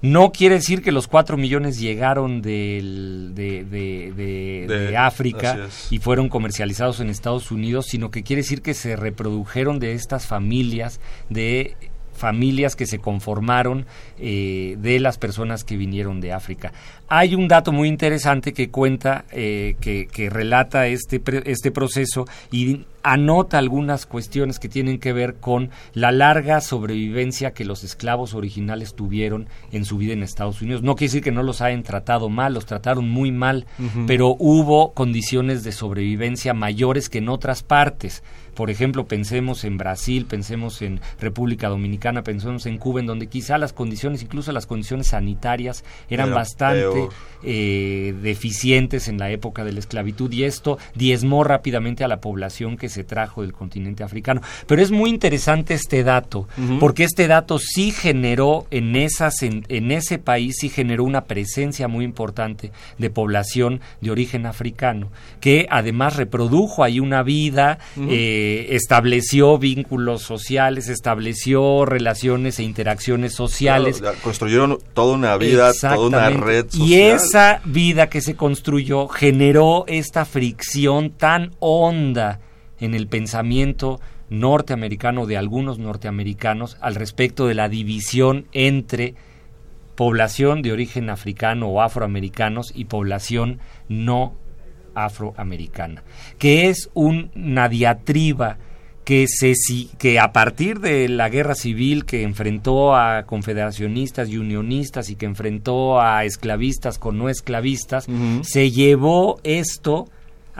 No 0.00 0.32
quiere 0.32 0.56
decir 0.56 0.82
que 0.82 0.92
los 0.92 1.08
4 1.08 1.36
millones 1.36 1.78
llegaron 1.78 2.40
del, 2.40 3.32
de, 3.34 3.64
de, 3.64 4.66
de, 4.66 4.96
África 4.96 5.68
y 5.90 5.98
fueron 5.98 6.30
comercializados 6.30 7.00
en 7.00 7.10
Estados 7.10 7.50
Unidos, 7.50 7.86
sino 7.88 8.10
que 8.10 8.22
quiere 8.22 8.42
decir 8.42 8.62
que 8.62 8.72
se 8.74 8.96
reprodujeron 8.96 9.78
de 9.78 9.92
estas 9.92 10.26
familias 10.26 11.00
de 11.28 11.76
familias 12.20 12.76
que 12.76 12.86
se 12.86 12.98
conformaron 12.98 13.86
eh, 14.18 14.76
de 14.78 15.00
las 15.00 15.18
personas 15.18 15.64
que 15.64 15.76
vinieron 15.76 16.20
de 16.20 16.32
África. 16.32 16.72
Hay 17.08 17.34
un 17.34 17.48
dato 17.48 17.72
muy 17.72 17.88
interesante 17.88 18.52
que 18.52 18.70
cuenta, 18.70 19.24
eh, 19.32 19.74
que, 19.80 20.06
que, 20.06 20.28
relata 20.30 20.86
este, 20.86 21.20
este 21.46 21.72
proceso 21.72 22.26
y 22.52 22.84
anota 23.02 23.58
algunas 23.58 24.06
cuestiones 24.06 24.58
que 24.58 24.68
tienen 24.68 24.98
que 24.98 25.12
ver 25.12 25.36
con 25.36 25.70
la 25.94 26.12
larga 26.12 26.60
sobrevivencia 26.60 27.52
que 27.52 27.64
los 27.64 27.84
esclavos 27.84 28.34
originales 28.34 28.94
tuvieron 28.94 29.48
en 29.72 29.84
su 29.84 29.98
vida 29.98 30.12
en 30.12 30.22
Estados 30.22 30.62
Unidos. 30.62 30.82
No 30.82 30.94
quiere 30.94 31.08
decir 31.08 31.22
que 31.22 31.32
no 31.32 31.42
los 31.42 31.60
hayan 31.60 31.82
tratado 31.82 32.28
mal, 32.28 32.54
los 32.54 32.66
trataron 32.66 33.08
muy 33.08 33.32
mal, 33.32 33.66
pero 34.06 34.36
hubo 34.38 34.92
condiciones 34.92 35.64
de 35.64 35.72
sobrevivencia 35.72 36.54
mayores 36.54 37.08
que 37.08 37.18
en 37.18 37.28
otras 37.28 37.62
partes. 37.62 38.22
Por 38.54 38.68
ejemplo, 38.68 39.06
pensemos 39.06 39.64
en 39.64 39.78
Brasil, 39.78 40.26
pensemos 40.26 40.82
en 40.82 41.00
República 41.18 41.68
Dominicana, 41.68 42.22
pensemos 42.22 42.66
en 42.66 42.76
Cuba, 42.76 43.00
en 43.00 43.06
donde 43.06 43.28
quizá 43.28 43.56
las 43.56 43.72
condiciones, 43.72 44.22
incluso 44.22 44.52
las 44.52 44.66
condiciones 44.66 45.06
sanitarias, 45.06 45.82
eran 46.10 46.34
bastante 46.34 47.08
eh, 47.42 48.14
deficientes 48.20 49.08
en 49.08 49.18
la 49.18 49.30
época 49.30 49.64
de 49.64 49.72
la 49.72 49.78
esclavitud 49.78 50.30
y 50.30 50.44
esto 50.44 50.76
diezmó 50.94 51.42
rápidamente 51.42 52.04
a 52.04 52.08
la 52.08 52.20
población 52.20 52.76
que 52.76 52.89
se 52.90 53.04
trajo 53.04 53.42
del 53.42 53.52
continente 53.52 54.02
africano. 54.02 54.42
Pero 54.66 54.82
es 54.82 54.90
muy 54.90 55.08
interesante 55.08 55.74
este 55.74 56.04
dato, 56.04 56.46
porque 56.78 57.04
este 57.04 57.26
dato 57.26 57.58
sí 57.58 57.90
generó 57.90 58.66
en, 58.70 58.96
esas, 58.96 59.42
en, 59.42 59.90
ese 59.90 60.18
país, 60.18 60.56
sí 60.60 60.68
generó 60.68 61.04
una 61.04 61.24
presencia 61.24 61.88
muy 61.88 62.04
importante 62.04 62.72
de 62.98 63.10
población 63.10 63.80
de 64.00 64.10
origen 64.10 64.46
africano, 64.46 65.10
que 65.40 65.66
además 65.70 66.16
reprodujo 66.16 66.84
ahí 66.84 67.00
una 67.00 67.22
vida, 67.22 67.78
eh, 68.08 68.68
estableció 68.70 69.58
vínculos 69.58 70.22
sociales, 70.22 70.88
estableció 70.88 71.84
relaciones 71.84 72.58
e 72.58 72.62
interacciones 72.62 73.34
sociales. 73.34 74.02
construyeron 74.22 74.78
toda 74.94 75.14
una 75.14 75.36
vida, 75.36 75.72
toda 75.72 76.06
una 76.06 76.30
red 76.30 76.66
social. 76.68 76.88
Y 76.88 76.94
esa 76.94 77.60
vida 77.64 78.08
que 78.08 78.20
se 78.20 78.36
construyó 78.36 79.08
generó 79.08 79.84
esta 79.86 80.24
fricción 80.24 81.10
tan 81.10 81.52
honda 81.58 82.40
en 82.80 82.94
el 82.94 83.06
pensamiento 83.06 84.00
norteamericano 84.30 85.26
de 85.26 85.36
algunos 85.36 85.78
norteamericanos 85.78 86.76
al 86.80 86.94
respecto 86.94 87.46
de 87.46 87.54
la 87.54 87.68
división 87.68 88.46
entre 88.52 89.14
población 89.96 90.62
de 90.62 90.72
origen 90.72 91.10
africano 91.10 91.68
o 91.68 91.82
afroamericanos 91.82 92.72
y 92.74 92.86
población 92.86 93.58
no 93.88 94.34
afroamericana, 94.94 96.02
que 96.38 96.68
es 96.68 96.90
una 96.94 97.68
diatriba 97.68 98.58
que, 99.04 99.26
se, 99.28 99.54
que 99.98 100.18
a 100.20 100.32
partir 100.32 100.80
de 100.80 101.08
la 101.08 101.28
guerra 101.28 101.54
civil 101.54 102.04
que 102.04 102.22
enfrentó 102.22 102.94
a 102.94 103.24
confederacionistas 103.24 104.28
y 104.28 104.38
unionistas 104.38 105.10
y 105.10 105.16
que 105.16 105.26
enfrentó 105.26 106.00
a 106.00 106.24
esclavistas 106.24 106.98
con 106.98 107.18
no 107.18 107.28
esclavistas, 107.28 108.06
se 108.42 108.70
llevó 108.70 109.40
esto 109.42 110.06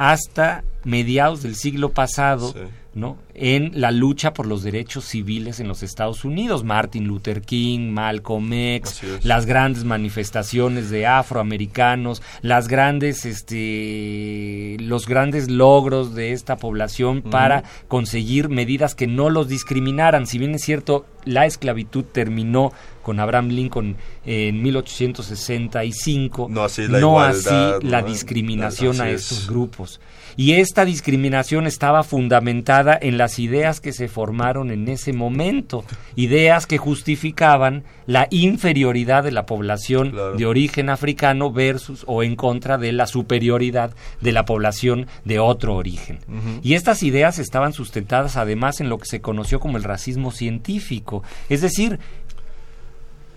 hasta 0.00 0.64
mediados 0.82 1.42
del 1.42 1.56
siglo 1.56 1.90
pasado, 1.92 2.54
¿no? 2.94 3.18
en 3.40 3.72
la 3.80 3.90
lucha 3.90 4.34
por 4.34 4.46
los 4.46 4.62
derechos 4.62 5.06
civiles 5.06 5.60
en 5.60 5.68
los 5.68 5.82
Estados 5.82 6.26
Unidos. 6.26 6.62
Martin 6.62 7.06
Luther 7.06 7.40
King, 7.40 7.90
Malcolm 7.90 8.52
X, 8.52 9.02
las 9.22 9.46
grandes 9.46 9.84
manifestaciones 9.84 10.90
de 10.90 11.06
afroamericanos, 11.06 12.22
las 12.42 12.68
grandes, 12.68 13.24
este, 13.24 14.76
los 14.80 15.06
grandes 15.06 15.50
logros 15.50 16.14
de 16.14 16.32
esta 16.32 16.56
población 16.56 17.22
para 17.22 17.64
conseguir 17.88 18.50
medidas 18.50 18.94
que 18.94 19.06
no 19.06 19.30
los 19.30 19.48
discriminaran. 19.48 20.26
Si 20.26 20.36
bien 20.38 20.54
es 20.54 20.62
cierto, 20.62 21.06
la 21.24 21.46
esclavitud 21.46 22.04
terminó 22.04 22.72
con 23.02 23.18
Abraham 23.20 23.48
Lincoln 23.48 23.96
en 24.26 24.62
1865, 24.62 26.48
no 26.50 26.62
así 26.64 26.86
la, 26.86 27.00
no 27.00 27.20
así 27.20 27.48
la 27.82 28.02
discriminación 28.02 29.00
a 29.00 29.08
estos 29.08 29.48
grupos. 29.48 29.98
Y 30.36 30.52
esta 30.52 30.84
discriminación 30.84 31.66
estaba 31.66 32.02
fundamentada 32.02 32.89
en 33.00 33.18
las 33.18 33.38
ideas 33.38 33.80
que 33.80 33.92
se 33.92 34.08
formaron 34.08 34.70
en 34.70 34.88
ese 34.88 35.12
momento, 35.12 35.84
ideas 36.16 36.66
que 36.66 36.78
justificaban 36.78 37.84
la 38.06 38.26
inferioridad 38.30 39.24
de 39.24 39.32
la 39.32 39.46
población 39.46 40.14
de 40.36 40.46
origen 40.46 40.88
africano 40.88 41.52
versus 41.52 42.04
o 42.06 42.22
en 42.22 42.36
contra 42.36 42.78
de 42.78 42.92
la 42.92 43.06
superioridad 43.06 43.92
de 44.20 44.32
la 44.32 44.44
población 44.44 45.06
de 45.24 45.38
otro 45.38 45.76
origen. 45.76 46.18
Y 46.62 46.74
estas 46.74 47.02
ideas 47.02 47.38
estaban 47.38 47.72
sustentadas 47.72 48.36
además 48.36 48.80
en 48.80 48.88
lo 48.88 48.98
que 48.98 49.06
se 49.06 49.20
conoció 49.20 49.60
como 49.60 49.76
el 49.76 49.84
racismo 49.84 50.30
científico, 50.30 51.22
es 51.48 51.60
decir, 51.60 51.98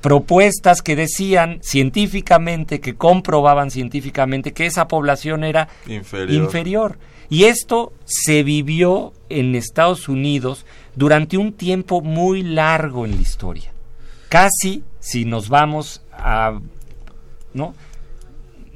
propuestas 0.03 0.81
que 0.81 0.97
decían 0.97 1.59
científicamente, 1.61 2.81
que 2.81 2.95
comprobaban 2.95 3.71
científicamente 3.71 4.51
que 4.51 4.65
esa 4.65 4.89
población 4.89 5.45
era 5.45 5.69
inferior. 5.87 6.97
Y 7.29 7.45
esto 7.45 7.93
se 8.05 8.43
vivió 8.43 9.13
en 9.29 9.55
Estados 9.55 10.09
Unidos 10.09 10.65
durante 10.95 11.37
un 11.37 11.53
tiempo 11.53 12.01
muy 12.01 12.43
largo 12.43 13.05
en 13.05 13.15
la 13.15 13.21
historia. 13.21 13.71
Casi, 14.29 14.83
si 14.99 15.25
nos 15.25 15.49
vamos 15.49 16.01
a, 16.11 16.59
¿no? 17.53 17.73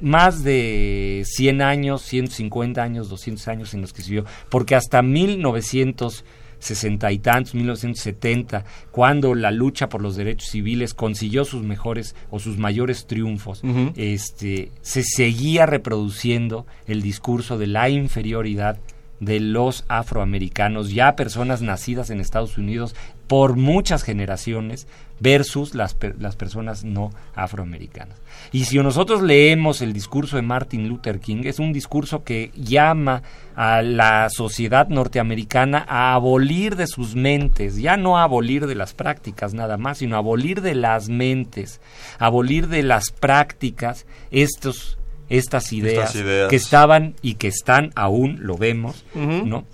Más 0.00 0.44
de 0.44 1.24
100 1.26 1.62
años, 1.62 2.02
150 2.02 2.82
años, 2.82 3.08
200 3.08 3.48
años 3.48 3.74
en 3.74 3.80
los 3.80 3.92
que 3.92 4.02
se 4.02 4.10
vivió, 4.10 4.24
porque 4.48 4.76
hasta 4.76 5.02
1900 5.02 6.24
sesenta 6.58 7.12
y 7.12 7.18
tantos, 7.18 7.54
1970, 7.54 8.64
cuando 8.90 9.34
la 9.34 9.50
lucha 9.50 9.88
por 9.88 10.02
los 10.02 10.16
derechos 10.16 10.50
civiles 10.50 10.94
consiguió 10.94 11.44
sus 11.44 11.62
mejores 11.62 12.14
o 12.30 12.38
sus 12.38 12.58
mayores 12.58 13.06
triunfos, 13.06 13.62
este, 13.96 14.70
se 14.80 15.02
seguía 15.02 15.66
reproduciendo 15.66 16.66
el 16.86 17.02
discurso 17.02 17.58
de 17.58 17.66
la 17.66 17.88
inferioridad 17.88 18.78
de 19.20 19.40
los 19.40 19.84
afroamericanos, 19.88 20.92
ya 20.92 21.16
personas 21.16 21.60
nacidas 21.60 22.10
en 22.10 22.20
Estados 22.20 22.56
Unidos 22.56 22.94
por 23.28 23.56
muchas 23.56 24.02
generaciones, 24.02 24.88
versus 25.20 25.74
las, 25.74 25.96
las 26.18 26.36
personas 26.36 26.84
no 26.84 27.10
afroamericanas. 27.34 28.16
Y 28.52 28.64
si 28.64 28.78
nosotros 28.78 29.22
leemos 29.22 29.82
el 29.82 29.92
discurso 29.92 30.36
de 30.36 30.42
Martin 30.42 30.88
Luther 30.88 31.18
King, 31.20 31.42
es 31.44 31.58
un 31.58 31.72
discurso 31.72 32.24
que 32.24 32.50
llama 32.54 33.22
a 33.56 33.82
la 33.82 34.28
sociedad 34.30 34.88
norteamericana 34.88 35.84
a 35.88 36.14
abolir 36.14 36.76
de 36.76 36.86
sus 36.86 37.14
mentes, 37.14 37.76
ya 37.76 37.96
no 37.96 38.18
a 38.18 38.22
abolir 38.22 38.66
de 38.66 38.74
las 38.74 38.94
prácticas 38.94 39.54
nada 39.54 39.76
más, 39.76 39.98
sino 39.98 40.16
a 40.16 40.20
abolir 40.20 40.62
de 40.62 40.74
las 40.74 41.08
mentes, 41.08 41.80
abolir 42.18 42.68
de 42.68 42.82
las 42.82 43.10
prácticas 43.10 44.06
estos 44.30 44.98
estas 45.28 45.74
ideas, 45.74 46.14
que 46.48 46.56
estaban 46.56 47.14
y 47.20 47.34
que 47.34 47.48
están 47.48 47.90
aún, 47.96 48.38
lo 48.40 48.56
vemos, 48.56 49.04
¿no? 49.14 49.66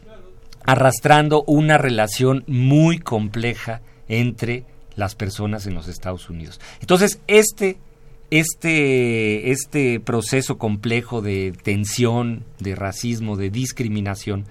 Arrastrando 0.65 1.45
una 1.47 1.79
relación 1.79 2.45
muy 2.47 2.99
compleja 2.99 3.81
entre 4.09 4.65
las 4.97 5.15
personas 5.15 5.67
en 5.67 5.75
los 5.75 5.89
Estados 5.89 6.29
Unidos. 6.31 6.61
Entonces, 6.81 7.21
este, 7.27 7.79
este, 8.31 9.51
este 9.51 10.01
proceso 10.01 10.59
complejo 10.59 11.21
de 11.21 11.53
tensión, 11.63 12.45
de 12.61 12.75
racismo, 12.75 13.37
de 13.37 13.51
discriminación, 13.51 14.47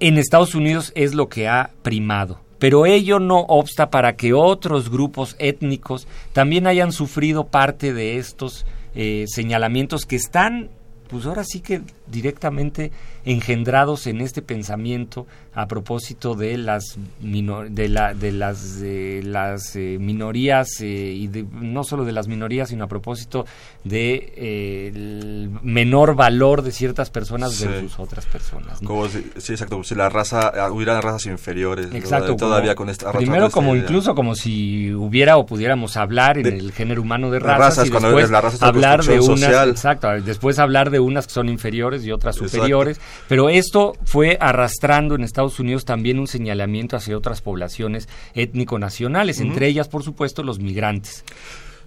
en 0.00 0.18
Estados 0.18 0.54
Unidos 0.54 0.92
es 0.94 1.14
lo 1.14 1.28
que 1.28 1.48
ha 1.48 1.70
primado. 1.82 2.40
Pero 2.58 2.86
ello 2.86 3.18
no 3.18 3.40
obsta 3.40 3.90
para 3.90 4.14
que 4.14 4.32
otros 4.32 4.88
grupos 4.88 5.34
étnicos 5.40 6.06
también 6.32 6.68
hayan 6.68 6.92
sufrido 6.92 7.48
parte 7.48 7.92
de 7.92 8.18
estos 8.18 8.66
eh, 8.94 9.24
señalamientos 9.26 10.06
que 10.06 10.14
están, 10.14 10.70
pues 11.08 11.26
ahora 11.26 11.42
sí 11.44 11.60
que 11.60 11.82
directamente 12.06 12.92
engendrados 13.24 14.06
en 14.06 14.20
este 14.20 14.42
pensamiento 14.42 15.26
a 15.54 15.66
propósito 15.66 16.34
de 16.34 16.56
las 16.56 16.96
de, 17.20 17.88
la, 17.88 18.14
de 18.14 18.32
las 18.32 18.82
las 18.82 19.76
eh, 19.76 19.98
minorías 20.00 20.80
eh, 20.80 20.86
y 20.86 21.30
no 21.52 21.84
solo 21.84 22.04
de 22.04 22.12
las 22.12 22.26
minorías 22.26 22.70
sino 22.70 22.84
a 22.84 22.86
propósito 22.86 23.44
de 23.84 24.32
eh, 24.36 24.92
el 24.94 25.50
menor 25.62 26.14
valor 26.14 26.62
de 26.62 26.72
ciertas 26.72 27.10
personas 27.10 27.60
versus 27.62 27.98
otras 27.98 28.24
personas 28.24 28.80
como 28.82 29.06
si, 29.08 29.24
sí 29.36 29.52
exacto 29.52 29.84
si 29.84 29.94
la 29.94 30.08
raza 30.08 30.48
ah, 30.48 30.70
hubiera 30.72 31.00
razas 31.02 31.26
inferiores 31.26 31.88
exacto 31.92 32.34
todavía 32.34 32.74
con 32.74 32.88
esta 32.88 33.12
primero 33.12 33.50
como 33.50 33.76
incluso 33.76 34.14
como 34.14 34.34
si 34.34 34.92
hubiera 34.94 35.36
o 35.36 35.44
pudiéramos 35.44 35.98
hablar 35.98 36.38
en 36.38 36.46
el 36.46 36.72
género 36.72 37.02
humano 37.02 37.30
de 37.30 37.40
razas, 37.40 37.86
y 37.86 37.90
después 37.90 38.30
la 38.30 38.40
raza 38.40 38.66
hablar 38.66 39.04
de 39.04 39.20
unas 39.20 39.68
exacto 39.68 40.08
después 40.22 40.58
hablar 40.58 40.90
de 40.90 40.98
unas 40.98 41.26
que 41.26 41.34
son 41.34 41.50
inferiores 41.50 42.04
y 42.06 42.10
otras 42.10 42.36
superiores 42.36 42.98
pero 43.28 43.48
esto 43.48 43.94
fue 44.04 44.36
arrastrando 44.40 45.14
en 45.14 45.24
Estados 45.24 45.58
Unidos 45.60 45.84
también 45.84 46.18
un 46.18 46.26
señalamiento 46.26 46.96
hacia 46.96 47.16
otras 47.16 47.40
poblaciones 47.40 48.08
étnico-nacionales, 48.34 49.40
entre 49.40 49.68
ellas, 49.68 49.88
por 49.88 50.02
supuesto, 50.02 50.42
los 50.42 50.58
migrantes. 50.58 51.24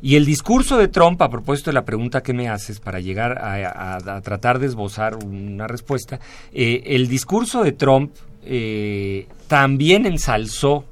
Y 0.02 0.16
el 0.16 0.26
discurso 0.26 0.78
de 0.78 0.88
Trump, 0.88 1.22
a 1.22 1.30
propósito 1.30 1.72
de 1.72 1.76
la 1.76 1.86
pregunta 1.86 2.22
que 2.22 2.34
me 2.34 2.50
haces, 2.50 2.80
para 2.80 3.00
llegar 3.00 3.38
a, 3.40 4.22
tratar 4.22 4.60
de 4.60 4.68
esbozar 4.68 5.16
una 5.16 5.68
respuesta, 5.68 6.20
eh, 6.54 6.84
el 6.86 7.08
discurso 7.08 7.64
de 7.64 7.72
Trump 7.72 8.14
eh, 8.44 9.28
también 9.48 10.06
ensalzó 10.06 10.86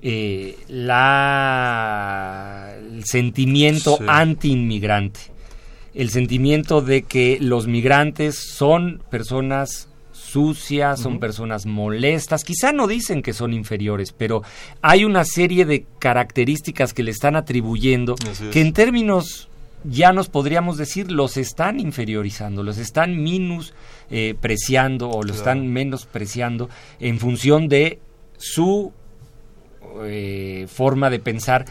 eh, 0.00 0.56
la, 0.68 2.74
el 2.78 3.04
sentimiento 3.04 3.98
anti-inmigrante 4.06 5.33
el 5.94 6.10
sentimiento 6.10 6.80
de 6.80 7.02
que 7.02 7.38
los 7.40 7.66
migrantes 7.66 8.36
son 8.36 9.02
personas 9.10 9.88
sucias, 10.12 11.00
son 11.00 11.20
personas 11.20 11.64
molestas, 11.64 12.42
quizá 12.42 12.72
no 12.72 12.88
dicen 12.88 13.22
que 13.22 13.32
son 13.32 13.52
inferiores, 13.52 14.12
pero 14.12 14.42
hay 14.82 15.04
una 15.04 15.24
serie 15.24 15.64
de 15.64 15.86
características 16.00 16.92
que 16.92 17.04
le 17.04 17.12
están 17.12 17.36
atribuyendo 17.36 18.16
que 18.50 18.60
en 18.60 18.72
términos 18.72 19.48
ya 19.84 20.12
nos 20.12 20.28
podríamos 20.28 20.76
decir 20.76 21.12
los 21.12 21.36
están 21.36 21.78
inferiorizando, 21.78 22.62
los 22.62 22.78
están 22.78 23.22
minus 23.22 23.74
eh, 24.10 24.34
preciando 24.40 25.10
o 25.10 25.22
los 25.22 25.36
están 25.36 25.68
menospreciando 25.68 26.68
en 26.98 27.20
función 27.20 27.68
de 27.68 28.00
su 28.36 28.92
eh, 30.02 30.66
forma 30.68 31.10
de 31.10 31.20
pensar 31.20 31.66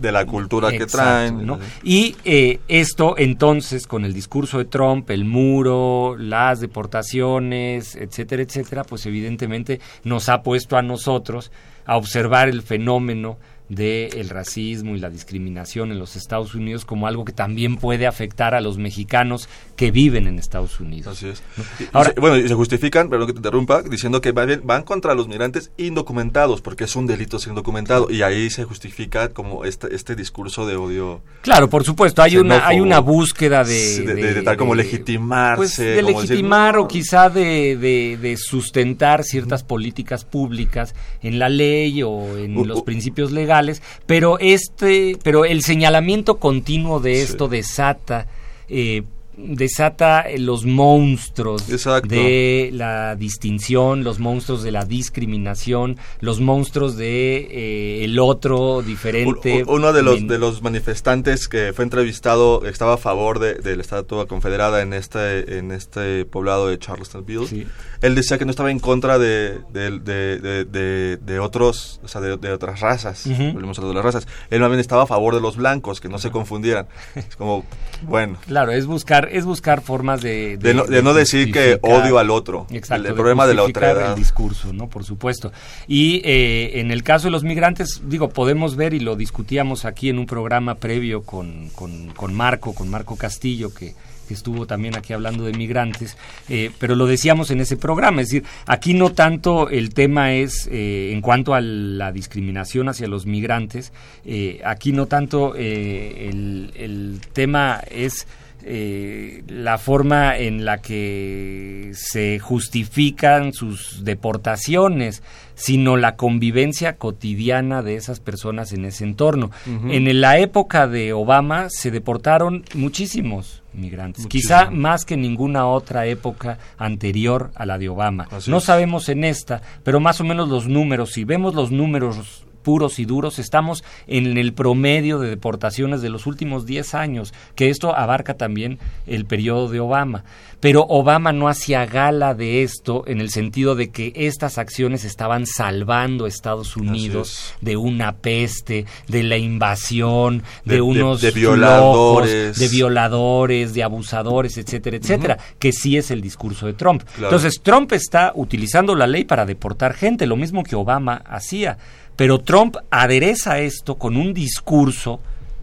de 0.00 0.12
la, 0.12 0.24
cultura 0.24 0.70
que 0.70 0.86
traen. 0.86 1.58
Y 1.82 2.16
eh, 2.24 2.60
esto 2.68 3.14
entonces, 3.18 3.86
con 3.86 4.04
el 4.04 4.12
discurso 4.12 4.58
de 4.58 4.64
Trump, 4.64 5.10
el 5.10 5.24
muro, 5.24 6.16
las 6.18 6.60
deportaciones, 6.60 7.96
etcétera, 7.96 8.42
etcétera, 8.42 8.84
pues 8.84 9.06
evidentemente 9.06 9.80
nos 10.04 10.28
ha 10.28 10.42
puesto 10.42 10.76
a 10.76 10.82
nosotros 10.82 11.50
a 11.86 11.96
observar 11.96 12.48
el 12.48 12.62
fenómeno 12.62 13.38
del 13.70 14.28
racismo 14.28 14.96
y 14.96 14.98
la 14.98 15.08
discriminación 15.10 15.92
en 15.92 15.98
los 16.00 16.16
Estados 16.16 16.54
Unidos 16.54 16.84
como 16.84 17.06
algo 17.06 17.24
que 17.24 17.32
también 17.32 17.76
puede 17.76 18.06
afectar 18.06 18.54
a 18.54 18.60
los 18.60 18.76
mexicanos 18.78 19.48
que 19.76 19.90
viven 19.92 20.26
en 20.26 20.38
Estados 20.38 20.80
Unidos. 20.80 21.16
Así 21.16 21.28
es. 21.28 21.42
Y 21.78 21.84
se- 21.84 22.20
bueno, 22.20 22.36
y 22.36 22.46
se 22.48 22.54
justifican, 22.54 23.08
perdón 23.08 23.28
que 23.28 23.32
te 23.34 23.38
interrumpa, 23.38 23.82
diciendo 23.82 24.20
que 24.20 24.32
van, 24.32 24.60
van 24.64 24.82
contra 24.82 25.14
los 25.14 25.28
migrantes 25.28 25.70
indocumentados, 25.78 26.60
porque 26.60 26.84
es 26.84 26.96
un 26.96 27.06
delito 27.06 27.38
ser 27.38 27.50
indocumentado, 27.50 28.10
y 28.10 28.22
ahí 28.22 28.50
se 28.50 28.64
justifica 28.64 29.28
como 29.30 29.64
este, 29.64 29.94
este 29.94 30.16
discurso 30.16 30.66
de 30.66 30.74
odio. 30.76 31.22
Claro, 31.42 31.70
por 31.70 31.84
supuesto, 31.84 32.22
hay 32.22 32.36
una, 32.38 32.66
hay 32.66 32.80
una 32.80 32.98
búsqueda 32.98 33.62
de... 33.62 34.00
De- 34.00 34.14
de- 34.14 34.34
de 34.34 34.42
tal 34.42 34.56
como 34.56 34.74
legitimarse, 34.74 35.56
Pues 35.56 35.76
de 35.76 36.02
como 36.02 36.20
legitimar 36.22 36.76
o 36.76 36.88
quizá 36.88 37.30
de, 37.30 37.76
de- 37.76 38.18
de 38.20 38.36
sustentar 38.36 39.22
ciertas 39.22 39.62
políticas 39.62 40.24
públicas 40.24 40.94
en 41.22 41.38
la 41.38 41.48
ley 41.48 42.02
o 42.02 42.36
en 42.36 42.66
los 42.66 42.82
principios 42.82 43.30
legales, 43.30 43.59
pero 44.06 44.38
este, 44.38 45.16
pero 45.22 45.44
el 45.44 45.62
señalamiento 45.62 46.38
continuo 46.38 47.00
de 47.00 47.14
Sí. 47.16 47.20
esto 47.22 47.48
desata... 47.48 48.26
eh, 48.68 49.02
desata 49.46 50.22
eh, 50.22 50.38
los 50.38 50.64
monstruos 50.64 51.68
Exacto. 51.70 52.08
de 52.08 52.70
la 52.72 53.16
distinción, 53.16 54.04
los 54.04 54.18
monstruos 54.18 54.62
de 54.62 54.70
la 54.72 54.84
discriminación, 54.84 55.96
los 56.20 56.40
monstruos 56.40 56.96
de 56.96 57.48
eh, 57.50 58.04
el 58.04 58.18
otro 58.18 58.82
diferente. 58.82 59.64
Uno 59.66 59.92
de 59.92 60.02
los, 60.02 60.26
de 60.26 60.38
los 60.38 60.62
manifestantes 60.62 61.48
que 61.48 61.72
fue 61.72 61.84
entrevistado 61.84 62.64
estaba 62.66 62.94
a 62.94 62.98
favor 62.98 63.38
de, 63.38 63.54
de 63.54 63.76
la 63.76 63.82
estatua 63.82 64.26
confederada 64.26 64.82
en 64.82 64.92
este, 64.92 65.58
en 65.58 65.70
este 65.72 66.24
poblado 66.24 66.68
de 66.68 66.78
Charlottesville. 66.78 67.46
Sí. 67.46 67.66
Él 68.02 68.14
decía 68.14 68.38
que 68.38 68.44
no 68.44 68.50
estaba 68.50 68.70
en 68.70 68.78
contra 68.80 69.18
de, 69.18 69.58
de, 69.72 69.98
de, 70.00 70.38
de- 70.38 70.64
de- 70.64 71.16
de 71.16 71.38
otros, 71.38 72.00
o 72.02 72.08
sea, 72.08 72.20
de, 72.20 72.36
de 72.36 72.52
otras 72.52 72.80
razas. 72.80 73.26
Volvemos 73.52 73.78
a 73.78 73.82
lo 73.82 73.88
de 73.88 73.94
las 73.94 74.04
razas. 74.04 74.26
Él 74.50 74.60
más 74.60 74.68
bien 74.70 74.80
estaba 74.80 75.02
a 75.02 75.06
favor 75.06 75.34
de 75.34 75.40
los 75.40 75.56
blancos, 75.56 76.00
que 76.00 76.08
no 76.08 76.18
se 76.18 76.30
confundieran. 76.30 76.86
Es 77.14 77.36
como, 77.36 77.64
bueno. 78.02 78.38
Claro, 78.46 78.72
es 78.72 78.86
buscar, 78.86 79.28
es 79.30 79.44
buscar 79.44 79.80
formas 79.80 80.20
de... 80.20 80.56
De 80.56 80.74
no, 80.74 80.84
de 80.84 81.02
no 81.02 81.14
decir 81.14 81.52
que 81.52 81.78
odio 81.82 82.18
al 82.18 82.30
otro. 82.30 82.66
Exacto, 82.70 83.04
El, 83.04 83.10
el 83.10 83.14
problema 83.14 83.46
de 83.46 83.54
la 83.54 83.62
otra 83.62 83.90
edad. 83.90 84.10
el 84.10 84.14
discurso, 84.16 84.72
¿no? 84.72 84.88
Por 84.88 85.04
supuesto. 85.04 85.52
Y 85.86 86.22
eh, 86.24 86.80
en 86.80 86.90
el 86.90 87.02
caso 87.02 87.28
de 87.28 87.30
los 87.32 87.44
migrantes, 87.44 88.02
digo, 88.04 88.28
podemos 88.30 88.76
ver, 88.76 88.94
y 88.94 89.00
lo 89.00 89.16
discutíamos 89.16 89.84
aquí 89.84 90.08
en 90.08 90.18
un 90.18 90.26
programa 90.26 90.74
previo 90.76 91.22
con, 91.22 91.70
con, 91.70 92.08
con 92.08 92.34
Marco, 92.34 92.74
con 92.74 92.88
Marco 92.88 93.16
Castillo, 93.16 93.72
que 93.72 93.94
que 94.30 94.34
estuvo 94.34 94.64
también 94.64 94.96
aquí 94.96 95.12
hablando 95.12 95.42
de 95.42 95.52
migrantes, 95.54 96.16
eh, 96.48 96.70
pero 96.78 96.94
lo 96.94 97.06
decíamos 97.06 97.50
en 97.50 97.60
ese 97.60 97.76
programa, 97.76 98.20
es 98.22 98.28
decir, 98.28 98.44
aquí 98.64 98.94
no 98.94 99.10
tanto 99.10 99.68
el 99.68 99.92
tema 99.92 100.34
es 100.34 100.68
eh, 100.70 101.10
en 101.12 101.20
cuanto 101.20 101.52
a 101.52 101.60
la 101.60 102.12
discriminación 102.12 102.88
hacia 102.88 103.08
los 103.08 103.26
migrantes, 103.26 103.92
eh, 104.24 104.60
aquí 104.64 104.92
no 104.92 105.06
tanto 105.06 105.56
el, 105.56 106.70
el 106.76 107.20
tema 107.32 107.80
es 107.90 108.28
eh, 108.62 109.42
la 109.48 109.78
forma 109.78 110.36
en 110.36 110.64
la 110.64 110.78
que 110.78 111.92
se 111.94 112.38
justifican 112.38 113.52
sus 113.52 114.04
deportaciones, 114.04 115.22
sino 115.54 115.96
la 115.96 116.16
convivencia 116.16 116.96
cotidiana 116.96 117.82
de 117.82 117.96
esas 117.96 118.20
personas 118.20 118.72
en 118.72 118.84
ese 118.84 119.04
entorno. 119.04 119.50
En 119.66 120.20
la 120.20 120.38
época 120.38 120.86
de 120.86 121.12
Obama 121.12 121.68
se 121.68 121.90
deportaron 121.90 122.64
muchísimos 122.74 123.62
migrantes, 123.72 124.26
quizá 124.26 124.70
más 124.70 125.04
que 125.04 125.16
ninguna 125.16 125.66
otra 125.66 126.06
época 126.06 126.58
anterior 126.78 127.50
a 127.54 127.66
la 127.66 127.78
de 127.78 127.88
Obama. 127.88 128.26
Así 128.30 128.50
no 128.50 128.58
es. 128.58 128.64
sabemos 128.64 129.08
en 129.08 129.24
esta, 129.24 129.62
pero 129.84 130.00
más 130.00 130.20
o 130.20 130.24
menos 130.24 130.48
los 130.48 130.66
números, 130.66 131.12
si 131.12 131.24
vemos 131.24 131.54
los 131.54 131.70
números 131.70 132.44
puros 132.60 132.98
y 132.98 133.04
duros, 133.04 133.38
estamos 133.38 133.84
en 134.06 134.38
el 134.38 134.52
promedio 134.52 135.18
de 135.18 135.28
deportaciones 135.28 136.02
de 136.02 136.10
los 136.10 136.26
últimos 136.26 136.66
10 136.66 136.94
años, 136.94 137.34
que 137.54 137.70
esto 137.70 137.94
abarca 137.94 138.34
también 138.34 138.78
el 139.06 139.24
periodo 139.24 139.68
de 139.68 139.80
Obama. 139.80 140.24
Pero 140.60 140.84
Obama 140.88 141.32
no 141.32 141.48
hacía 141.48 141.86
gala 141.86 142.34
de 142.34 142.62
esto 142.62 143.04
en 143.06 143.20
el 143.20 143.30
sentido 143.30 143.74
de 143.74 143.90
que 143.90 144.12
estas 144.14 144.58
acciones 144.58 145.04
estaban 145.04 145.46
salvando 145.46 146.26
a 146.26 146.28
Estados 146.28 146.76
Unidos 146.76 147.54
de 147.62 147.78
una 147.78 148.16
peste, 148.16 148.84
de 149.08 149.22
la 149.22 149.38
invasión, 149.38 150.42
de, 150.66 150.82
unos 150.82 151.22
de 151.22 151.30
violadores. 151.30 152.58
de 152.58 152.68
violadores, 152.68 153.72
de 153.72 153.82
abusadores, 153.82 154.58
etcétera, 154.58 154.98
etcétera, 154.98 155.38
que 155.58 155.72
sí 155.72 155.96
es 155.96 156.10
el 156.10 156.20
discurso 156.20 156.66
de 156.66 156.74
Trump. 156.74 157.04
Claro. 157.04 157.28
Entonces, 157.28 157.60
Trump 157.62 157.92
está 157.92 158.32
utilizando 158.34 158.94
la 158.94 159.06
ley 159.06 159.24
para 159.24 159.46
deportar 159.46 159.94
gente, 159.94 160.26
lo 160.26 160.36
mismo 160.36 160.62
que 160.62 160.76
Obama 160.76 161.22
hacía. 161.26 161.78
Pero 162.20 162.38
Trump 162.38 162.76
adereza 162.90 163.60
esto 163.60 163.94
con 163.94 164.18
un 164.18 164.34
discurso 164.34 165.20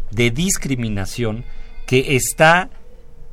de 0.10 0.32
discriminación 0.32 1.45
que 1.86 2.16
está 2.16 2.72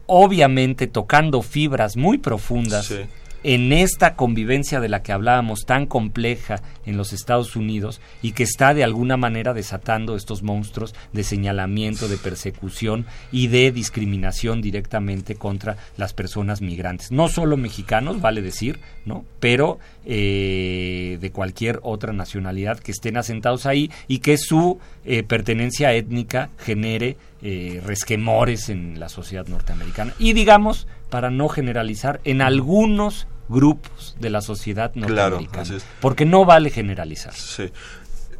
obviamente 0.05 0.89
tocando 0.89 1.41
fibras 1.41 1.97
muy 1.97 2.19
profundas 2.19 2.85
Sí. 2.85 3.01
En 3.45 3.73
esta 3.73 4.17
convivencia 4.17 4.81
de 4.81 4.89
la 4.89 5.03
que 5.03 5.13
hablábamos 5.13 5.67
tan 5.67 5.87
compleja 5.87 6.63
en 6.87 6.97
los 6.97 7.13
Estados 7.13 7.57
Unidos 7.57 8.01
y 8.23 8.33
que 8.33 8.43
está 8.43 8.75
de 8.75 8.83
alguna 8.83 9.17
manera 9.17 9.53
desatando 9.53 10.17
estos 10.17 10.43
monstruos 10.43 10.95
de 11.13 11.25
señalamiento, 11.25 12.09
de 12.09 12.17
persecución 12.17 13.07
y 13.31 13.49
de 13.49 13.71
discriminación 13.71 14.63
directamente 14.63 15.37
contra 15.37 15.77
las 15.97 16.15
personas 16.15 16.63
migrantes. 16.63 17.13
No 17.13 17.29
solo 17.29 17.59
mexicanos, 17.59 18.21
vale 18.21 18.41
decir, 18.41 18.81
¿no? 19.05 19.25
Pero 19.41 19.79
eh, 20.07 21.19
de 21.21 21.31
cualquier 21.31 21.81
otra 21.83 22.15
nacionalidad 22.15 22.79
que 22.79 22.93
estén 22.93 23.19
asentados 23.19 23.67
ahí 23.67 23.91
y 24.09 24.19
que 24.19 24.39
su 24.39 24.79
eh, 25.05 25.23
pertenencia 25.23 25.93
étnica 25.93 26.49
genere 26.59 27.19
eh, 27.43 27.83
resquemores 27.85 28.71
en 28.71 28.99
la 28.99 29.11
sociedad 29.11 29.47
norteamericana. 29.47 30.15
Y 30.19 30.33
digamos, 30.33 30.87
para 31.11 31.31
no 31.31 31.49
generalizar, 31.49 32.23
en 32.25 32.41
algunos 32.41 33.27
grupos 33.49 34.17
de 34.19 34.31
la 34.31 34.41
sociedad 34.41 34.93
Claro, 34.93 35.09
norteamericana. 35.09 35.63
así 35.63 35.75
es. 35.77 35.85
Porque 36.01 36.25
no 36.25 36.45
vale 36.45 36.71
generalizar. 36.71 37.35
Sí, 37.35 37.71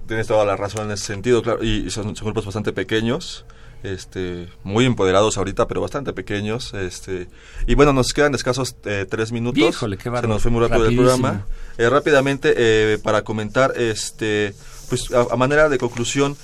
tienes 0.07 0.27
toda 0.27 0.45
la 0.45 0.57
razón 0.57 0.87
en 0.87 0.93
ese 0.93 1.05
sentido, 1.07 1.43
claro, 1.43 1.63
y 1.63 1.91
son, 1.91 2.15
son 2.17 2.25
grupos 2.27 2.45
bastante 2.47 2.73
pequeños, 2.73 3.45
este, 3.83 4.49
muy 4.63 4.87
empoderados 4.87 5.37
ahorita, 5.37 5.69
pero 5.69 5.83
bastante 5.83 6.13
pequeños, 6.15 6.73
este, 6.73 7.29
y 7.67 7.75
bueno, 7.75 7.93
nos 7.93 8.13
quedan 8.15 8.35
escasos 8.35 8.77
eh, 8.87 9.07
tres 9.09 9.31
minutos, 9.31 9.63
Híjole, 9.63 9.97
qué 9.99 10.05
se 10.05 10.11
bárbaro. 10.11 10.29
nos 10.35 10.43
fue 10.43 10.51
muy 10.51 10.61
rápido 10.63 10.87
el 10.87 10.97
Rapidísimo. 10.97 11.19
programa, 11.19 11.47
Eh, 11.77 11.91
rápidamente, 11.91 12.55
eh, 12.57 12.99
para 13.03 13.23
comentar, 13.25 13.75
este, 13.77 14.55
pues 14.89 15.11
a, 15.13 15.27
a 15.33 15.37
manera 15.37 15.69
de 15.69 15.77
conclusión, 15.77 16.35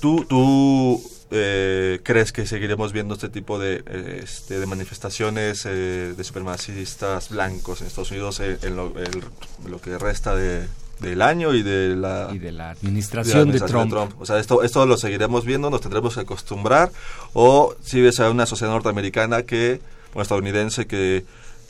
tú, 0.00 0.24
tú 0.28 1.02
eh, 1.30 2.00
crees 2.02 2.32
que 2.32 2.46
seguiremos 2.46 2.92
viendo 2.92 3.14
este 3.14 3.28
tipo 3.28 3.58
de, 3.58 3.82
eh, 3.86 4.20
este, 4.22 4.60
de 4.60 4.66
manifestaciones 4.66 5.64
eh, 5.66 6.14
de 6.16 6.24
supremacistas 6.24 7.30
blancos 7.30 7.80
en 7.80 7.86
Estados 7.86 8.10
Unidos 8.10 8.40
en, 8.40 8.58
en 8.62 8.76
lo, 8.76 9.80
que 9.80 9.98
resta 9.98 10.36
de, 10.36 10.66
del 11.00 11.22
año 11.22 11.54
y 11.54 11.62
de 11.62 11.96
la, 11.96 12.28
Y 12.32 12.38
de 12.38 12.52
la 12.52 12.52
de 12.52 12.52
la 12.52 12.70
administración 12.70 13.50
de, 13.52 13.60
Trump. 13.60 14.20
O 14.20 14.26
sea, 14.26 14.38
esto, 14.38 14.62
esto 14.62 14.84
lo 14.86 14.96
seguiremos 14.96 15.44
viendo, 15.44 15.70
nos 15.70 15.80
tendremos 15.80 16.14
que 16.14 16.20
acostumbrar. 16.20 16.92
O 17.32 17.74
si 17.82 18.00
ves 18.00 18.20
a 18.20 18.30
una 18.30 18.46
sociedad 18.46 18.72
norteamericana 18.72 19.42
que, 19.42 19.80
o 20.12 20.22
estadounidense, 20.22 20.86
que, 20.86 21.24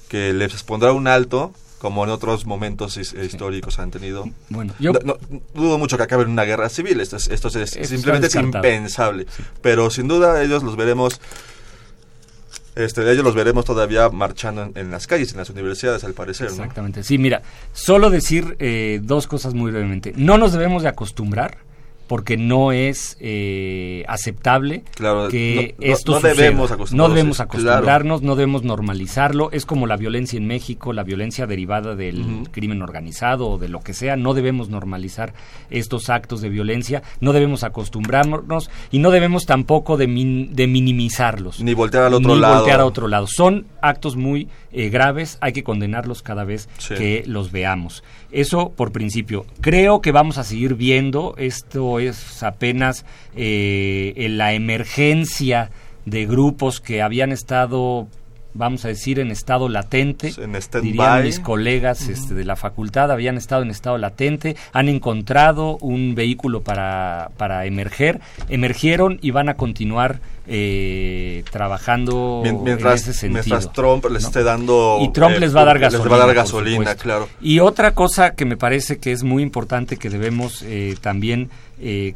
que 0.08 0.32
les 0.32 0.62
pondrá 0.62 0.92
un 0.92 1.06
alto, 1.06 1.52
como 1.84 2.02
en 2.02 2.08
otros 2.08 2.46
momentos 2.46 2.96
his- 2.96 3.12
históricos 3.12 3.78
han 3.78 3.90
tenido. 3.90 4.24
Bueno, 4.48 4.72
yo 4.80 4.94
No- 4.94 5.00
no- 5.04 5.18
dudo 5.52 5.76
mucho 5.76 5.98
que 5.98 6.02
acabe 6.04 6.22
en 6.22 6.30
una 6.30 6.44
guerra 6.44 6.70
civil, 6.70 6.98
esto, 6.98 7.18
es, 7.18 7.28
esto 7.28 7.48
es- 7.48 7.56
está 7.56 7.84
simplemente 7.84 8.28
es 8.28 8.34
impensable. 8.36 9.26
Pero 9.60 9.90
sin 9.90 10.08
duda 10.08 10.42
ellos 10.42 10.62
los 10.62 10.76
veremos, 10.76 11.20
este, 12.74 13.02
ellos 13.12 13.22
los 13.22 13.34
veremos 13.34 13.66
todavía 13.66 14.08
marchando 14.08 14.62
en, 14.62 14.72
en 14.76 14.90
las 14.90 15.06
calles, 15.06 15.32
en 15.32 15.36
las 15.36 15.50
universidades, 15.50 16.04
al 16.04 16.14
parecer. 16.14 16.46
¿no? 16.46 16.52
Exactamente. 16.54 17.02
Sí, 17.04 17.18
mira, 17.18 17.42
solo 17.74 18.08
decir 18.08 18.56
eh, 18.60 19.00
dos 19.02 19.26
cosas 19.26 19.52
muy 19.52 19.70
brevemente. 19.70 20.14
No 20.16 20.38
nos 20.38 20.52
debemos 20.52 20.82
de 20.84 20.88
acostumbrar 20.88 21.58
porque 22.06 22.36
no 22.36 22.72
es 22.72 23.16
eh, 23.20 24.04
aceptable 24.08 24.84
Claro, 24.94 25.28
que 25.28 25.74
no- 25.78 25.86
no- 25.86 25.92
esto 25.92 26.12
no 26.12 26.18
suceda. 26.20 26.34
debemos 26.34 26.70
No 26.70 26.74
acostumbrarnos, 26.74 27.14
debemos 27.14 27.36
claro. 27.36 27.50
acostumbrarnos, 27.50 28.22
no 28.22 28.36
debemos 28.36 28.62
normalizarlo. 28.62 29.50
Es 29.52 29.66
como 29.66 29.86
la 29.86 29.96
violencia 29.96 30.36
en 30.36 30.46
México, 30.46 30.92
la 30.92 31.02
violencia 31.04 31.46
derivada 31.46 31.94
del 31.94 32.48
crimen 32.50 32.82
organizado 32.82 33.48
o 33.48 33.58
de 33.58 33.68
lo 33.68 33.80
que 33.80 33.94
sea. 33.94 34.16
No 34.16 34.34
debemos 34.34 34.68
normalizar 34.68 35.32
estos 35.70 36.10
actos 36.10 36.40
de 36.40 36.48
violencia, 36.50 37.02
no 37.20 37.32
debemos 37.32 37.64
acostumbrarnos 37.64 38.70
y 38.90 38.98
no 38.98 39.10
debemos 39.10 39.46
tampoco 39.46 39.96
de, 39.96 40.06
min- 40.06 40.54
de 40.54 40.66
minimizarlos 40.66 41.60
Ni 41.60 41.74
voltear 41.74 42.04
al 42.04 42.14
otro 42.14 42.34
ni 42.34 42.40
lado. 42.40 42.56
voltear 42.56 42.80
a 42.80 42.86
otro 42.86 43.08
lado. 43.08 43.26
Son 43.28 43.66
actos 43.80 44.16
muy 44.16 44.48
eh, 44.72 44.88
graves, 44.88 45.38
hay 45.40 45.52
que 45.52 45.62
condenarlos 45.62 46.22
cada 46.22 46.44
vez 46.44 46.68
Sí. 46.78 46.94
que 46.94 47.22
los 47.26 47.52
veamos. 47.52 48.02
Eso 48.34 48.70
por 48.70 48.90
principio. 48.90 49.46
Creo 49.60 50.00
que 50.00 50.10
vamos 50.10 50.38
a 50.38 50.44
seguir 50.44 50.74
viendo, 50.74 51.36
esto 51.38 52.00
es 52.00 52.42
apenas 52.42 53.06
eh, 53.36 54.12
en 54.16 54.38
la 54.38 54.54
emergencia 54.54 55.70
de 56.04 56.26
grupos 56.26 56.80
que 56.80 57.00
habían 57.00 57.30
estado 57.30 58.08
vamos 58.54 58.84
a 58.84 58.88
decir, 58.88 59.18
en 59.18 59.30
estado 59.30 59.68
latente. 59.68 60.32
En 60.38 60.56
dirían 60.82 61.22
mis 61.24 61.40
colegas 61.40 62.08
este, 62.08 62.34
de 62.34 62.44
la 62.44 62.56
facultad, 62.56 63.10
habían 63.10 63.36
estado 63.36 63.62
en 63.62 63.70
estado 63.70 63.98
latente, 63.98 64.56
han 64.72 64.88
encontrado 64.88 65.76
un 65.78 66.14
vehículo 66.14 66.62
para, 66.62 67.30
para 67.36 67.66
emerger, 67.66 68.20
emergieron 68.48 69.18
y 69.20 69.32
van 69.32 69.48
a 69.48 69.54
continuar 69.54 70.20
eh, 70.46 71.42
trabajando 71.50 72.40
Mien- 72.42 72.56
en 72.56 72.64
Mientras, 72.64 73.02
ese 73.02 73.12
sentido. 73.14 73.42
mientras 73.44 73.72
Trump 73.72 74.04
les 74.10 74.22
¿no? 74.22 74.28
esté 74.28 74.42
dando... 74.42 74.98
Y 75.00 75.10
Trump 75.12 75.36
eh, 75.36 75.40
les 75.40 75.56
va 75.56 75.62
a 75.62 75.64
dar 75.64 75.78
gasolina. 75.78 76.04
Les 76.04 76.12
va 76.12 76.22
a 76.22 76.26
dar 76.26 76.34
gasolina, 76.36 76.94
claro. 76.94 77.28
Y 77.40 77.58
otra 77.60 77.94
cosa 77.94 78.34
que 78.34 78.44
me 78.44 78.56
parece 78.56 78.98
que 78.98 79.12
es 79.12 79.22
muy 79.24 79.42
importante 79.42 79.96
que 79.96 80.10
debemos 80.10 80.62
eh, 80.62 80.96
también 81.00 81.50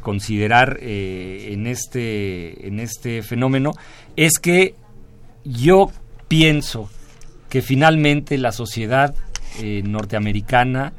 considerar 0.01 0.77
eh, 0.81 1.49
en, 1.51 1.67
este, 1.67 2.65
en 2.67 2.79
este 2.79 3.21
fenómeno 3.23 3.73
es 4.15 4.39
que 4.39 4.73
yo 5.43 5.91
pienso 6.29 6.89
que 7.49 7.61
finalmente 7.61 8.37
la 8.37 8.53
sociedad 8.53 9.13
eh, 9.61 9.81
norteamericana, 9.83 10.93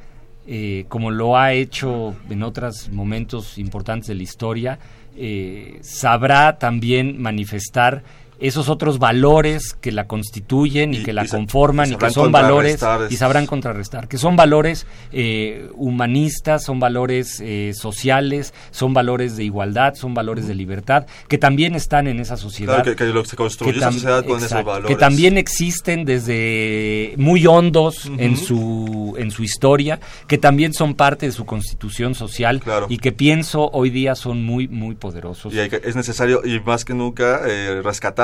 eh, 0.46 0.84
como 0.88 1.10
lo 1.10 1.38
ha 1.38 1.52
hecho 1.52 2.14
en 2.28 2.42
otros 2.42 2.90
momentos 2.90 3.56
importantes 3.56 4.08
de 4.08 4.16
la 4.16 4.22
historia, 4.24 4.78
eh, 5.16 5.78
sabrá 5.82 6.58
también 6.58 7.22
manifestar 7.22 8.02
esos 8.40 8.68
otros 8.68 8.98
valores 8.98 9.74
que 9.80 9.92
la 9.92 10.06
constituyen 10.06 10.94
y, 10.94 10.98
Y- 10.98 11.02
que 11.02 11.12
la 11.12 11.24
y 11.24 11.28
conforman 11.28 11.90
y 11.90 11.92
y, 11.94 11.96
que 11.96 12.10
son 12.10 12.32
valores 12.32 12.82
y 13.10 13.16
sabrán 13.16 13.46
contrarrestar, 13.46 14.08
que 14.08 14.18
son 14.18 14.36
valores 14.36 14.86
eh, 15.12 15.68
humanistas, 15.74 16.64
son 16.64 16.80
valores 16.80 17.40
eh, 17.40 17.72
sociales, 17.74 18.54
son 18.70 18.94
valores 18.94 19.36
de 19.36 19.44
igualdad, 19.44 19.94
son 19.94 20.14
valores 20.14 20.46
de 20.46 20.54
libertad, 20.54 21.06
que 21.28 21.38
también 21.38 21.74
están 21.74 22.06
en 22.06 22.20
esa 22.20 22.36
sociedad. 22.36 22.76
Claro, 22.82 22.90
que, 22.90 22.96
que 22.96 23.04
lo 23.12 23.22
que 23.22 23.28
se 23.30 23.36
construyó 23.36 23.76
esa 23.78 23.92
sociedad 23.92 24.24
con 24.24 24.38
esos 24.42 24.64
valores. 24.64 24.88
que 24.88 24.96
también 24.96 25.36
existen 25.38 26.04
desde 26.04 27.14
muy 27.16 27.46
hondos 27.46 28.06
en 28.18 28.36
su 28.36 29.14
en 29.18 29.30
su 29.30 29.42
historia, 29.42 30.00
que 30.26 30.38
también 30.38 30.72
son 30.72 30.94
parte 30.94 31.26
de 31.26 31.32
su 31.32 31.44
constitución 31.44 32.14
social 32.14 32.60
Claro. 32.60 32.86
y 32.88 32.98
que 32.98 33.12
pienso 33.12 33.68
hoy 33.72 33.90
día 33.90 34.14
son 34.14 34.44
muy 34.44 34.68
muy 34.68 34.94
poderosos. 34.94 35.52
Y 35.52 35.58
hay 35.60 35.68
que- 35.68 35.80
es 35.84 35.96
necesario, 35.96 36.42
y 36.44 36.60
más 36.60 36.84
que 36.84 36.94
nunca, 36.94 37.42
eh, 37.46 37.80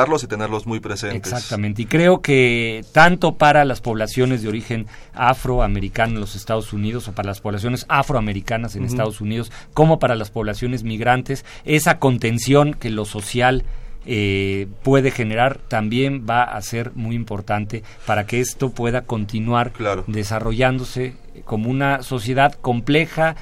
rescatarlos 0.06 0.24
y 0.24 0.26
tenerlos 0.26 0.66
muy 0.66 0.80
presentes. 0.80 1.32
Exactamente, 1.32 1.82
y 1.82 1.86
creo 1.86 2.20
que 2.20 2.84
tanto 2.92 3.34
para 3.36 3.64
las 3.64 3.80
poblaciones 3.80 4.42
de 4.42 4.48
origen 4.48 4.86
afroamericano 5.14 6.14
en 6.14 6.20
los 6.20 6.34
Estados 6.36 6.72
Unidos 6.72 7.08
o 7.08 7.12
para 7.12 7.28
las 7.28 7.40
poblaciones 7.40 7.84
afroamericanas 7.88 8.74
en. 8.76 8.86
Estados 8.86 9.20
Unidos, 9.20 9.50
como 9.74 9.98
para 9.98 10.14
las 10.14 10.30
poblaciones 10.30 10.84
migrantes, 10.84 11.44
esa 11.64 11.98
contención 11.98 12.72
que 12.72 12.88
lo 12.88 13.04
social 13.04 13.64
eh, 14.06 14.68
puede 14.84 15.10
generar 15.10 15.58
también 15.58 16.24
va 16.28 16.44
a 16.44 16.62
ser 16.62 16.92
muy 16.94 17.16
importante 17.16 17.82
para 18.06 18.24
que 18.26 18.38
esto 18.40 18.70
pueda 18.70 19.02
continuar 19.02 19.72
Claro. 19.72 20.04
desarrollándose 20.06 21.14
como 21.44 21.68
una 21.68 22.02
sociedad 22.04 22.54
compleja 22.54 23.34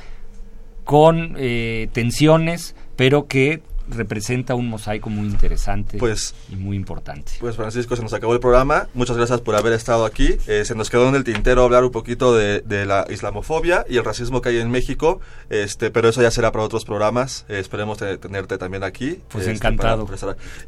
con 0.85 1.35
eh, 1.37 1.89
tensiones, 1.93 2.75
pero 2.97 3.27
que 3.27 3.61
representa 3.89 4.55
un 4.55 4.69
mosaico 4.69 5.11
muy 5.11 5.27
interesante 5.27 5.99
Pues- 5.99 6.35
y 6.51 6.57
muy 6.57 6.77
importante. 6.77 7.33
Pues 7.41 7.57
Francisco, 7.57 7.97
se 7.97 8.03
nos 8.03 8.13
acabó 8.13 8.33
el 8.35 8.41
programa. 8.41 8.89
Muchas 8.95 9.17
gracias 9.17 9.41
por 9.41 9.55
haber 9.57 9.73
estado 9.73 10.05
aquí. 10.05 10.37
Eh, 10.47 10.65
se 10.65 10.75
nos 10.75 10.91
quedó 10.91 11.09
en 11.09 11.15
el 11.15 11.25
tintero 11.25 11.63
hablar 11.65 11.85
un 11.85 11.91
poquito 11.91 12.35
de, 12.35 12.61
de 12.61 12.87
la 12.87 13.07
islamofobia 13.11 13.85
y 13.89 13.97
el 13.97 14.05
racismo 14.05 14.41
que 14.41 14.51
hay 14.51 14.59
en 14.59 14.71
México, 14.71 15.21
este, 15.51 15.91
pero 15.91 16.09
eso 16.09 16.23
ya 16.23 16.31
será 16.31 16.53
para 16.53 16.65
otros 16.65 16.85
programas. 16.85 17.45
Eh, 17.49 17.59
esperemos 17.59 17.99
te- 17.99 18.17
tenerte 18.19 18.59
también 18.59 18.83
aquí. 18.85 19.19
Pues 19.31 19.47
este, 19.47 19.57
encantado. 19.57 20.07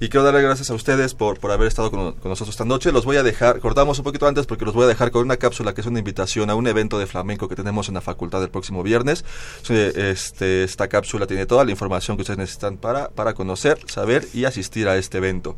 Y 0.00 0.08
quiero 0.08 0.24
darle 0.24 0.42
gracias 0.42 0.70
a 0.70 0.74
ustedes 0.74 1.14
por, 1.14 1.38
por 1.38 1.50
haber 1.52 1.68
estado 1.68 1.90
con, 1.90 2.12
con 2.14 2.28
nosotros 2.30 2.54
esta 2.54 2.64
noche. 2.64 2.92
Los 2.92 3.04
voy 3.04 3.16
a 3.16 3.22
dejar, 3.22 3.60
cortamos 3.60 3.98
un 3.98 4.04
poquito 4.04 4.26
antes 4.26 4.46
porque 4.46 4.64
los 4.64 4.74
voy 4.74 4.84
a 4.84 4.88
dejar 4.88 5.10
con 5.10 5.22
una 5.22 5.36
cápsula 5.36 5.74
que 5.74 5.80
es 5.80 5.86
una 5.86 5.98
invitación 5.98 6.50
a 6.50 6.54
un 6.54 6.66
evento 6.66 6.98
de 6.98 7.06
flamenco 7.06 7.48
que 7.48 7.56
tenemos 7.56 7.88
en 7.88 7.94
la 7.94 8.00
facultad 8.00 8.42
el 8.42 8.50
próximo 8.50 8.82
viernes. 8.82 9.24
Este, 9.68 10.64
esta 10.64 10.88
cápsula 10.88 11.26
tiene 11.26 11.46
toda 11.46 11.64
la 11.64 11.70
información 11.70 12.16
que 12.16 12.22
ustedes 12.22 12.38
necesitan 12.38 12.76
para, 12.76 13.05
para 13.14 13.34
conocer, 13.34 13.78
saber 13.86 14.26
y 14.34 14.44
asistir 14.44 14.88
a 14.88 14.96
este 14.96 15.18
evento. 15.18 15.56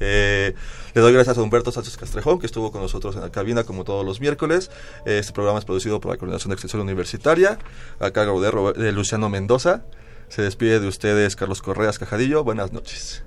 Eh, 0.00 0.54
le 0.94 1.00
doy 1.00 1.12
gracias 1.12 1.36
a 1.38 1.42
Humberto 1.42 1.72
Sánchez 1.72 1.96
Castrejón, 1.96 2.38
que 2.38 2.46
estuvo 2.46 2.72
con 2.72 2.80
nosotros 2.82 3.14
en 3.16 3.22
la 3.22 3.30
cabina 3.30 3.64
como 3.64 3.84
todos 3.84 4.04
los 4.04 4.20
miércoles. 4.20 4.70
Este 5.04 5.32
programa 5.32 5.58
es 5.58 5.64
producido 5.64 6.00
por 6.00 6.12
la 6.12 6.16
Coordinación 6.18 6.50
de 6.50 6.54
Extensión 6.54 6.82
Universitaria, 6.82 7.58
a 7.98 8.10
cargo 8.10 8.40
de, 8.40 8.50
Robert- 8.50 8.76
de 8.78 8.92
Luciano 8.92 9.28
Mendoza. 9.28 9.84
Se 10.28 10.42
despide 10.42 10.80
de 10.80 10.86
ustedes 10.88 11.36
Carlos 11.36 11.60
Correas 11.62 11.98
Cajadillo. 11.98 12.44
Buenas 12.44 12.72
noches. 12.72 13.22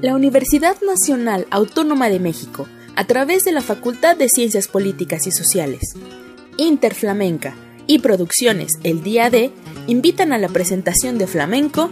La 0.00 0.14
Universidad 0.14 0.76
Nacional 0.80 1.48
Autónoma 1.50 2.08
de 2.08 2.20
México, 2.20 2.68
a 2.94 3.04
través 3.08 3.42
de 3.44 3.50
la 3.50 3.62
Facultad 3.62 4.16
de 4.16 4.28
Ciencias 4.28 4.68
Políticas 4.68 5.26
y 5.26 5.32
Sociales, 5.32 5.80
Interflamenca 6.56 7.56
y 7.88 7.98
Producciones 7.98 8.70
El 8.84 9.02
Día 9.02 9.28
D, 9.28 9.50
invitan 9.88 10.32
a 10.32 10.38
la 10.38 10.48
presentación 10.48 11.18
de 11.18 11.26
flamenco 11.26 11.90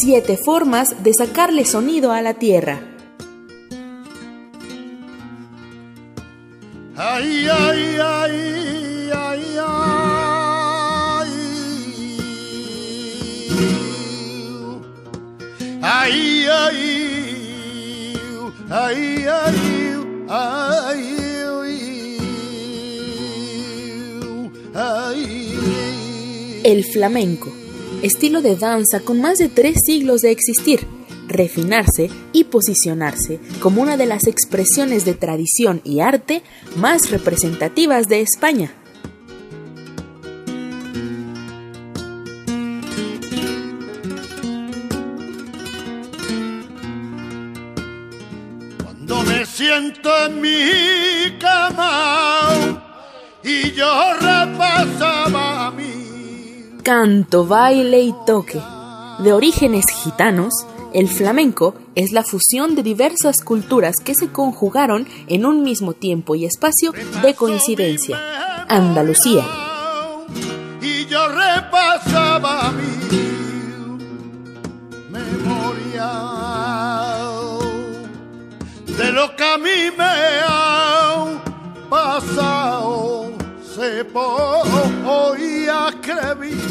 Siete 0.00 0.38
formas 0.38 1.04
de 1.04 1.12
sacarle 1.12 1.66
sonido 1.66 2.10
a 2.12 2.22
la 2.22 2.32
tierra. 2.34 2.80
Ay, 6.96 7.46
ay, 7.50 7.98
ay. 8.00 8.54
El 26.64 26.84
flamenco, 26.84 27.52
estilo 28.02 28.40
de 28.40 28.56
danza 28.56 29.00
con 29.00 29.20
más 29.20 29.38
de 29.38 29.48
tres 29.48 29.76
siglos 29.84 30.22
de 30.22 30.30
existir, 30.30 30.86
refinarse 31.28 32.10
y 32.32 32.44
posicionarse 32.44 33.38
como 33.60 33.82
una 33.82 33.96
de 33.96 34.06
las 34.06 34.26
expresiones 34.26 35.04
de 35.04 35.14
tradición 35.14 35.80
y 35.84 36.00
arte 36.00 36.42
más 36.76 37.10
representativas 37.10 38.08
de 38.08 38.22
España. 38.22 38.74
Siento 49.74 50.26
en 50.26 50.40
mi 50.40 51.38
cama 51.38 52.82
y 53.42 53.72
yo 53.72 54.14
repasaba 54.14 55.70
mi 55.72 56.80
Canto, 56.82 57.46
baile 57.46 58.02
y 58.02 58.14
toque. 58.26 58.60
De 59.20 59.32
orígenes 59.32 59.86
gitanos, 59.90 60.52
el 60.92 61.08
flamenco 61.08 61.74
es 61.94 62.12
la 62.12 62.22
fusión 62.22 62.74
de 62.74 62.82
diversas 62.82 63.36
culturas 63.42 63.94
que 64.04 64.14
se 64.14 64.28
conjugaron 64.28 65.06
en 65.28 65.46
un 65.46 65.62
mismo 65.62 65.94
tiempo 65.94 66.34
y 66.34 66.44
espacio 66.44 66.92
de 67.22 67.34
coincidencia. 67.34 68.18
Andalucía. 68.68 69.44
y 70.82 71.06
yo 71.06 71.28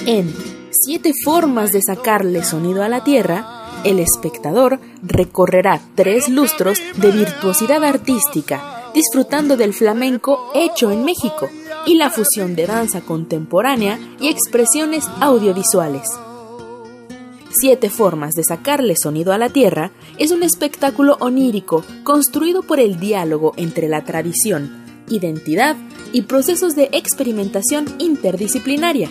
En 0.06 0.54
Siete 0.86 1.14
formas 1.24 1.72
de 1.72 1.82
sacarle 1.82 2.44
sonido 2.44 2.84
a 2.84 2.90
la 2.90 3.06
tierra, 3.06 3.82
el 3.86 4.00
espectador 4.00 4.80
recorrerá 5.02 5.80
tres 5.96 6.28
lustros 6.28 6.80
de 6.98 7.12
virtuosidad 7.12 7.86
artística, 7.86 8.92
disfrutando 8.94 9.56
del 9.56 9.74
flamenco 9.74 10.52
hecho 10.54 10.92
en 10.92 11.06
México 11.06 11.48
y 11.86 11.96
la 11.96 12.10
fusión 12.10 12.56
de 12.56 12.66
danza 12.66 13.00
contemporánea 13.00 13.98
y 14.20 14.28
expresiones 14.28 15.08
audiovisuales. 15.22 16.04
Siete 17.56 17.92
formas 17.92 18.34
de 18.34 18.44
sacarle 18.44 18.96
sonido 18.96 19.32
a 19.32 19.38
la 19.38 19.48
Tierra 19.48 19.92
es 20.18 20.32
un 20.32 20.42
espectáculo 20.42 21.18
onírico 21.20 21.86
construido 22.04 22.64
por 22.64 22.80
el 22.80 23.00
diálogo 23.00 23.54
entre 23.58 23.88
la 23.88 24.04
tradición, 24.04 24.84
identidad 25.08 25.76
y 26.12 26.24
procesos 26.24 26.76
de 26.76 26.90
experimentación 26.92 27.86
interdisciplinaria. 28.00 29.08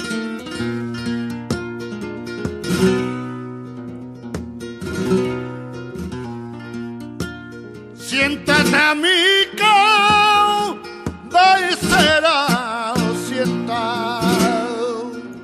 Siéntate, 7.97 8.76
amiga. 8.76 9.71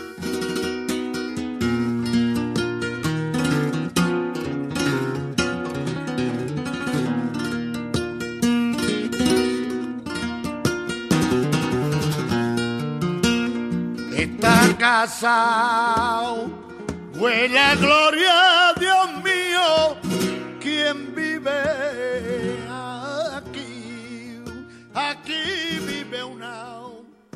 casa. 14.79 15.92
Huele 17.23 17.57
a 17.57 17.77
gloria, 17.77 18.35
Dios 18.81 19.23
mío, 19.23 19.97
quien 20.61 21.15
vive 21.15 21.53
aquí. 23.37 24.41
Aquí 24.93 25.79
vive 25.87 26.25
una, 26.25 26.79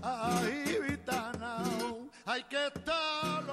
ahí 0.02 0.76
vitana, 0.88 1.58
hay 2.26 2.42
que 2.50 2.66
estar 2.66 3.44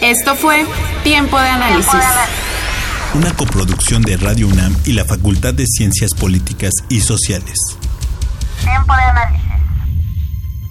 Esto 0.00 0.34
fue 0.34 0.64
Tiempo 1.04 1.38
de 1.38 1.46
Análisis. 1.46 1.92
Una 3.12 3.34
coproducción 3.36 4.00
de 4.00 4.16
Radio 4.16 4.48
UNAM 4.48 4.74
y 4.86 4.92
la 4.92 5.04
Facultad 5.04 5.52
de 5.52 5.66
Ciencias 5.66 6.14
Políticas 6.18 6.72
y 6.88 7.00
Sociales. 7.00 7.58
Tiempo 8.64 8.94
de 8.94 9.02
análisis. 9.02 9.45